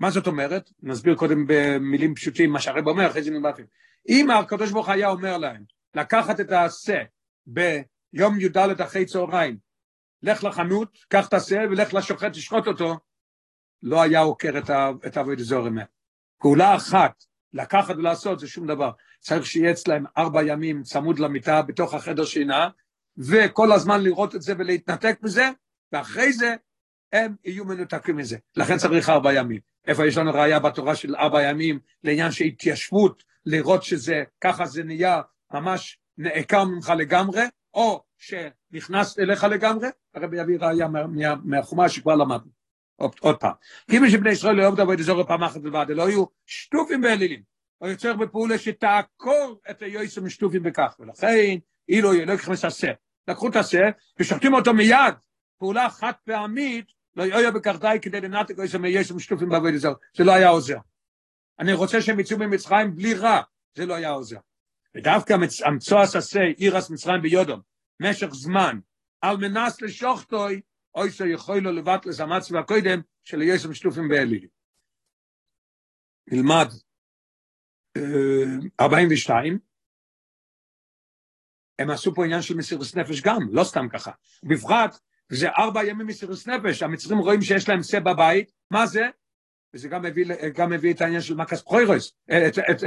מה 0.00 0.10
זאת 0.10 0.26
אומרת? 0.26 0.70
נסביר 0.82 1.14
קודם 1.14 1.44
במילים 1.48 2.14
פשוטים 2.14 2.52
מה 2.52 2.60
שהרב 2.60 2.88
אומר, 2.88 3.06
אחרי 3.06 3.22
זה 3.22 3.30
נלמדים. 3.30 3.66
אם 4.08 4.30
הקדוש 4.30 4.70
ברוך 4.70 4.88
היה 4.88 5.08
אומר 5.08 5.38
להם 5.38 5.64
לקחת 5.94 6.40
את 6.40 6.52
העשה 6.52 7.02
ביום 7.46 8.40
י"ד 8.40 8.80
אחרי 8.80 9.06
צהריים, 9.06 9.58
לך 10.22 10.44
לחנות, 10.44 10.98
קח 11.08 11.28
את 11.28 11.32
העשה 11.32 11.56
ולך 11.70 11.94
לשוחט, 11.94 12.32
תשחוט 12.32 12.66
אותו, 12.66 12.98
לא 13.82 14.02
היה 14.02 14.20
עוקר 14.20 14.58
את 15.06 15.18
אזור 15.40 15.68
אמת. 15.68 15.88
פעולה 16.38 16.76
אחת, 16.76 17.24
לקחת 17.52 17.96
ולעשות 17.96 18.40
זה 18.40 18.48
שום 18.48 18.66
דבר. 18.66 18.90
צריך 19.20 19.46
שיהיה 19.46 19.70
אצלהם 19.70 20.04
ארבע 20.18 20.42
ימים 20.42 20.82
צמוד 20.82 21.18
למיטה 21.18 21.62
בתוך 21.62 21.94
החדר 21.94 22.24
שינה, 22.24 22.68
וכל 23.18 23.72
הזמן 23.72 24.02
לראות 24.02 24.34
את 24.34 24.42
זה 24.42 24.54
ולהתנתק 24.58 25.18
מזה, 25.22 25.50
ואחרי 25.92 26.32
זה 26.32 26.54
הם 27.12 27.34
יהיו 27.44 27.64
מנותקים 27.64 28.16
מזה. 28.16 28.36
לכן 28.56 28.76
צריך 28.76 29.08
ארבע 29.08 29.32
ימים. 29.32 29.60
איפה 29.86 30.06
יש 30.06 30.16
לנו 30.16 30.32
ראייה 30.32 30.58
בתורה 30.58 30.94
של 30.94 31.16
ארבע 31.16 31.42
ימים 31.42 31.78
לעניין 32.04 32.32
של 32.32 32.44
התיישבות, 32.44 33.24
לראות 33.46 33.82
שזה, 33.82 34.24
ככה 34.40 34.66
זה 34.66 34.84
נהיה 34.84 35.20
ממש 35.52 35.98
נעקר 36.18 36.64
ממך 36.64 36.92
לגמרי, 36.98 37.42
או 37.74 38.02
שנכנס 38.18 39.18
אליך 39.18 39.44
לגמרי, 39.44 39.88
הרבי 40.14 40.40
יביא 40.40 40.58
ראייה 40.60 40.88
מה, 40.88 41.06
מה, 41.06 41.34
מהחומה 41.44 41.88
שכבר 41.88 42.14
למדנו. 42.14 42.50
עוד, 42.96 43.36
פעם. 43.40 43.52
כי 43.90 43.98
מי 43.98 44.10
שבני 44.10 44.30
ישראל 44.30 44.56
לא 44.56 44.62
יעבדו 44.62 44.82
עבוד 44.82 45.00
אזור 45.00 45.24
פעם 45.24 45.42
אחת 45.42 45.60
בלבד, 45.60 45.86
לא 45.88 46.08
יהיו 46.08 46.24
שטופים 46.46 47.04
ואלילים. 47.04 47.42
או 47.80 47.88
יוצר 47.88 48.16
בפעולה 48.16 48.58
שתעקור 48.58 49.60
את 49.70 49.82
היועצים 49.82 50.28
שטופים 50.28 50.62
בכך, 50.62 50.96
ולכן 51.00 51.26
אילו 51.88 52.12
לא 52.26 52.32
יקחו 52.32 52.52
את 52.52 52.64
השה. 52.64 52.92
לקחו 53.28 53.48
את 53.48 53.56
השה 53.56 53.82
ושוחטים 54.18 54.54
אותו 54.54 54.74
מיד, 54.74 55.14
פעולה 55.58 55.90
חד 55.90 56.12
פעמית, 56.24 56.86
לא 57.16 57.22
יהיה 57.22 57.50
בכך 57.50 57.76
די 57.80 57.98
כדי 58.02 58.20
לנתק 58.20 58.58
איזה 58.58 58.78
מייסם 58.78 59.18
שטופים 59.18 59.48
בעבוד 59.48 59.74
אזור, 59.74 59.94
זה 60.16 60.24
לא 60.24 60.32
היה 60.32 60.48
עוזר. 60.48 60.78
אני 61.58 61.72
רוצה 61.72 62.02
שהם 62.02 62.20
יצאו 62.20 62.38
ממצרים 62.38 62.94
בלי 62.94 63.14
רע, 63.14 63.42
זה 63.74 63.86
לא 63.86 63.94
היה 63.94 64.10
עוזר. 64.10 64.38
ודווקא 64.94 65.36
המצועס 65.64 66.16
עשה 66.16 66.40
עירס 66.56 66.90
מצרים 66.90 67.22
ביודום, 67.22 67.60
משך 68.00 68.28
זמן, 68.32 68.78
על 69.20 69.36
מנס 69.36 69.82
לשוחטוי, 69.82 70.60
אוי 70.94 71.10
שיכול 71.10 71.58
לו 71.58 71.72
לבט 71.72 72.06
לזמץ 72.06 72.50
והקודם 72.50 73.00
של 73.24 73.42
יסם 73.42 73.74
שטופים 73.74 74.08
באלילים. 74.08 74.48
נלמד 76.32 76.66
42, 78.80 79.58
הם 81.78 81.90
עשו 81.90 82.14
פה 82.14 82.24
עניין 82.24 82.42
של 82.42 82.56
מסירות 82.56 82.96
נפש 82.96 83.20
גם, 83.20 83.38
לא 83.50 83.64
סתם 83.64 83.88
ככה. 83.88 84.10
בפרט, 84.42 84.98
זה 85.32 85.48
ארבע 85.48 85.84
ימים 85.84 86.06
מסירות 86.06 86.46
נפש, 86.46 86.82
המצרים 86.82 87.18
רואים 87.18 87.42
שיש 87.42 87.68
להם 87.68 87.82
שא 87.82 88.00
בבית, 88.00 88.52
מה 88.70 88.86
זה? 88.86 89.08
וזה 89.74 89.88
גם 89.88 90.02
מביא, 90.02 90.26
גם 90.54 90.70
מביא 90.70 90.94
את 90.94 91.00
העניין 91.00 91.20
של 91.20 91.40
את, 92.30 92.58
את 92.70 92.84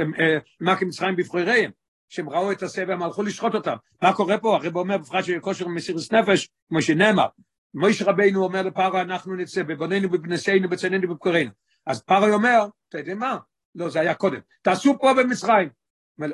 מק 0.60 0.82
מצרים 0.82 1.16
בפחויריהם, 1.16 1.70
שהם 2.08 2.28
ראו 2.28 2.52
את 2.52 2.62
הסבב, 2.62 2.90
הם 2.90 3.02
הלכו 3.02 3.22
לשחוט 3.22 3.54
אותם. 3.54 3.76
מה 4.02 4.12
קורה 4.12 4.38
פה? 4.38 4.56
הרב 4.56 4.76
אומר 4.76 4.98
בפרט 4.98 5.24
של 5.24 5.40
כושר 5.40 5.68
מסירות 5.68 6.12
נפש, 6.12 6.48
כמו 6.68 6.82
שנאמר, 6.82 7.26
מויש 7.74 8.02
רבינו 8.02 8.44
אומר 8.44 8.62
לפארו, 8.62 9.00
אנחנו 9.00 9.36
נצא 9.36 9.62
בבוננו, 9.62 10.08
בבנסינו, 10.08 10.68
בצננו, 10.68 11.08
בבקורנו. 11.08 11.50
אז 11.86 12.02
פארו 12.02 12.34
אומר, 12.34 12.66
אתה 12.88 12.98
יודע 12.98 13.14
מה? 13.14 13.36
לא, 13.74 13.88
זה 13.88 14.00
היה 14.00 14.14
קודם. 14.14 14.40
תעשו 14.62 14.98
פה 15.00 15.14
במצרים. 15.14 15.68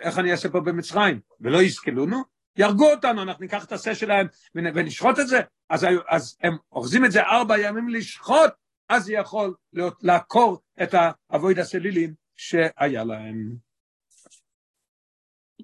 איך 0.01 0.19
אני 0.19 0.33
אעשה 0.33 0.49
פה 0.49 0.61
במצרים? 0.61 1.21
ולא 1.41 1.63
יסכלונו? 1.63 2.34
יהרגו 2.57 2.91
אותנו, 2.91 3.23
אנחנו 3.23 3.43
ניקח 3.43 3.65
את 3.65 3.73
השה 3.73 3.95
שלהם 3.95 4.27
ונשחוט 4.55 5.19
את 5.19 5.29
זה. 5.29 5.41
אז, 5.71 5.87
אז 6.09 6.37
הם 6.43 6.57
אוחזים 6.73 7.05
את 7.05 7.13
זה 7.13 7.23
ארבע 7.23 7.59
ימים 7.59 7.89
לשחוט, 7.89 8.51
אז 8.89 9.05
זה 9.05 9.13
יכול 9.13 9.55
לעקור 10.03 10.63
את 10.83 10.95
האבויד 10.95 11.59
הסלילים 11.59 12.15
שהיה 12.37 13.05
להם. 13.05 13.57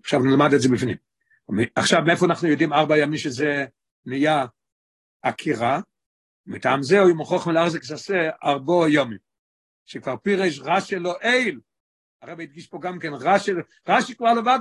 עכשיו 0.02 0.20
נלמד 0.20 0.52
את 0.54 0.60
זה 0.60 0.68
בפנים. 0.68 0.96
עכשיו, 1.74 2.02
מאיפה 2.06 2.26
אנחנו 2.26 2.48
יודעים 2.48 2.72
ארבע 2.72 2.98
ימים 2.98 3.18
שזה 3.18 3.66
נהיה 4.06 4.46
עקירה? 5.22 5.80
מטעם 6.46 6.82
זה, 6.82 7.00
הוא 7.00 7.16
מוכרח 7.16 7.46
מלארזק 7.46 7.82
שעשה 7.82 8.30
ארבו 8.44 8.88
יומים. 8.88 9.18
שכבר 9.84 10.16
פירש 10.16 10.60
רש"י 10.60 10.96
לא 10.96 11.14
איל, 11.22 11.60
הרב 12.22 12.40
הדגיש 12.40 12.66
פה 12.66 12.78
גם 12.82 12.98
כן, 12.98 13.12
רש"י, 13.12 13.52
רש"י 13.88 14.14
כבר 14.14 14.32
לבד 14.32 14.58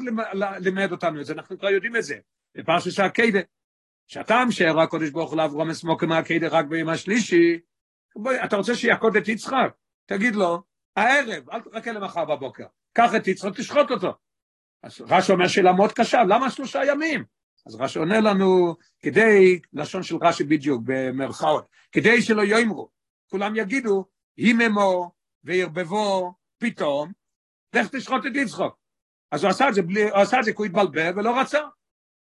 לימד 0.59 0.91
אותנו 0.91 1.21
את 1.21 1.25
זה, 1.25 1.33
אנחנו 1.33 1.59
כבר 1.59 1.69
יודעים 1.69 1.95
את 1.95 2.03
זה, 2.03 2.15
בפרשת 2.55 2.91
שהקדה, 2.91 3.39
שהטעם 4.07 4.51
שהראה 4.51 4.83
הקודש 4.83 5.09
ברוך 5.09 5.29
הוא 5.29 5.37
לאברום 5.37 5.69
אסמוקה 5.69 6.05
מהקדה 6.05 6.47
רק 6.47 6.65
ביום 6.65 6.89
השלישי, 6.89 7.59
בואי, 8.15 8.43
אתה 8.43 8.55
רוצה 8.55 8.75
שיעקוד 8.75 9.15
את 9.15 9.27
יצחק, 9.27 9.73
תגיד 10.05 10.35
לו, 10.35 10.63
הערב, 10.95 11.49
אל 11.49 11.61
תחכה 11.61 11.91
למחר 11.91 12.25
בבוקר, 12.25 12.65
קח 12.93 13.15
את 13.15 13.27
יצחק, 13.27 13.55
תשחוט 13.55 13.91
אותו. 13.91 14.13
אז 14.83 15.01
רש"י 15.01 15.31
אומר 15.31 15.47
שאלה 15.47 15.73
מאוד 15.73 15.91
קשה, 15.91 16.23
למה 16.23 16.49
שלושה 16.49 16.81
ימים? 16.85 17.23
אז 17.65 17.75
רש"י 17.75 17.99
עונה 17.99 18.19
לנו, 18.19 18.75
כדי, 18.99 19.59
לשון 19.73 20.03
של 20.03 20.15
רש"י 20.21 20.43
בדיוק, 20.43 20.81
במרכאות, 20.85 21.65
כדי 21.91 22.21
שלא 22.21 22.41
יאמרו, 22.41 22.89
כולם 23.29 23.55
יגידו, 23.55 24.05
היממו 24.37 25.11
וערבבו 25.43 26.33
פתאום, 26.57 27.11
לך 27.75 27.87
תשחוט 27.95 28.25
את 28.25 28.35
יצחוק. 28.35 28.79
אז 29.31 29.43
הוא 29.43 29.49
עשה 29.49 29.69
את 29.69 29.73
זה, 29.73 29.81
בלי, 29.81 30.09
הוא 30.09 30.19
עשה 30.19 30.39
את 30.39 30.43
זה 30.43 30.51
כי 30.51 30.57
הוא 30.57 30.65
התבלבל 30.65 31.19
ולא 31.19 31.39
רצה. 31.39 31.59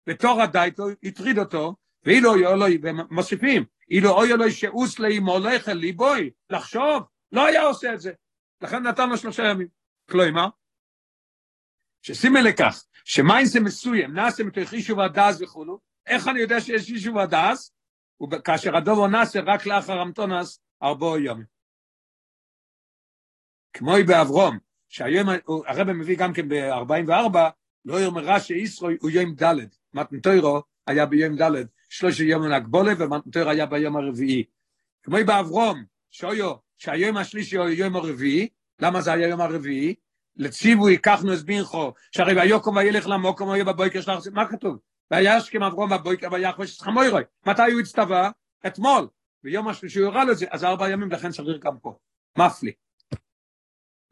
ותור 0.08 0.42
הדייטו 0.42 0.84
הטריד 1.02 1.38
אותו, 1.38 1.76
ואילו 2.04 2.36
יהיו 2.36 2.56
לו, 2.56 2.66
ומוסיפים, 2.82 3.64
אילו 3.90 4.10
אוי 4.10 4.32
אלוהי 4.32 4.50
שאוס 4.50 4.98
לאמו 4.98 5.32
הולך 5.32 5.68
אל 5.68 5.76
ליבוי, 5.76 6.30
לחשוב, 6.50 7.02
לא 7.32 7.46
היה 7.46 7.62
עושה 7.62 7.94
את 7.94 8.00
זה. 8.00 8.12
לכן 8.60 8.82
נתן 8.82 9.08
לו 9.08 9.16
שלושה 9.16 9.42
ימים. 9.42 9.68
כלומר, 10.10 10.48
ששימי 12.02 12.42
לכך, 12.42 12.84
שמיינס 13.04 13.56
מסוים, 13.56 14.14
נעשה 14.14 14.44
מתוך 14.44 14.72
יישוב 14.72 15.00
הדס 15.00 15.40
וכולו, 15.40 15.80
איך 16.06 16.28
אני 16.28 16.40
יודע 16.40 16.60
שיש 16.60 16.88
יישוב 16.88 17.18
הדס? 17.18 17.72
כאשר 18.44 18.76
הדובו 18.76 19.06
נעשה 19.06 19.40
רק 19.46 19.66
לאחר 19.66 19.98
המתונס, 19.98 20.60
ארבעו 20.82 21.18
ימים. 21.18 21.46
כמו 23.72 23.92
באברום, 24.06 24.58
שהיום, 24.88 25.28
הרב 25.66 25.92
מביא 25.92 26.16
גם 26.16 26.32
כן 26.32 26.48
ב-44, 26.48 27.38
לא 27.84 28.00
יאמרה 28.00 28.40
שישרו 28.40 28.88
הוא 29.00 29.10
יום 29.10 29.34
ד', 29.42 29.54
מתנתוירו 29.94 30.62
היה 30.86 31.06
ביום 31.06 31.42
ד', 31.42 31.66
שלושה 31.88 32.24
יום 32.24 32.42
להגבולה, 32.42 32.92
ומתנתוירו 32.98 33.50
היה 33.50 33.66
ביום 33.66 33.96
הרביעי. 33.96 34.44
כמו 35.02 35.16
באברום, 35.26 35.84
שויו, 36.10 36.54
שהיום 36.78 37.16
השלישי 37.16 37.56
הוא 37.56 37.68
יום 37.68 37.96
הרביעי, 37.96 38.48
למה 38.80 39.00
זה 39.00 39.12
היה 39.12 39.28
יום 39.28 39.40
הרביעי? 39.40 39.94
לציווי 40.36 40.92
ייקחנו 40.92 41.34
את 41.34 41.38
בינכו, 41.38 41.92
שהרי 42.12 42.40
ויוקום 42.40 42.76
וילך 42.76 43.06
למוקום 43.06 43.48
ויהיה 43.48 43.64
בבויקר 43.64 44.00
שלך, 44.00 44.18
מה 44.32 44.48
כתוב? 44.48 44.78
וישכם 45.10 45.62
אברום 45.62 45.90
בבויקר 45.90 46.28
ויחבש 46.32 46.80
חמוירוי, 46.80 47.22
מתי 47.46 47.72
הוא 47.72 47.80
הצטווה? 47.80 48.30
אתמול, 48.66 49.08
ביום 49.42 49.68
השלישי 49.68 49.98
הוא 49.98 50.08
הראה 50.08 50.24
לו 50.24 50.32
את 50.32 50.38
זה, 50.38 50.46
אז 50.50 50.64
ארבע 50.64 50.90
ימים 50.90 51.10
לכן 51.10 51.30
צריך 51.30 51.64
גם 51.64 51.78
פה, 51.78 51.98
מפלי, 52.38 52.72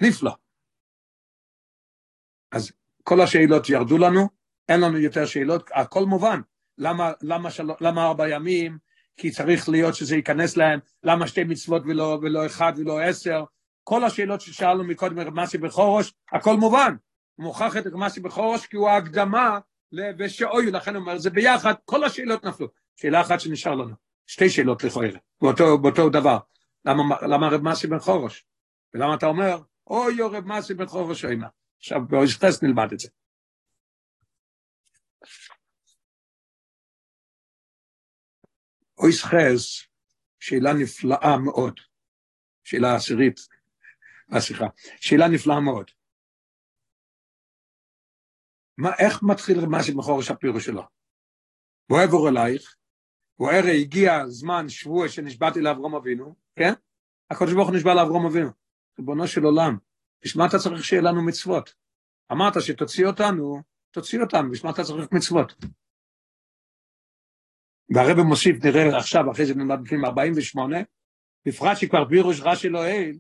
נפלא. 0.02 0.45
אז 2.52 2.72
כל 3.02 3.20
השאלות 3.20 3.68
ירדו 3.68 3.98
לנו, 3.98 4.28
אין 4.68 4.80
לנו 4.80 4.98
יותר 4.98 5.26
שאלות, 5.26 5.70
הכל 5.74 6.04
מובן. 6.04 6.40
למה, 6.78 7.12
למה, 7.22 7.50
של... 7.50 7.70
למה 7.80 8.06
ארבע 8.06 8.28
ימים? 8.28 8.78
כי 9.16 9.30
צריך 9.30 9.68
להיות 9.68 9.94
שזה 9.94 10.16
ייכנס 10.16 10.56
להם, 10.56 10.80
למה 11.02 11.26
שתי 11.26 11.44
מצוות 11.44 11.82
ולא, 11.86 12.18
ולא 12.22 12.46
אחד 12.46 12.72
ולא 12.76 13.00
עשר? 13.00 13.44
כל 13.84 14.04
השאלות 14.04 14.40
ששאלנו 14.40 14.84
מקודם 14.84 15.18
רמסי 15.18 15.58
בחורש, 15.58 16.14
הכל 16.32 16.56
מובן. 16.56 16.96
הוא 17.34 17.44
מוכרח 17.44 17.76
את 17.76 17.86
רמסי 17.86 18.20
בחורש 18.20 18.66
כי 18.66 18.76
הוא 18.76 18.88
ההקדמה 18.88 19.58
ושאוי, 20.18 20.70
לכן 20.70 20.94
הוא 20.94 21.00
אומר, 21.00 21.18
זה 21.18 21.30
ביחד, 21.30 21.74
כל 21.84 22.04
השאלות 22.04 22.44
נפלו. 22.44 22.68
שאלה 22.96 23.20
אחת 23.20 23.40
שנשאר 23.40 23.74
לנו, 23.74 23.94
שתי 24.26 24.50
שאלות 24.50 24.84
לכאורה, 24.84 25.08
באותו, 25.42 25.78
באותו 25.78 26.08
דבר. 26.08 26.38
למה, 26.84 27.16
למה 27.22 27.48
רב 27.48 27.62
מסי 27.62 27.86
בן 27.86 27.98
חורש? 27.98 28.44
ולמה 28.94 29.14
אתה 29.14 29.26
אומר, 29.26 29.58
אוי, 29.86 30.22
רב 30.22 30.46
מסי 30.46 30.74
בן 30.74 30.86
חורש 30.86 31.24
אימה. 31.24 31.46
עכשיו, 31.78 32.00
באויסטס 32.08 32.62
נלמד 32.62 32.92
את 32.92 32.98
זה. 32.98 33.08
אויס 38.98 39.24
חס, 39.24 39.86
שאלה 40.40 40.72
נפלאה 40.72 41.36
מאוד, 41.44 41.80
שאלה 42.64 42.94
עשירית, 42.94 43.40
אה, 44.34 44.40
סליחה, 44.40 44.64
שאלה 45.00 45.28
נפלאה 45.28 45.60
מאוד. 45.60 45.90
מה, 48.78 48.90
איך 48.98 49.22
מתחיל 49.22 49.60
רמזי 49.60 49.94
מחורש 49.94 50.30
הפירוש 50.30 50.64
שלו? 50.64 50.82
ואוהבור 51.90 52.28
אלייך, 52.28 52.76
והרי 53.38 53.80
הגיע 53.80 54.26
זמן 54.26 54.68
שבוע 54.68 55.08
שנשבעתי 55.08 55.60
לאברום 55.60 55.94
אבינו, 55.94 56.34
כן? 56.54 56.72
הקדוש 57.30 57.54
ברוך 57.54 57.68
הוא 57.68 57.76
נשבע 57.76 57.94
לאברום 57.94 58.26
אבינו. 58.26 58.50
ריבונו 58.98 59.28
של 59.28 59.44
עולם, 59.44 59.78
בשביל 60.24 60.42
מה 60.42 60.48
אתה 60.48 60.58
צריך 60.58 60.84
שיהיה 60.84 61.02
לנו 61.02 61.26
מצוות? 61.26 61.74
אמרת 62.32 62.52
שתוציא 62.60 63.06
אותנו, 63.06 63.62
תוציא 63.90 64.20
אותנו, 64.20 64.50
בשביל 64.50 64.70
מה 64.70 64.74
אתה 64.74 64.84
צריך 64.84 65.12
מצוות? 65.12 65.54
והרבא 67.94 68.22
מוסיף, 68.22 68.64
נראה 68.64 68.98
עכשיו, 68.98 69.30
אחרי 69.32 69.46
זה 69.46 69.54
נלמד 69.54 69.78
בפנים 69.84 70.04
48, 70.04 70.76
בפרט 71.46 71.76
שכבר 71.76 72.04
בירוש 72.04 72.40
רש"י 72.40 72.68
לא 72.68 72.82
העיל, 72.82 73.18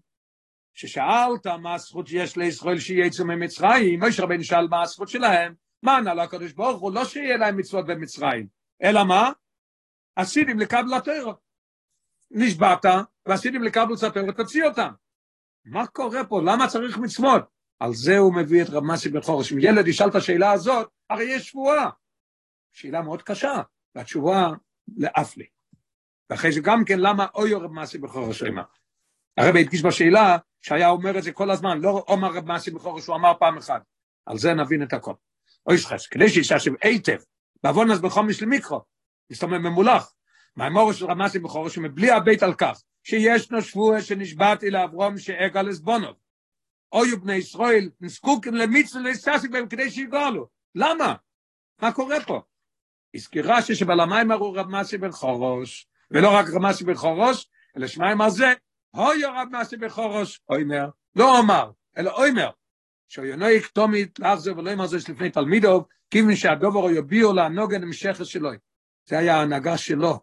ששאלת 0.74 1.46
מה 1.46 1.74
הזכות 1.74 2.06
שיש 2.06 2.36
לישראל 2.36 2.78
שיצאו 2.78 3.26
ממצרים, 3.26 4.00
משה 4.02 4.22
רבנו 4.22 4.44
שאל 4.44 4.68
מה 4.68 4.82
הזכות 4.82 5.08
שלהם, 5.08 5.54
מה 5.82 5.96
ענה 5.96 6.14
לו 6.14 6.22
הקדוש 6.22 6.52
ברוך 6.52 6.80
הוא, 6.80 6.92
לא 6.92 7.04
שיהיה 7.04 7.36
להם 7.36 7.56
מצוות 7.56 7.86
במצרים, 7.86 8.46
אלא 8.82 9.04
מה? 9.04 9.30
עשיתם 10.16 10.58
לקבלת 10.58 11.04
תורה. 11.04 11.34
נשבעת, 12.30 12.84
ועשיתם 13.26 13.62
לקבלת 13.62 14.04
תורה, 14.14 14.32
תוציא 14.32 14.64
אותם. 14.64 14.92
מה 15.66 15.86
קורה 15.86 16.24
פה? 16.24 16.40
למה 16.42 16.68
צריך 16.68 16.98
מצוות? 16.98 17.42
על 17.80 17.94
זה 17.94 18.18
הוא 18.18 18.34
מביא 18.34 18.62
את 18.62 18.68
רב 18.68 18.84
בן 19.12 19.20
חורש. 19.20 19.52
אם 19.52 19.58
ילד 19.60 19.88
ישאל 19.88 20.08
את 20.08 20.14
השאלה 20.14 20.52
הזאת, 20.52 20.88
הרי 21.10 21.24
יש 21.24 21.48
שבועה. 21.48 21.90
שאלה 22.72 23.02
מאוד 23.02 23.22
קשה, 23.22 23.62
והתשובה 23.94 24.50
לאף 24.96 25.36
לי. 25.36 25.46
ואחרי 26.30 26.52
זה 26.52 26.60
גם 26.60 26.84
כן, 26.84 26.98
למה 26.98 27.26
אוי 27.34 27.54
רב 27.54 27.72
מסי 27.72 27.98
בן 27.98 28.08
חורש 28.08 28.42
אמר? 28.42 28.62
הרב 29.36 29.56
הדגיש 29.56 29.82
בשאלה 29.82 30.36
שהיה 30.62 30.88
אומר 30.88 31.18
את 31.18 31.22
זה 31.22 31.32
כל 31.32 31.50
הזמן, 31.50 31.80
לא 31.80 32.04
אומר 32.08 32.28
רב 32.28 32.52
מסי 32.52 32.70
בן 32.70 32.78
חורש, 32.78 33.06
הוא 33.06 33.16
אמר 33.16 33.32
פעם 33.38 33.58
אחת. 33.58 33.82
על 34.26 34.38
זה 34.38 34.54
נבין 34.54 34.82
את 34.82 34.92
הכל. 34.92 35.14
אוי 35.66 35.78
שחס, 35.78 36.06
כדי 36.06 36.28
שישב 36.28 36.72
היטב, 36.82 37.18
בעוון 37.62 37.90
אז 37.90 38.00
בחומש 38.00 38.42
למיקרו, 38.42 38.80
זאת 39.32 39.42
אומרת 39.42 39.60
ממולח. 39.60 40.12
מהמורו 40.56 40.94
של 40.94 41.06
רב 41.06 41.18
מסי 41.18 41.38
בן 41.38 41.48
חורש, 41.48 41.78
מבלי 41.78 42.10
הבית 42.10 42.42
על 42.42 42.54
כך, 42.54 42.82
שישנו 43.08 43.62
שבוע 43.62 44.00
שנשבעתי 44.00 44.70
לאברום 44.70 45.18
שאגל 45.18 45.68
עזבונוב. 45.68 46.14
אוי 46.92 47.16
בני 47.16 47.34
ישראל, 47.34 47.90
נזקוקים 48.00 48.54
למיצו 48.54 48.98
להסתסיק 48.98 49.50
בהם 49.50 49.68
כדי 49.68 49.90
שיגאלו. 49.90 50.48
למה? 50.74 51.14
מה 51.82 51.92
קורה 51.92 52.24
פה? 52.26 52.40
הזכירה 53.14 53.62
שבלמים 53.62 54.32
אמרו 54.32 54.52
רב 54.52 54.66
מסי 54.68 54.98
בן 54.98 55.10
חורוש, 55.10 55.86
ולא 56.10 56.34
רק 56.34 56.46
רב 56.54 56.62
מסי 56.62 56.84
בן 56.84 56.94
חורוש, 56.94 57.48
אלא 57.76 57.86
שמיים 57.86 58.20
על 58.20 58.30
זה, 58.30 58.52
אוי 58.94 59.24
רב 59.24 59.48
מסי 59.60 59.76
בן 59.76 59.88
חורוש, 59.88 60.40
אוימר, 60.48 60.88
לא 61.16 61.38
אומר, 61.38 61.70
אלא 61.98 62.10
אוימר, 62.10 62.50
שאויונו 63.08 63.48
יקטומית 63.48 64.18
לאחזר 64.18 64.58
ולא 64.58 64.72
אמר 64.72 64.86
זה 64.86 65.00
שלפני 65.00 65.30
תלמידו, 65.30 65.84
כיוון 66.10 66.36
שהדובר 66.36 66.90
יביאו 66.90 67.32
להנוגן 67.32 67.82
המשכת 67.82 68.26
שלו. 68.26 68.50
זה 69.08 69.18
היה 69.18 69.36
ההנהגה 69.36 69.78
שלו. 69.78 70.20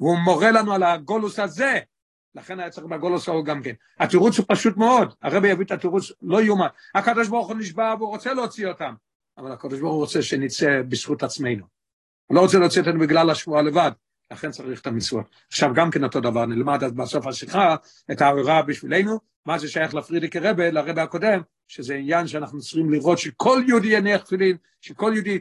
והוא 0.00 0.18
מורה 0.18 0.50
לנו 0.50 0.72
על 0.72 0.82
הגולוס 0.82 1.38
הזה, 1.38 1.78
לכן 2.34 2.60
היה 2.60 2.70
צריך 2.70 2.86
בגולוס 2.86 3.28
ההוא 3.28 3.44
גם 3.44 3.62
כן. 3.62 3.72
התירוץ 4.00 4.38
הוא 4.38 4.46
פשוט 4.48 4.76
מאוד, 4.76 5.14
הרבי 5.22 5.48
יביא 5.48 5.64
את 5.64 5.70
התירוץ, 5.70 6.12
לא 6.22 6.42
יאומן. 6.42 6.66
הקדוש 6.94 7.28
ברוך 7.28 7.48
הוא 7.48 7.56
נשבע 7.56 7.94
והוא 7.98 8.08
רוצה 8.08 8.34
להוציא 8.34 8.66
אותם, 8.66 8.94
אבל 9.38 9.52
הקדוש 9.52 9.80
ברוך 9.80 9.92
הוא 9.92 10.00
רוצה 10.00 10.22
שנצא 10.22 10.82
בזכות 10.88 11.22
עצמנו. 11.22 11.64
הוא 12.26 12.36
לא 12.36 12.40
רוצה 12.40 12.58
להוציא 12.58 12.80
אותנו 12.80 13.00
בגלל 13.00 13.30
השבועה 13.30 13.62
לבד, 13.62 13.90
לכן 14.30 14.50
צריך 14.50 14.80
את 14.80 14.86
המצוות. 14.86 15.24
עכשיו 15.48 15.70
גם 15.74 15.90
כן 15.90 16.04
אותו 16.04 16.20
דבר, 16.20 16.46
נלמד 16.46 16.84
אז 16.84 16.92
בסוף 16.92 17.26
השיחה 17.26 17.76
את 18.12 18.20
ההוראה 18.20 18.62
בשבילנו, 18.62 19.18
מה 19.46 19.58
זה 19.58 19.68
שייך 19.68 19.94
לפרידיקי 19.94 20.38
רבה, 20.38 20.70
לרבה 20.70 21.02
הקודם, 21.02 21.40
שזה 21.68 21.94
עניין 21.94 22.26
שאנחנו 22.26 22.60
צריכים 22.60 22.90
לראות 22.90 23.18
שכל 23.18 23.62
יהודי 23.68 23.88
יניח 23.88 24.22
תפילין, 24.22 24.56
שכל 24.80 25.12
יהודי, 25.14 25.38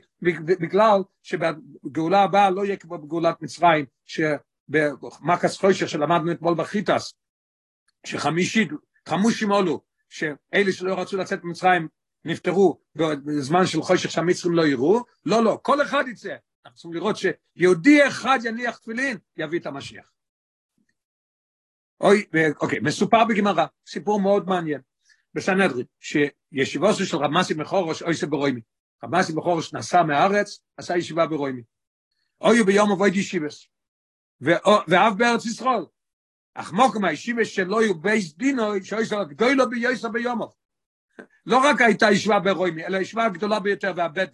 בגלל 0.59 1.01
שבגאולה 1.23 2.23
הבאה 2.23 2.49
לא 2.49 2.65
יהיה 2.65 2.75
כמו 2.75 2.97
בגאולת 2.97 3.41
מצרים, 3.41 3.85
במקס 4.69 5.57
חוישך 5.57 5.89
שלמדנו 5.89 6.31
אתמול 6.31 6.53
בחיטס, 6.53 7.13
שחמישית, 8.05 8.69
חמושים 9.07 9.51
עולו, 9.51 9.81
שאלה 10.09 10.71
שלא 10.71 10.99
רצו 10.99 11.17
לצאת 11.17 11.43
ממצרים 11.43 11.87
נפטרו 12.25 12.79
בזמן 12.95 13.65
של 13.65 13.81
חוישך 13.81 14.11
שהמצרים 14.11 14.55
לא 14.55 14.67
יראו, 14.67 15.03
לא, 15.25 15.43
לא, 15.43 15.59
כל 15.61 15.81
אחד 15.81 16.03
יצא. 16.07 16.35
אנחנו 16.65 16.75
צריכים 16.75 16.93
לראות 16.93 17.15
שיהודי 17.17 18.07
אחד 18.07 18.39
יניח 18.43 18.77
תפילין, 18.77 19.17
יביא 19.37 19.59
את 19.59 19.65
המשיח. 19.65 20.11
אוי, 22.01 22.25
אוקיי, 22.61 22.79
מסופר 22.79 23.25
בגמרא, 23.25 23.65
סיפור 23.87 24.21
מאוד 24.21 24.47
מעניין, 24.47 24.81
בסנהדרין, 25.33 25.85
שישיבו 25.99 26.93
של 26.93 27.17
רב 27.17 27.31
מסי 27.31 27.53
מחורש, 27.53 28.03
אוי 28.03 28.15
סברוימי. 28.15 28.61
רב 29.03 29.15
מסי 29.15 29.33
מחורש 29.33 29.73
נסע 29.73 30.03
מהארץ, 30.03 30.59
עשה 30.77 30.97
ישיבה 30.97 31.27
ברוימי. 31.27 31.61
אוי 32.41 32.63
ביום 32.63 32.91
אבוי 32.91 33.09
ישיבס. 33.09 33.67
ואף 34.41 35.13
בארץ 35.17 35.45
ישראל. 35.45 35.85
אך 36.53 36.73
מוקם 36.73 37.05
הישיבה 37.05 37.45
שלו 37.45 37.81
יהיו 37.81 37.95
בייס 37.95 38.33
דינו, 38.33 38.63
שאיסר 38.83 39.19
הגדולו 39.19 39.69
ביוסר 39.69 40.09
ביומוב. 40.09 40.53
לא 41.45 41.57
רק 41.57 41.81
הייתה 41.81 42.11
ישיבה 42.11 42.39
ברוימי, 42.39 42.85
אלא 42.85 42.97
ישיבה 42.97 43.25
הגדולה 43.25 43.59
ביותר 43.59 43.91
והבית 43.95 44.29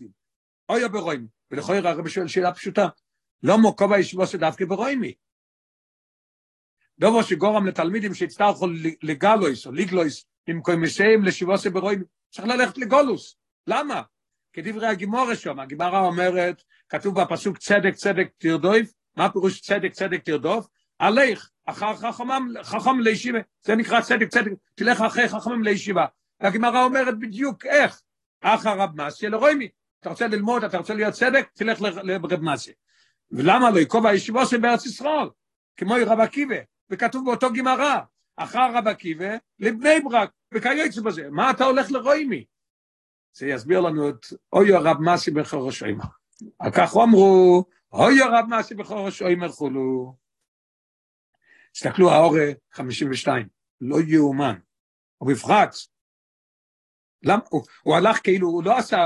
אוי 0.70 0.90
ברוימי. 0.90 1.28
ולכל 1.52 1.74
הרב 1.74 2.08
שואל 2.08 2.28
שאלה 2.28 2.54
פשוטה, 2.54 2.88
לא 3.44 3.58
מוקום 3.58 3.94
הישיבה 3.94 4.28
שדווקא 4.28 4.66
ברוימי. 4.66 5.14
דבר 7.00 7.22
שגורם 7.22 7.68
לתלמידים 7.68 8.14
שהצטרכו 8.14 8.68
לגלויס 9.04 9.68
או 9.68 9.72
ליגלויס 9.72 10.26
במקום 10.48 10.82
מסיים 10.82 11.24
לשיבוסי 11.24 11.70
ברוימי, 11.70 12.04
צריך 12.30 12.48
ללכת 12.48 12.78
לגולוס. 12.78 13.38
למה? 13.68 14.02
כדברי 14.54 14.88
הגימורה 14.88 15.36
שם, 15.36 15.60
הגימרה 15.60 16.00
אומרת, 16.00 16.64
כתוב 16.90 17.22
בפסוק 17.22 17.58
צדק 17.58 17.94
צדק 17.96 18.28
תרדויף, 18.38 18.92
מה 19.16 19.30
פירוש 19.30 19.62
צדק 19.62 19.92
צדק 19.94 20.24
תרדוף? 20.24 20.68
עליך, 21.00 21.50
אחר 21.66 21.96
חכמם, 21.96 22.54
חכם 22.64 23.00
לישיבה, 23.00 23.40
זה 23.62 23.76
נקרא 23.76 24.02
צדק 24.02 24.28
צדק, 24.28 24.52
תלך 24.76 25.02
אחרי 25.02 25.30
חכמים 25.30 25.64
לישיבה. 25.64 26.06
הגמרא 26.42 26.84
אומרת 26.84 27.20
בדיוק 27.20 27.66
איך, 27.66 28.02
אחר 28.42 28.80
רב 28.80 29.02
מסיה 29.02 29.30
לרוימי, 29.30 29.70
אתה 30.00 30.10
רוצה 30.10 30.28
ללמוד, 30.28 30.64
אתה 30.64 30.78
רוצה 30.78 30.94
להיות 30.94 31.14
צדק, 31.14 31.50
תלך 31.54 31.82
לרב 31.82 32.42
מסיה. 32.42 32.74
ולמה 33.32 33.70
לא 33.70 33.80
יקוב 33.80 34.06
הישיבו 34.06 34.46
של 34.46 34.58
בארץ 34.58 34.86
ישראל, 34.86 35.30
כמו 35.78 35.96
רב 36.06 36.20
עקיבא, 36.20 36.56
וכתוב 36.90 37.26
באותו 37.26 37.54
גמרא, 37.54 38.00
אחר 38.36 38.72
רב 38.74 38.88
עקיבא 38.88 39.36
לבני 39.60 40.00
ברק, 40.00 40.30
וכיוצא 40.54 41.02
בזה, 41.02 41.30
מה 41.30 41.52
אתה 41.52 41.66
הולך 41.66 41.92
לרוימי? 41.92 42.46
זה 43.34 43.48
יסביר 43.48 43.80
לנו 43.80 44.10
את 44.10 44.26
אוי 44.54 44.74
הרב 44.74 45.02
מסי 45.02 45.32
בחורש 45.32 45.84
אימה. 45.84 46.04
על 46.60 46.72
כך 46.72 46.96
אמרו, 47.04 47.64
אוי 47.94 48.22
הרב 48.22 48.46
מעשי 48.50 48.76
בחורש 48.76 49.22
אוי 49.22 49.36
חולו. 49.50 50.16
תסתכלו, 51.72 52.12
האורה 52.12 52.46
52, 52.72 53.48
לא 53.82 53.98
יאומן. 54.08 54.56
ובפרט, 55.22 55.76
למה, 57.24 57.42
הוא, 57.50 57.64
הוא 57.84 57.96
הלך 57.96 58.20
כאילו, 58.24 58.48
הוא 58.48 58.64
לא 58.64 58.78
עשה 58.78 58.98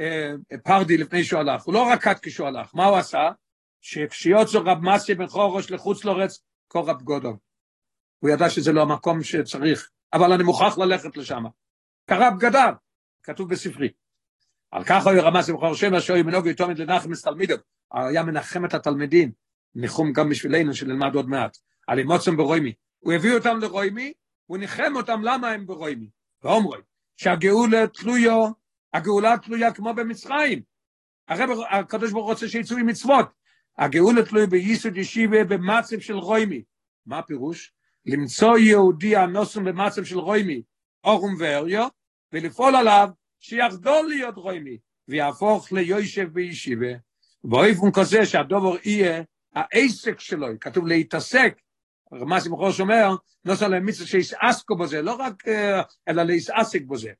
אה, 0.00 0.32
פרדי 0.64 0.96
לפני 0.96 1.24
שהוא 1.24 1.40
הלך, 1.40 1.62
הוא 1.62 1.74
לא 1.74 1.92
רקד 1.92 2.14
כשהוא 2.22 2.46
הלך, 2.46 2.74
מה 2.74 2.84
הוא 2.84 2.96
עשה? 2.96 3.30
שכשיוצא 3.80 4.58
רב 4.58 4.78
מסי 4.78 5.14
בחורש 5.14 5.70
לחוץ 5.70 6.04
לורץ, 6.04 6.42
כה 6.70 6.78
רב 6.78 7.02
גודו. 7.02 7.36
הוא 8.18 8.30
ידע 8.30 8.50
שזה 8.50 8.72
לא 8.72 8.82
המקום 8.82 9.22
שצריך, 9.22 9.90
אבל 10.12 10.32
אני 10.32 10.42
מוכרח 10.42 10.78
ללכת 10.78 11.16
לשם. 11.16 11.44
קרא 12.06 12.30
בגדיו, 12.30 12.72
כתוב 13.22 13.50
בספרי. 13.50 13.88
על 14.70 14.84
כך 14.84 15.06
הוא 15.06 15.12
רמז 15.12 15.50
במחור 15.50 15.74
שם 15.74 15.94
אשר 15.94 16.16
ימנוג 16.16 16.46
יתומת 16.46 16.78
לנחם 16.78 17.12
את 17.12 17.18
תלמידו, 17.18 17.54
היה 17.92 18.22
מנחם 18.22 18.64
את 18.64 18.74
התלמידים, 18.74 19.32
ניחום 19.74 20.12
גם 20.12 20.28
בשבילנו 20.28 20.74
שנלמד 20.74 21.14
עוד 21.14 21.28
מעט, 21.28 21.56
על 21.86 21.98
אימוצם 21.98 22.36
ברוימי. 22.36 22.72
הוא 22.98 23.12
הביא 23.12 23.34
אותם 23.34 23.58
לרוימי, 23.60 24.12
הוא 24.46 24.58
ניחם 24.58 24.92
אותם 24.96 25.22
למה 25.22 25.48
הם 25.50 25.66
ברוימי. 25.66 26.10
ואומרים, 26.42 26.80
שהגאולה 27.16 27.86
תלויו, 27.86 28.50
הגאולה 28.94 29.38
תלויה 29.42 29.72
כמו 29.72 29.94
במצרים. 29.94 30.62
הרב 31.28 31.58
הקדוש 31.70 32.12
ברוך 32.12 32.26
רוצה 32.26 32.48
שיצאו 32.48 32.76
עם 32.76 32.86
מצוות. 32.86 33.26
הגאולה 33.78 34.22
תלוי 34.22 34.46
בייסוד 34.46 34.96
ישיבה 34.96 35.44
במצב 35.44 36.00
של 36.00 36.16
רוימי. 36.16 36.62
מה 37.06 37.18
הפירוש? 37.18 37.72
למצוא 38.06 38.58
יהודי 38.58 39.16
הנוסם 39.16 39.64
במצב 39.64 40.04
של 40.04 40.18
רוימי, 40.18 40.62
אורום 41.04 41.34
ואריו, 41.38 41.88
ולפעול 42.32 42.76
עליו 42.76 43.08
שיחדול 43.40 44.06
להיות 44.08 44.36
רוימי, 44.36 44.78
ויהפוך 45.08 45.72
ליושב 45.72 46.28
בישיבה. 46.32 46.92
באופן 47.44 47.90
כזה 47.94 48.26
שהדובר 48.26 48.76
יהיה 48.84 49.22
העסק 49.54 50.20
שלו, 50.20 50.46
כתוב 50.60 50.86
להתעסק, 50.86 51.60
רמז 52.12 52.48
מחורש 52.48 52.80
אומר, 52.80 53.16
נוסע 53.44 53.68
למצווה 53.68 54.06
שיסעסקו 54.06 54.76
בזה, 54.76 55.02
לא 55.02 55.14
רק, 55.14 55.48
אלא 56.08 56.22
להסעסק 56.22 56.82
בזה, 56.82 57.10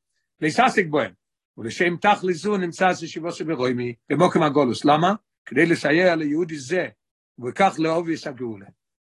להסעסק 0.40 0.86
בהם. 0.86 1.12
ולשם 1.58 1.96
תכלי 1.96 2.34
זו 2.34 2.56
נמצא 2.56 2.92
ישיבו 3.02 3.32
שברוימי, 3.32 3.94
במוקם 4.10 4.42
הגולוס. 4.42 4.84
למה? 4.84 5.14
כדי 5.46 5.66
לסייע 5.66 6.16
ליהודי 6.16 6.58
זה, 6.58 6.88
וכך 7.44 7.74
לאהוב 7.78 8.08
יסגעולה. 8.08 8.66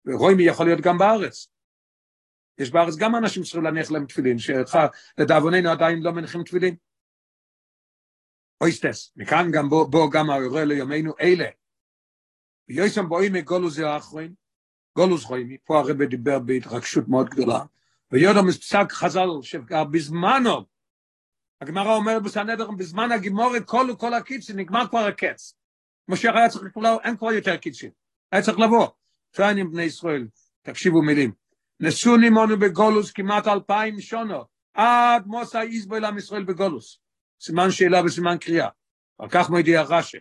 ורוימי 0.06 0.44
יכול 0.44 0.66
להיות 0.66 0.82
גם 0.82 0.98
בארץ. 0.98 1.48
יש 2.58 2.72
בארץ 2.72 2.96
גם 2.96 3.16
אנשים 3.16 3.44
שצריכים 3.44 3.64
להניח 3.64 3.92
להם 3.92 4.06
תפילין, 4.06 4.38
שלדאבוננו 4.40 5.70
עדיין 5.70 6.04
לא 6.04 6.12
מניחים 6.12 6.44
תפילין. 6.44 6.76
אויסטס, 8.62 9.14
מכאן 9.16 9.52
גם 9.52 9.70
בו, 9.70 9.88
בו 9.88 10.10
גם 10.10 10.30
האירוע 10.30 10.66
ליומנו 10.66 11.14
אלה. 11.22 11.46
ויוסם 12.70 13.10
בואים 13.10 13.34
מגולוס 13.34 13.74
זה 13.74 13.90
האחרון, 13.90 14.34
גולוס 14.96 15.26
רוימי, 15.26 15.58
פה 15.64 15.80
הרב 15.80 16.04
דיבר 16.04 16.40
בהתרגשות 16.40 17.08
מאוד 17.08 17.30
גדולה, 17.30 17.60
ויודו 18.12 18.44
מספסק 18.44 18.92
חז"ל 18.92 19.28
שבזמנו, 19.42 20.66
הגמרא 21.62 21.96
אומרת 21.96 22.24
בסנדר, 22.24 22.72
בזמן 22.72 23.12
הגימורת 23.12 23.66
כל 23.66 23.88
כל 23.98 24.14
הקיצים, 24.14 24.60
נגמר 24.60 24.88
כבר 24.88 25.00
הקץ. 25.00 25.56
משיח 26.08 26.36
היה 26.36 26.50
צריך 26.50 26.64
לבוא, 26.64 27.02
אין 27.04 27.18
כבר 27.18 27.32
יותר 27.32 27.58
קיצים, 27.58 27.92
היה 28.32 28.42
צריך 28.42 28.60
לבוא. 28.60 28.88
שואלים 29.38 29.72
בני 29.72 29.84
ישראל, 29.84 30.28
תקשיבו 30.62 31.02
מילים. 31.02 31.32
נשו 31.80 32.18
נימונו 32.18 32.60
בגולוס 32.60 33.12
כמעט 33.12 33.48
אלפיים 33.48 34.02
שונו, 34.02 34.44
עד 34.74 35.28
מוסא 35.28 35.62
איזבו 35.62 35.96
אל 35.96 36.18
ישראל 36.18 36.44
בגולוס. 36.44 37.03
סימן 37.46 37.72
שאלה 37.72 38.02
וסימן 38.06 38.38
קריאה. 38.38 38.68
על 39.20 39.30
כך 39.30 39.50
מודיע 39.50 39.82
רש"י. 39.82 40.18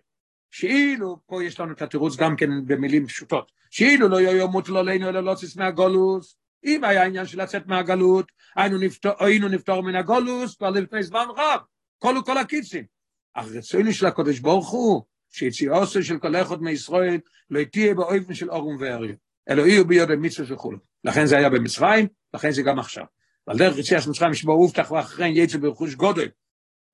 שאילו, 0.51 1.19
פה 1.27 1.45
יש 1.45 1.61
לנו 1.61 1.73
את 1.73 1.83
התירוץ 1.83 2.17
גם 2.17 2.37
כן 2.37 2.51
במילים 2.67 3.07
פשוטות, 3.07 3.53
שאילו 3.71 4.09
לא 4.09 4.21
יהיו 4.21 4.49
מוטל 4.49 4.77
עלינו 4.77 5.09
אלא 5.09 5.21
לא 5.21 5.35
ציס 5.35 5.57
מהגולוס, 5.57 6.37
אם 6.65 6.85
היה 6.85 7.05
עניין 7.05 7.27
של 7.27 7.43
לצאת 7.43 7.67
מהגלות, 7.67 8.33
היינו 8.57 8.79
נפתור, 8.79 9.13
היינו 9.21 9.49
נפתור 9.49 9.83
מן 9.83 9.95
הגולוס 9.95 10.57
כבר 10.57 10.71
לפני 10.71 11.03
זמן 11.03 11.27
רב, 11.37 11.61
כל 11.99 12.19
וכל 12.19 12.39
הקיצים. 12.39 12.85
אך 13.35 13.47
רצוני 13.55 13.93
של 13.93 14.07
הקודש 14.07 14.39
ברוך 14.39 14.71
הוא, 14.71 15.03
שיציאו 15.31 15.87
של 15.87 16.19
כל 16.19 16.37
אחד 16.37 16.63
מישראל 16.63 17.21
לא 17.51 17.65
תהיה 17.65 17.95
באופן 17.95 18.35
של 18.35 18.51
אורום 18.51 18.77
ואריה, 18.81 19.15
אלא 19.51 19.63
יהיו 19.63 19.87
בידי 19.87 20.17
מצווה 20.19 20.55
וכו'. 20.55 20.73
לכן 21.05 21.27
זה 21.27 21.37
היה 21.39 21.51
במצרים, 21.51 22.07
לכן 22.35 22.51
זה 22.51 22.63
גם 22.63 22.79
עכשיו. 22.79 23.05
ועל 23.47 23.59
דרך 23.59 23.79
יציאת 23.79 24.07
מצרים 24.07 24.35
שבו 24.35 24.53
הובטח 24.53 24.91
ואחריהם 24.91 25.33
יצא 25.37 25.59
ברכוש 25.59 25.95
גודל, 25.95 26.29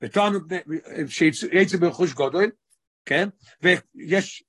וטוענו 0.03 0.39
שיצא 1.07 1.77
ברכוש 1.77 2.13
גודל, 2.13 2.51
כן? 3.05 3.29
ויש 3.63 4.45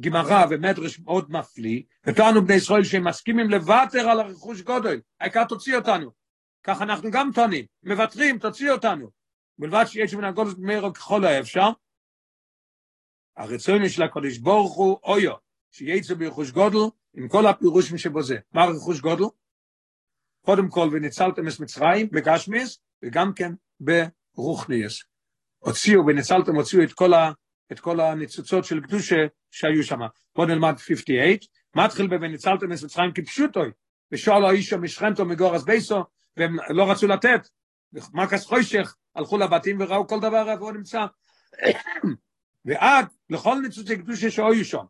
גמרא 0.00 0.46
ומדרש 0.50 1.00
מאוד 1.00 1.30
מפליא, 1.30 1.82
וטוענו 2.06 2.44
בני 2.44 2.54
ישראל 2.54 2.84
שהם 2.84 3.08
מסכימים 3.08 3.50
לוותר 3.50 4.08
על 4.08 4.20
הרכוש 4.20 4.62
גודל, 4.62 5.00
העיקר 5.20 5.44
תוציא 5.44 5.76
אותנו. 5.76 6.10
כך 6.62 6.82
אנחנו 6.82 7.10
גם 7.10 7.30
טוענים, 7.34 7.64
מוותרים, 7.82 8.38
תוציא 8.38 8.70
אותנו. 8.70 9.10
בלבד 9.58 9.84
שיש 9.86 10.14
מן 10.14 10.24
הגודל 10.24 10.50
מהר 10.58 10.92
ככל 10.92 11.24
האפשר. 11.24 11.68
הרצון 13.36 13.88
של 13.88 14.02
הקודש 14.02 14.38
ברוך 14.38 14.76
הוא 14.76 14.98
אויו, 15.02 15.34
שיצא 15.70 16.14
ברכוש 16.14 16.50
גודל 16.50 16.96
עם 17.14 17.28
כל 17.28 17.46
הפירושים 17.46 17.98
שבו 17.98 18.22
זה. 18.22 18.36
מה 18.52 18.64
רכוש 18.64 19.00
גודל? 19.00 19.24
קודם 20.44 20.68
כל, 20.68 20.88
וניצלתם 20.92 21.48
את 21.48 21.60
מצרים 21.60 22.08
בגשמיס, 22.10 22.78
וגם 23.02 23.32
כן 23.34 23.52
ברוכניאס. 24.36 25.02
הוציאו 25.58 26.06
וניצלתם, 26.06 26.54
הוציאו 26.54 26.82
את 26.82 26.92
כל 26.92 27.14
ה... 27.14 27.32
את 27.72 27.80
כל 27.80 28.00
הניצוצות 28.00 28.64
של 28.64 28.80
קדושה 28.80 29.16
שהיו 29.50 29.84
שם. 29.84 29.98
בואו 30.36 30.46
נלמד 30.46 30.74
58, 30.78 31.26
מתחיל 31.76 32.06
ב"וניצלתם 32.06 32.72
את 32.72 32.82
מצרים 32.84 33.12
כפשוטוי", 33.14 33.70
ושאלו 34.12 34.48
האישו 34.48 34.78
משכנתו 34.78 35.24
מגורס 35.24 35.62
בייסו, 35.62 36.04
והם 36.36 36.56
לא 36.70 36.90
רצו 36.90 37.06
לתת, 37.06 37.48
ומקס 37.92 38.46
חוישך 38.46 38.94
הלכו 39.14 39.38
לבתים 39.38 39.80
וראו 39.80 40.06
כל 40.06 40.20
דבר 40.20 40.50
איפה 40.50 40.64
הוא 40.64 40.72
נמצא. 40.72 41.00
ועד 42.64 43.06
לכל 43.30 43.60
ניצוצי 43.62 43.98
קדושה 43.98 44.30
שהיו 44.30 44.64
שם. 44.64 44.84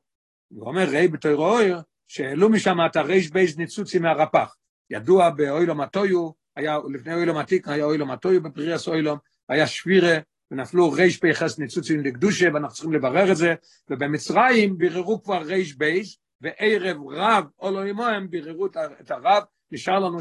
הוא 0.49 0.68
אומר, 0.68 0.84
ראי 0.93 1.09
בתוירו 1.09 1.47
אויר, 1.47 1.80
שהעלו 2.09 2.49
משם 2.49 2.76
את 2.86 2.97
הרייש 2.97 3.30
בייס 3.30 3.57
ניצוצי 3.57 3.99
מהרפ"ח. 3.99 4.57
ידוע 4.91 5.30
באוילום 5.30 5.80
הטויו, 5.80 6.30
היה, 6.57 6.78
לפני 6.92 7.14
אוילום 7.14 7.36
עתיק 7.36 7.68
היה 7.68 7.84
אוילום 7.84 8.11
הטויו 8.11 8.42
בפריאס 8.42 8.88
אוילום, 8.88 9.18
היה 9.48 9.66
שבירה 9.66 10.18
ונפלו 10.51 10.92
ריש 10.92 11.16
פייחס 11.20 11.59
ניצוצים 11.59 12.01
לקדושה, 12.01 12.48
ואנחנו 12.55 12.74
צריכים 12.74 12.92
לברר 12.92 13.32
את 13.32 13.36
זה, 13.36 13.55
ובמצרים 13.90 14.78
ביררו 14.78 15.22
כבר 15.22 15.42
ריש 15.42 15.76
בייס, 15.76 16.18
וערב 16.40 16.96
רב 17.09 17.44
או 17.59 17.70
לא 17.70 17.84
עמו 17.84 18.07
הם 18.07 18.30
ביררו 18.30 18.66
את 19.01 19.11
הרב, 19.11 19.42
נשאר 19.72 19.98
לנו 19.98 20.18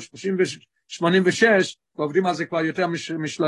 86, 0.87 1.77
ועובדים 1.95 2.25
על 2.25 2.33
זה 2.33 2.45
כבר 2.45 2.61
יותר 2.61 2.87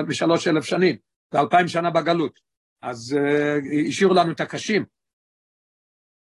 משלוש 0.08 0.48
אלף 0.48 0.64
שנים, 0.64 0.96
ואלפיים 1.32 1.68
שנה 1.68 1.90
בגלות. 1.90 2.40
אז 2.82 3.18
uh, 3.18 3.88
השאירו 3.90 4.14
לנו 4.14 4.32
את 4.32 4.40
הקשים. 4.40 4.86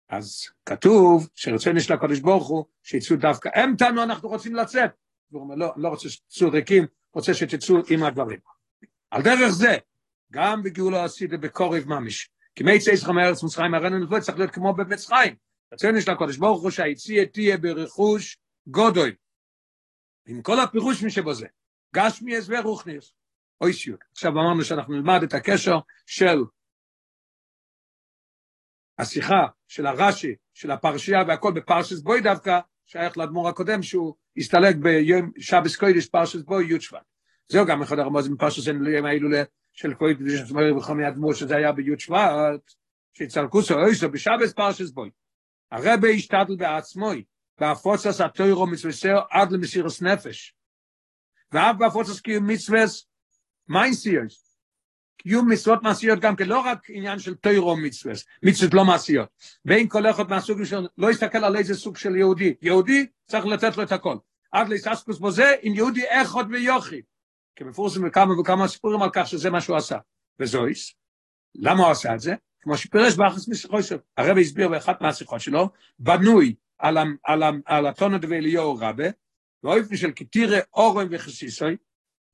אז 0.09 0.43
כתוב 0.67 1.29
שרצוני 1.35 1.81
של 1.81 1.93
הקדוש 1.93 2.21
ברוך 2.21 2.49
הוא 2.49 2.65
שיצאו 2.83 3.17
דווקא, 3.17 3.51
הם 3.55 3.77
טענו 3.77 4.03
אנחנו 4.03 4.29
רוצים 4.29 4.55
לצאת. 4.55 4.91
הוא 5.31 5.43
אומר 5.43 5.55
לא, 5.55 5.73
לא 5.77 5.89
רוצה 5.89 6.09
שתצאו 6.09 6.51
ריקים, 6.51 6.87
רוצה 7.13 7.35
שתצאו 7.35 7.77
עם 7.91 8.03
הדברים. 8.03 8.39
על 9.11 9.23
דרך 9.23 9.49
זה, 9.49 9.77
גם 10.33 10.63
בגאולה 10.63 11.05
עשיתי 11.05 11.37
בקורב 11.37 11.83
ממש. 11.87 12.31
כי 12.55 12.65
מי 12.65 12.73
יצא 12.73 12.91
ישכם 12.91 13.15
מארץ 13.15 13.43
מצרים 13.43 13.75
הראינו 13.75 13.99
נבוא 13.99 14.21
צריך 14.21 14.39
להיות 14.39 14.51
כמו 14.51 14.75
במצרים. 14.75 15.37
רצינו 15.73 16.01
של 16.01 16.11
הקודש 16.11 16.37
ברוך 16.37 16.63
הוא 16.63 16.71
שהיציאה 16.71 17.27
תהיה 17.27 17.59
ברכוש 17.59 18.39
גודוי. 18.67 19.15
עם 20.27 20.43
כל 20.43 20.61
הפירוש 20.61 21.05
משבו 21.05 21.35
זה. 21.35 21.47
גשמי 21.95 22.37
הסבר 22.37 22.61
רוחניס. 22.61 23.13
אוי 23.61 23.73
שיוק. 23.73 24.05
עכשיו 24.13 24.33
אמרנו 24.33 24.65
שאנחנו 24.65 24.95
נלמד 24.95 25.23
את 25.23 25.35
הקשר 25.35 25.79
של 26.07 26.39
השיחה 28.99 29.47
של 29.69 29.87
הרש"י, 29.87 30.35
של 30.55 30.71
הפרשייה 30.71 31.19
והכל 31.29 31.53
בפרשס 31.55 32.01
בוי 32.01 32.21
דווקא, 32.21 32.61
שייך 32.87 33.19
לאדמו"ר 33.19 33.49
הקודם 33.49 33.83
שהוא 33.83 34.15
הסתלק 34.37 34.77
ביום 34.77 35.31
שבס 35.39 35.77
קוידש 35.77 36.07
פרשס 36.07 36.43
בוי 36.43 36.75
י' 36.75 36.81
שבט. 36.81 37.01
זהו 37.49 37.67
גם 37.67 37.83
אחד 37.83 37.99
הרמוזים 37.99 38.35
בפרשס 38.35 38.69
אין 38.69 39.07
ההילולה 39.07 39.43
של 39.73 39.95
כל 39.95 40.15
קדוש 40.19 40.41
עצמאי 40.41 40.71
וחמי 40.71 41.09
אדמו 41.09 41.35
שזה 41.35 41.57
היה 41.57 41.73
בי' 41.73 41.99
שבט, 41.99 42.73
שיצלקו 43.13 43.63
סו 43.63 43.75
בשבס 44.13 44.53
פרשס 44.53 44.91
בוי. 44.91 45.11
הרבה 45.73 46.09
השתדל 46.09 46.57
בעצמוי, 46.57 47.25
בהפוצס 47.61 48.21
התוירו 48.21 48.67
מצווסר 48.67 49.19
עד 49.31 49.53
למסירוס 49.53 50.03
נפש. 50.03 50.55
ואף 51.53 51.77
בהפוצס 51.79 52.21
קיום 52.21 52.47
מצווס 52.47 53.07
מיינסיות. 53.69 54.46
קיום 55.19 55.51
מצוות 55.51 55.83
מעשיות 55.83 56.19
גם 56.19 56.37
כן, 56.37 56.49
לא 56.49 56.59
רק 56.59 56.91
עניין 56.91 57.19
של 57.19 57.35
תוירו 57.35 57.77
מצווס, 57.77 58.25
מצוות 58.43 58.75
לא 58.75 58.85
מעשיות. 58.85 59.29
בין 59.65 59.89
כל 59.89 60.11
אחד 60.11 60.31
מהסוג 60.31 60.65
של, 60.65 60.87
לא 60.99 61.11
יסתכל 61.11 61.45
על 61.45 61.57
איזה 61.57 61.75
סוג 61.75 61.97
של 61.97 62.17
יהודי. 62.17 62.55
יהודי 62.63 63.07
צריך 63.27 63.47
לתת 63.47 63.77
לו 63.77 63.83
את 63.83 63.93
הכל. 63.93 64.17
עד 64.53 64.69
ליססקוס 64.69 65.19
בו 65.19 65.31
זה, 65.31 65.55
עם 65.63 65.75
יהודי 65.75 66.05
אחד 66.09 66.45
ויוכי. 66.51 67.03
כי 67.57 67.65
מפורסם 67.65 68.07
בכמה 68.07 68.41
וכמה 68.41 68.69
סיפורים 68.69 69.03
על 69.03 69.11
כך 69.13 69.27
שזה 69.27 69.51
מה 69.51 69.61
שהוא 69.61 69.77
עשה. 69.77 69.99
וזויס, 70.41 70.95
למה 71.55 71.83
הוא 71.83 71.91
עשה 71.91 72.15
את 72.15 72.21
זה? 72.21 72.35
כמו 72.61 72.77
שפירש 72.77 73.15
באחס 73.15 73.49
משיחו 73.49 73.83
שלו. 73.83 73.99
הרב 74.17 74.39
הסביר 74.39 74.69
באחת 74.69 75.01
מהשיחות 75.01 75.41
שלו, 75.41 75.71
בנוי 75.99 76.55
על, 76.79 76.99
על, 76.99 77.15
על, 77.25 77.43
על 77.65 77.87
הטונות 77.87 78.23
ואליהו 78.29 78.77
רבה, 78.81 79.05
באופן 79.63 79.97
של 79.97 80.11
כתירה 80.17 80.59
אורם 80.75 81.09
וחסיסוי, 81.11 81.77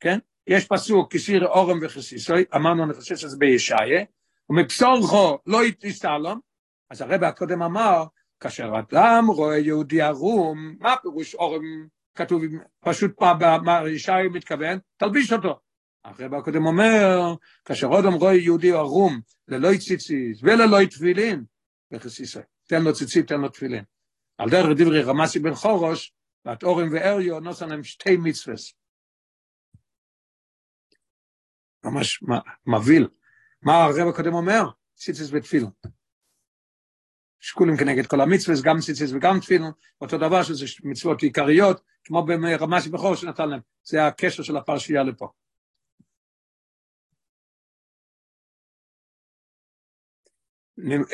כן? 0.01 0.19
יש 0.47 0.67
פסוק 0.67 1.13
כסירה 1.13 1.47
אורם 1.47 1.79
וחסיסוי, 1.83 2.45
אמרנו 2.55 2.85
אני 2.85 2.95
חושב 2.95 3.17
שזה 3.17 3.37
בישעיה, 3.37 4.05
ומבשורכו 4.51 5.39
לא 5.47 5.65
יתסלום, 5.65 6.41
אז 6.91 7.01
הרב 7.01 7.25
הקודם 7.25 7.63
אמר, 7.63 8.05
כאשר 8.41 8.73
אדם 8.79 9.27
רואה 9.29 9.59
יהודי 9.59 10.01
ערום, 10.01 10.77
מה 10.81 10.95
פירוש 11.03 11.35
אורם 11.35 11.63
כתוב 12.15 12.43
פשוט 12.81 13.23
מה 13.65 13.89
ישעיה 13.89 14.29
מתכוון, 14.29 14.79
תלביש 14.97 15.33
אותו. 15.33 15.61
הרב 16.05 16.35
הקודם 16.35 16.67
אומר, 16.67 17.35
כאשר 17.65 17.87
אודם 17.87 18.13
רואה 18.13 18.35
יהודי 18.35 18.73
ערום, 18.73 19.21
ללא 19.49 19.69
ציציס 19.79 20.41
וללא 20.43 20.85
תפילין, 20.91 21.45
וכסיסה, 21.93 22.41
תן 22.69 22.83
לו 22.83 22.93
ציצית, 22.95 23.29
תן 23.29 23.41
לו 23.41 23.49
תפילין. 23.49 23.85
על 24.39 24.51
דרך 24.51 24.77
דברי 24.77 25.03
רמסי 25.03 25.39
בן 25.39 25.55
חורוש, 25.55 26.13
ואת 26.45 26.63
אורם 26.63 26.89
ואריו 26.93 27.41
נוסן 27.41 27.69
להם 27.69 27.85
שתי 27.85 28.17
מצווס. 28.17 28.75
ממש 31.85 32.25
מבהיל. 32.67 33.09
מה 33.63 33.85
הרב 33.85 34.09
הקודם 34.09 34.35
אומר? 34.35 34.63
ציציס 34.95 35.29
ותפילין. 35.33 35.71
שקולים 37.41 37.77
כנגד 37.77 38.07
כל 38.07 38.21
המצווס, 38.21 38.63
גם 38.63 38.79
ציציס 38.81 39.13
וגם 39.13 39.41
תפילין, 39.41 39.71
אותו 40.01 40.19
דבר 40.19 40.43
שזה 40.43 40.67
מצוות 40.85 41.23
עיקריות, 41.23 41.83
כמו 42.05 42.27
ברמסי 42.27 42.89
בן 42.89 42.99
חורוש 42.99 43.21
שנתן 43.21 43.49
להם. 43.49 43.61
זה 43.85 44.07
הקשר 44.07 44.43
של 44.43 44.57
הפרשייה 44.57 45.03
לפה. 45.03 45.29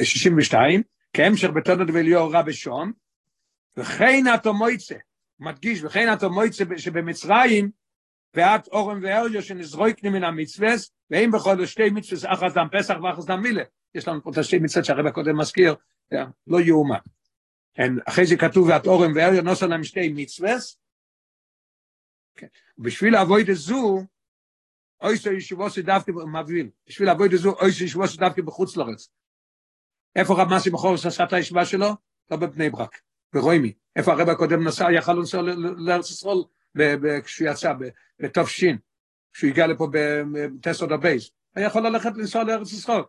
62, 0.03 0.83
כהמשך 1.13 1.49
בתונות 1.49 1.89
ואליהו 1.95 2.31
רע 2.31 2.43
בשון, 2.43 2.93
וכן 3.77 4.25
אתו 4.35 4.55
מויצה, 4.55 4.97
מדגיש, 5.41 5.83
וכן 5.85 6.13
אתו 6.13 6.31
מויצה 6.31 6.65
שבמצרים, 6.77 7.71
ואת 8.35 8.69
אורם 8.69 9.01
ואריו 9.03 9.43
שנזרויקני 9.43 10.11
מן 10.11 10.25
המצווס, 10.25 10.93
ואם 11.11 11.31
בכל 11.35 11.67
שתי 11.67 11.91
מצווס 11.91 12.25
אחת 12.25 12.55
דם 12.55 12.67
פסח 12.73 12.95
ואחת 13.03 13.25
דם 13.25 13.43
מילה. 13.43 13.63
יש 13.95 14.09
לנו 14.09 14.23
פה 14.23 14.31
את 14.31 14.39
השתי 14.39 14.59
מצוות 14.59 14.85
שהרבא 14.85 15.11
קודם 15.11 15.39
מזכיר, 15.39 15.75
לא 16.47 16.61
יאומן. 16.61 16.99
אחרי 18.09 18.27
זה 18.27 18.37
כתוב 18.37 18.69
ואת 18.69 18.87
אורם 18.87 19.13
ואריו 19.15 19.43
נוסע 19.43 19.67
להם 19.67 19.85
שתי 19.85 20.13
מצווס, 20.15 20.79
בשביל 22.79 23.13
לעבוד 23.13 23.41
את 23.41 23.57
זו, 23.57 24.05
אוי 25.03 25.17
סו 25.17 25.33
ישובו 25.33 25.71
שדווקא 25.71 26.11
מבהיל, 26.11 26.71
בשביל 26.89 27.09
לעבוד 27.09 27.33
את 27.33 27.39
זו, 27.39 27.53
אוי 27.53 27.69
ישובו 27.69 28.09
שדווקא 28.09 28.43
בחוץ 28.43 28.77
לארץ. 28.77 29.09
איפה 30.17 30.43
רב 30.43 30.49
מסי 30.55 30.71
בחורס 30.71 31.07
עשה 31.07 31.25
את 31.25 31.33
הישיבה 31.33 31.65
שלו? 31.65 31.89
לא 32.31 32.37
בבני 32.37 32.71
ברק, 32.71 33.01
ברוימי. 33.33 33.73
איפה 33.97 34.13
הרב 34.13 34.29
הקודם 34.29 34.69
נסע, 34.69 34.93
יכל 34.93 35.13
לנסוע 35.13 35.43
לארץ 35.77 36.11
ישראל 36.11 36.37
כשהוא 37.25 37.49
יצא, 37.49 37.73
בתופשין, 38.21 38.79
כשהוא 39.33 39.51
הגיע 39.51 39.67
לפה 39.67 39.89
בטסוד 39.93 40.93
הבייס. 40.93 41.31
היה 41.55 41.67
יכול 41.67 41.87
ללכת 41.87 42.11
לנסוע 42.17 42.45
לארץ 42.45 42.73
ישראל, 42.73 43.03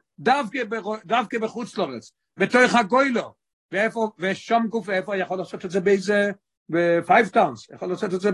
דווקא 1.06 1.40
בחוץ 1.42 1.78
לארץ, 1.78 2.12
בתוך 2.38 2.76
הגוילו. 2.80 3.34
ואיפה, 3.72 4.12
ושום 4.20 4.68
גוף, 4.68 4.90
איפה 4.90 5.18
יכול 5.18 5.38
לעשות 5.38 5.66
את 5.66 5.72
זה 5.72 5.80
באיזה, 5.80 6.32
בפייב 6.70 7.28
טאונס, 7.28 7.70
יכול 7.70 7.90
לעשות 7.90 8.14
את 8.14 8.22
זה 8.22 8.30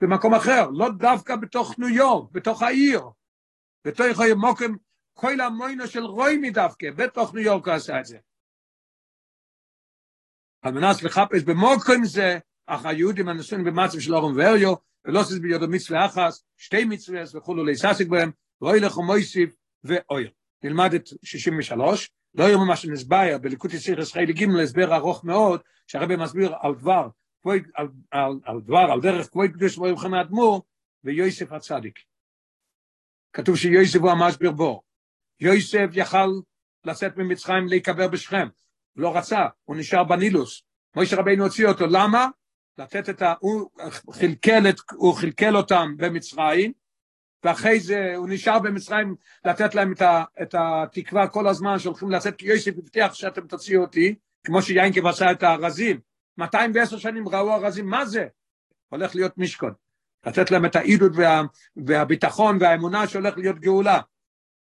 במקום 0.00 0.34
אחר, 0.34 0.70
לא 0.70 0.88
דווקא 0.98 1.36
בתוך 1.36 1.78
ניו 1.78 1.88
יורק, 1.88 2.30
בתוך 2.32 2.62
העיר, 2.62 3.02
בתוך 3.84 4.20
המוקם, 4.32 4.72
כל 5.14 5.40
המוינו 5.40 5.86
של 5.86 6.04
רוי 6.04 6.36
מדווקא, 6.36 6.90
בתוך 6.90 7.34
ניו 7.34 7.44
יורק 7.44 7.68
עשה 7.68 8.00
את 8.00 8.04
זה. 8.04 8.18
על 10.62 10.72
מנס 10.72 11.02
לחפש 11.02 11.42
במוקרים 11.42 12.04
זה, 12.04 12.38
אך 12.66 12.86
היהודים 12.86 13.28
הנשואים 13.28 13.64
במצב 13.64 14.00
של 14.00 14.14
אורם 14.14 14.36
ואריו, 14.36 14.74
ולא 15.04 15.20
עושה 15.20 15.34
ביודו 15.42 15.68
מצווה 15.68 16.06
אחס, 16.06 16.44
שתי 16.56 16.84
מצווה 16.84 17.22
וכולו 17.34 17.64
להיססק 17.64 18.06
בהם, 18.06 18.30
ואוי 18.60 18.80
לכו 18.80 19.02
מויסיף 19.02 19.54
ואוי. 19.84 20.30
נלמד 20.62 20.94
את 20.94 21.08
63, 21.22 22.10
לא 22.34 22.44
יאמר 22.44 22.64
מה 22.64 22.76
שנסבייר, 22.76 23.38
בליקוד 23.38 23.72
יציר 23.72 24.00
ישראלי 24.00 24.32
ג' 24.32 24.48
להסבר 24.48 24.94
ארוך 24.94 25.24
מאוד, 25.24 25.60
שהרבא 25.86 26.16
מסביר 26.16 26.54
על 26.60 26.74
דבר, 26.74 27.08
על, 27.74 27.88
על, 28.10 28.32
על 28.44 28.60
דבר, 28.60 28.86
על 28.92 29.00
דרך 29.00 29.30
כבוד 29.30 29.50
קדוש 29.50 29.76
ברוך 29.76 30.04
הוא 30.04 30.16
האדמו"ר, 30.16 30.62
ויוסף 31.04 31.52
הצדיק. 31.52 31.98
כתוב 33.32 33.56
שיוסף 33.56 34.00
הוא 34.00 34.10
המשבר 34.10 34.50
בור. 34.50 34.82
יוסף 35.40 35.88
יכל 35.92 36.28
לצאת 36.84 37.16
ממצרים 37.16 37.66
להיקבר 37.66 38.08
בשכם, 38.08 38.48
לא 38.96 39.16
רצה, 39.16 39.46
הוא 39.64 39.76
נשאר 39.76 40.04
בנילוס. 40.04 40.62
מוישה 40.96 41.16
רבינו 41.16 41.44
הוציא 41.44 41.66
אותו, 41.68 41.86
למה? 41.86 42.28
לתת 42.78 43.10
את 43.10 43.22
ה... 43.22 43.34
הוא 43.40 43.70
חלקל, 44.12 44.68
את, 44.68 44.76
הוא 44.92 45.14
חלקל 45.14 45.56
אותם 45.56 45.94
במצרים, 45.96 46.72
ואחרי 47.44 47.80
זה 47.80 48.12
הוא 48.16 48.28
נשאר 48.28 48.58
במצרים 48.58 49.14
לתת 49.44 49.74
להם 49.74 49.92
את, 49.92 50.02
ה, 50.02 50.24
את 50.42 50.54
התקווה 50.58 51.28
כל 51.28 51.48
הזמן 51.48 51.78
שהולכים 51.78 52.10
לצאת, 52.10 52.36
כי 52.36 52.46
יוסף 52.46 52.78
הבטיח 52.78 53.14
שאתם 53.14 53.46
תוציאו 53.46 53.82
אותי, 53.82 54.14
כמו 54.44 54.62
שיינקב 54.62 55.06
עשה 55.06 55.32
את 55.32 55.42
הארזים. 55.42 56.00
210 56.38 56.98
שנים 56.98 57.28
ראו 57.28 57.54
ארזים, 57.54 57.86
מה 57.86 58.06
זה? 58.06 58.26
הולך 58.88 59.14
להיות 59.14 59.38
משכון. 59.38 59.72
לתת 60.26 60.50
להם 60.50 60.64
את 60.64 60.76
העידוד 60.76 61.18
וה, 61.18 61.42
והביטחון 61.76 62.58
והאמונה 62.60 63.06
שהולך 63.06 63.38
להיות 63.38 63.58
גאולה. 63.58 64.00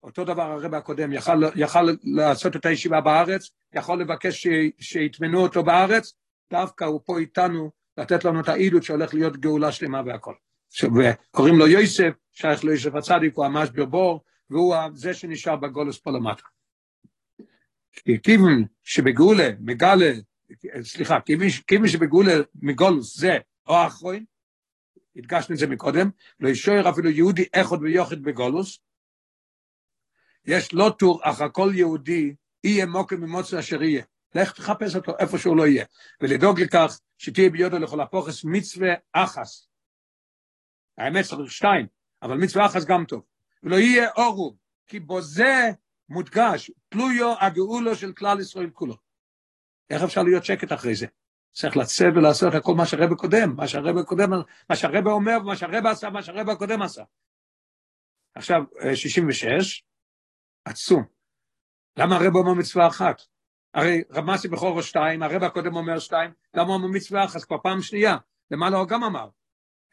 אותו 0.03 0.25
דבר 0.25 0.43
הרב 0.43 0.75
הקודם, 0.75 1.13
יכל, 1.13 1.43
יכל 1.55 1.89
לעשות 2.03 2.57
את 2.57 2.67
הישיבה 2.67 3.01
בארץ, 3.01 3.51
יכול 3.75 4.01
לבקש 4.01 4.47
שיטמנו 4.79 5.43
אותו 5.43 5.63
בארץ, 5.63 6.13
דווקא 6.51 6.85
הוא 6.85 7.01
פה 7.05 7.19
איתנו 7.19 7.71
לתת 7.99 8.25
לנו 8.25 8.41
את 8.41 8.49
העידוד 8.49 8.83
שהולך 8.83 9.15
להיות 9.15 9.37
גאולה 9.37 9.73
שלמה 9.73 10.03
והכל. 10.07 10.35
וקוראים 10.83 11.59
לו 11.59 11.67
יוסף, 11.67 12.13
שייך 12.33 12.65
ליוסף 12.65 12.95
הצדיק, 12.95 13.37
הוא 13.37 13.49
ממש 13.49 13.71
ברבור, 13.71 14.25
והוא 14.51 14.77
זה 14.93 15.15
שנשאר 15.15 15.57
בגולוס 15.57 15.99
פה 15.99 16.11
למטה. 16.11 16.43
כיוון 18.23 18.65
שבגאולה, 18.83 19.49
מגלה, 19.61 20.13
סליחה, 20.83 21.19
כיוון 21.67 21.89
שבגאולה 21.89 22.33
מגולוס 22.55 23.19
זה 23.19 23.39
או 23.67 23.75
האחרון, 23.75 24.25
הדגשנו 25.17 25.55
את 25.55 25.59
זה 25.59 25.67
מקודם, 25.67 26.11
לא 26.41 26.49
ישוער 26.49 26.91
אפילו 26.91 27.11
יהודי 27.11 27.45
אחד 27.53 27.83
ויוחד 27.83 28.23
בגולוס, 28.23 28.79
יש 30.47 30.75
לא 30.75 30.95
טור, 30.99 31.21
אך 31.23 31.41
הכל 31.41 31.71
יהודי, 31.75 32.35
יהיה 32.65 32.87
מוקר 32.87 33.17
ממוצא 33.17 33.59
אשר 33.59 33.83
יהיה. 33.83 34.03
לך 34.35 34.53
תחפש 34.53 34.97
אותו 34.97 35.13
איפה 35.19 35.39
שהוא 35.39 35.57
לא 35.57 35.67
יהיה. 35.67 35.85
ולדאוג 36.21 36.61
לכך 36.61 37.01
שתהיה 37.25 37.51
ביודו 37.51 37.79
לכל 37.79 38.01
הפוכס 38.01 38.45
מצווה 38.45 38.95
אחס. 39.13 39.69
האמת 40.99 41.25
צריך 41.25 41.51
שתיים, 41.51 41.87
אבל 42.23 42.37
מצווה 42.37 42.67
אחס 42.67 42.85
גם 42.85 43.05
טוב. 43.09 43.23
ולא 43.63 43.77
יהיה 43.77 44.11
אורו, 44.17 44.57
כי 44.87 45.01
בו 45.01 45.23
זה 45.23 45.71
מודגש, 46.09 46.71
תלויו 46.89 47.35
הגאולו 47.41 47.97
של 47.97 48.13
כלל 48.13 48.41
ישראל 48.41 48.71
כולו. 48.71 48.95
איך 49.91 50.03
אפשר 50.03 50.23
להיות 50.23 50.45
שקט 50.45 50.73
אחרי 50.73 50.95
זה? 50.95 51.07
צריך 51.53 51.77
לצאת 51.77 52.13
ולעשות 52.17 52.55
הכל 52.55 52.75
מה 52.75 52.87
שהרבא 52.87 53.15
קודם, 53.15 53.57
מה 53.57 53.69
שהרבא 53.69 54.03
קודם, 54.03 54.31
מה 54.71 54.77
שהרבא 54.77 55.11
אומר, 55.11 55.39
מה 55.39 55.57
שהרבא 55.57 55.91
עשה, 55.91 56.11
מה 56.11 56.23
שהרבא 56.23 56.53
הקודם 56.53 56.83
עשה. 56.83 57.03
עכשיו, 58.35 58.63
66, 58.95 59.83
עצום. 60.65 61.05
למה 61.97 62.17
הרב 62.17 62.37
אומר 62.37 62.55
מצווה 62.55 62.87
אחת? 62.87 63.23
הרי 63.75 64.03
רמסי 64.13 64.49
בכורו 64.49 64.83
שתיים, 64.83 65.23
הרב 65.23 65.43
הקודם 65.43 65.77
אומר 65.77 65.99
שתיים, 65.99 66.31
למה 66.55 66.73
אומר 66.73 66.87
מצווה 66.87 67.25
אחת? 67.25 67.45
כבר 67.45 67.59
פעם 67.63 67.83
שנייה. 67.83 68.17
למה 68.51 68.71
לא 68.71 68.87
גם 68.87 69.05
אמר? 69.05 69.29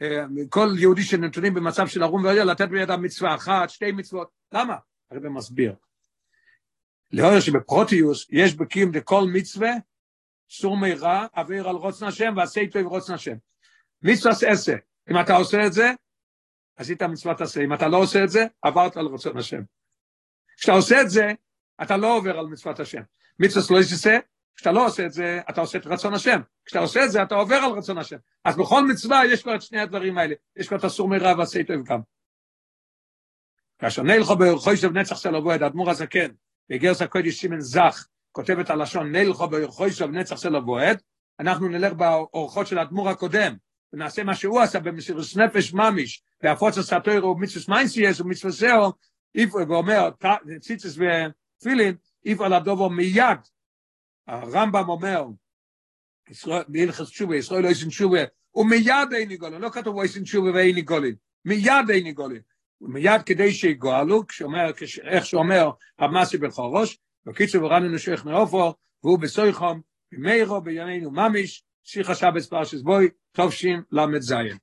אה, 0.01 0.25
כל 0.49 0.67
יהודי 0.77 1.03
שנתונים 1.03 1.53
במצב 1.53 1.87
של 1.87 2.03
ערום 2.03 2.23
ועלייה, 2.23 2.45
לתת 2.45 2.69
בידם 2.69 3.01
מצווה 3.01 3.35
אחת, 3.35 3.69
שתי 3.69 3.91
מצוות. 3.91 4.29
למה? 4.51 4.75
הרב 5.11 5.27
מסביר. 5.27 5.75
לאור 7.11 7.39
שבפרוטיוס 7.39 8.27
יש 8.29 8.55
בקיום 8.55 8.91
דכל 8.91 9.23
מצווה, 9.33 9.71
סור 10.49 10.77
מירא, 10.77 11.25
אוויר 11.37 11.69
על 11.69 11.75
רוצן 11.75 12.05
השם, 12.05 12.33
ועשה 12.37 12.61
איתו 12.61 12.79
עם 12.79 12.85
רוצן 12.85 13.13
השם. 13.13 13.35
מצווה 14.01 14.33
עשה. 14.51 14.75
אם 15.11 15.19
אתה 15.19 15.35
עושה 15.35 15.65
את 15.65 15.73
זה, 15.73 15.91
עשית 16.75 17.01
מצוות 17.01 17.41
עשה. 17.41 17.61
אם 17.63 17.73
אתה 17.73 17.87
לא 17.87 17.97
עושה 17.97 18.23
את 18.23 18.29
זה, 18.29 18.45
עברת 18.61 18.97
על 18.97 19.05
רצון 19.05 19.37
השם. 19.37 19.61
כשאתה 20.57 20.71
עושה 20.71 21.01
את 21.01 21.09
זה, 21.09 21.31
אתה 21.81 21.97
לא 21.97 22.17
עובר 22.17 22.39
על 22.39 22.47
מצוות 22.47 22.79
השם. 22.79 23.01
מצוות 23.41 23.71
לא 23.71 23.77
יעשה, 23.77 24.17
כשאתה 24.55 24.71
לא 24.71 24.85
עושה 24.85 25.05
את 25.05 25.13
זה, 25.13 25.41
אתה 25.49 25.61
עושה 25.61 25.77
את 25.77 25.87
רצון 25.87 26.13
השם. 26.13 26.41
כשאתה 26.65 26.79
עושה 26.79 27.05
את 27.05 27.11
זה, 27.11 27.23
אתה 27.23 27.35
עובר 27.35 27.55
על 27.55 27.71
רצון 27.71 27.97
השם. 27.97 28.17
אז 28.45 28.57
בכל 28.57 28.87
מצווה 28.87 29.25
יש 29.25 29.43
כבר 29.43 29.55
את 29.55 29.61
שני 29.61 29.79
הדברים 29.79 30.17
האלה. 30.17 30.35
יש 30.55 30.67
כבר 30.67 30.77
את 30.77 30.83
הסור 30.83 31.07
מרע 31.07 31.33
ועשה 31.37 31.63
טוב 31.63 31.83
גם. 31.85 31.99
כאשר 33.79 34.03
נלכו 34.03 34.35
ברחוישב 34.35 34.97
נצח 34.97 35.17
של 35.17 35.35
אבוהד, 35.35 35.63
אדמו"ר 35.63 35.89
הזקן, 35.89 36.27
בגרס 36.69 37.01
הקודש 37.01 37.41
סימן 37.41 37.59
זך, 37.59 38.07
כותב 38.31 38.59
את 38.59 38.69
הלשון, 38.69 39.15
נלכו 39.15 39.47
ברחוישב 39.47 40.05
נצח 40.05 40.37
של 40.37 40.55
אבוהד, 40.55 41.01
אנחנו 41.39 41.67
נלך 41.67 41.93
באורחות 41.93 42.67
של 42.67 42.77
האדמו"ר 42.77 43.09
הקודם, 43.09 43.55
ונעשה 43.93 44.23
מה 44.23 44.35
שהוא 44.35 44.61
עשה 44.61 44.79
במסירות 44.79 45.25
נפש 45.37 45.73
ממיש, 45.73 46.23
בהפוץ 46.43 46.77
הסתוירו 46.77 47.27
ומצווס 47.27 47.69
מיינסייס 47.69 48.21
ומצווס 48.21 48.59
זהו, 48.59 48.91
ואומר, 49.67 50.09
ציצס 50.59 50.97
ותפילין, 50.97 51.95
איפה 52.25 52.45
על 52.45 52.53
הדובו 52.53 52.89
מיד. 52.89 53.39
הרמב"ם 54.27 54.89
אומר, 54.89 55.25
בהלכס 56.67 57.09
תשובה, 57.09 57.35
ישראל 57.35 57.63
לא 57.63 57.69
יסין 57.69 57.89
תשובה, 57.89 58.19
ומיד 58.55 59.13
אין 59.15 59.31
יגולין, 59.31 59.61
לא 59.61 59.69
כתוב 59.69 59.95
הוא 59.95 60.03
יסין 60.03 60.23
תשובה 60.23 60.51
ואין 60.53 60.77
יגולין, 60.77 61.15
מיד 61.45 61.89
אין 61.89 62.07
יגולין. 62.07 62.41
מיד 62.81 63.21
כדי 63.25 63.53
שיגואלו, 63.53 64.23
איך 65.03 65.25
שאומר 65.25 65.71
המסי 65.99 66.37
בחורוש, 66.37 66.97
בקיצור 67.25 67.63
ורנו 67.63 67.89
נשוח 67.89 68.25
נאופו, 68.25 68.73
והוא 69.03 69.19
בסויחום, 69.19 69.81
במאירו 70.11 70.61
בימינו 70.61 71.11
ממיש, 71.11 71.63
שיחה 71.83 72.15
שבס 72.15 72.47
פרשס 72.47 72.81
בוי, 72.81 73.09
טוב 73.31 73.51
שין 73.51 73.81
למד 73.91 74.21
זיין. 74.21 74.57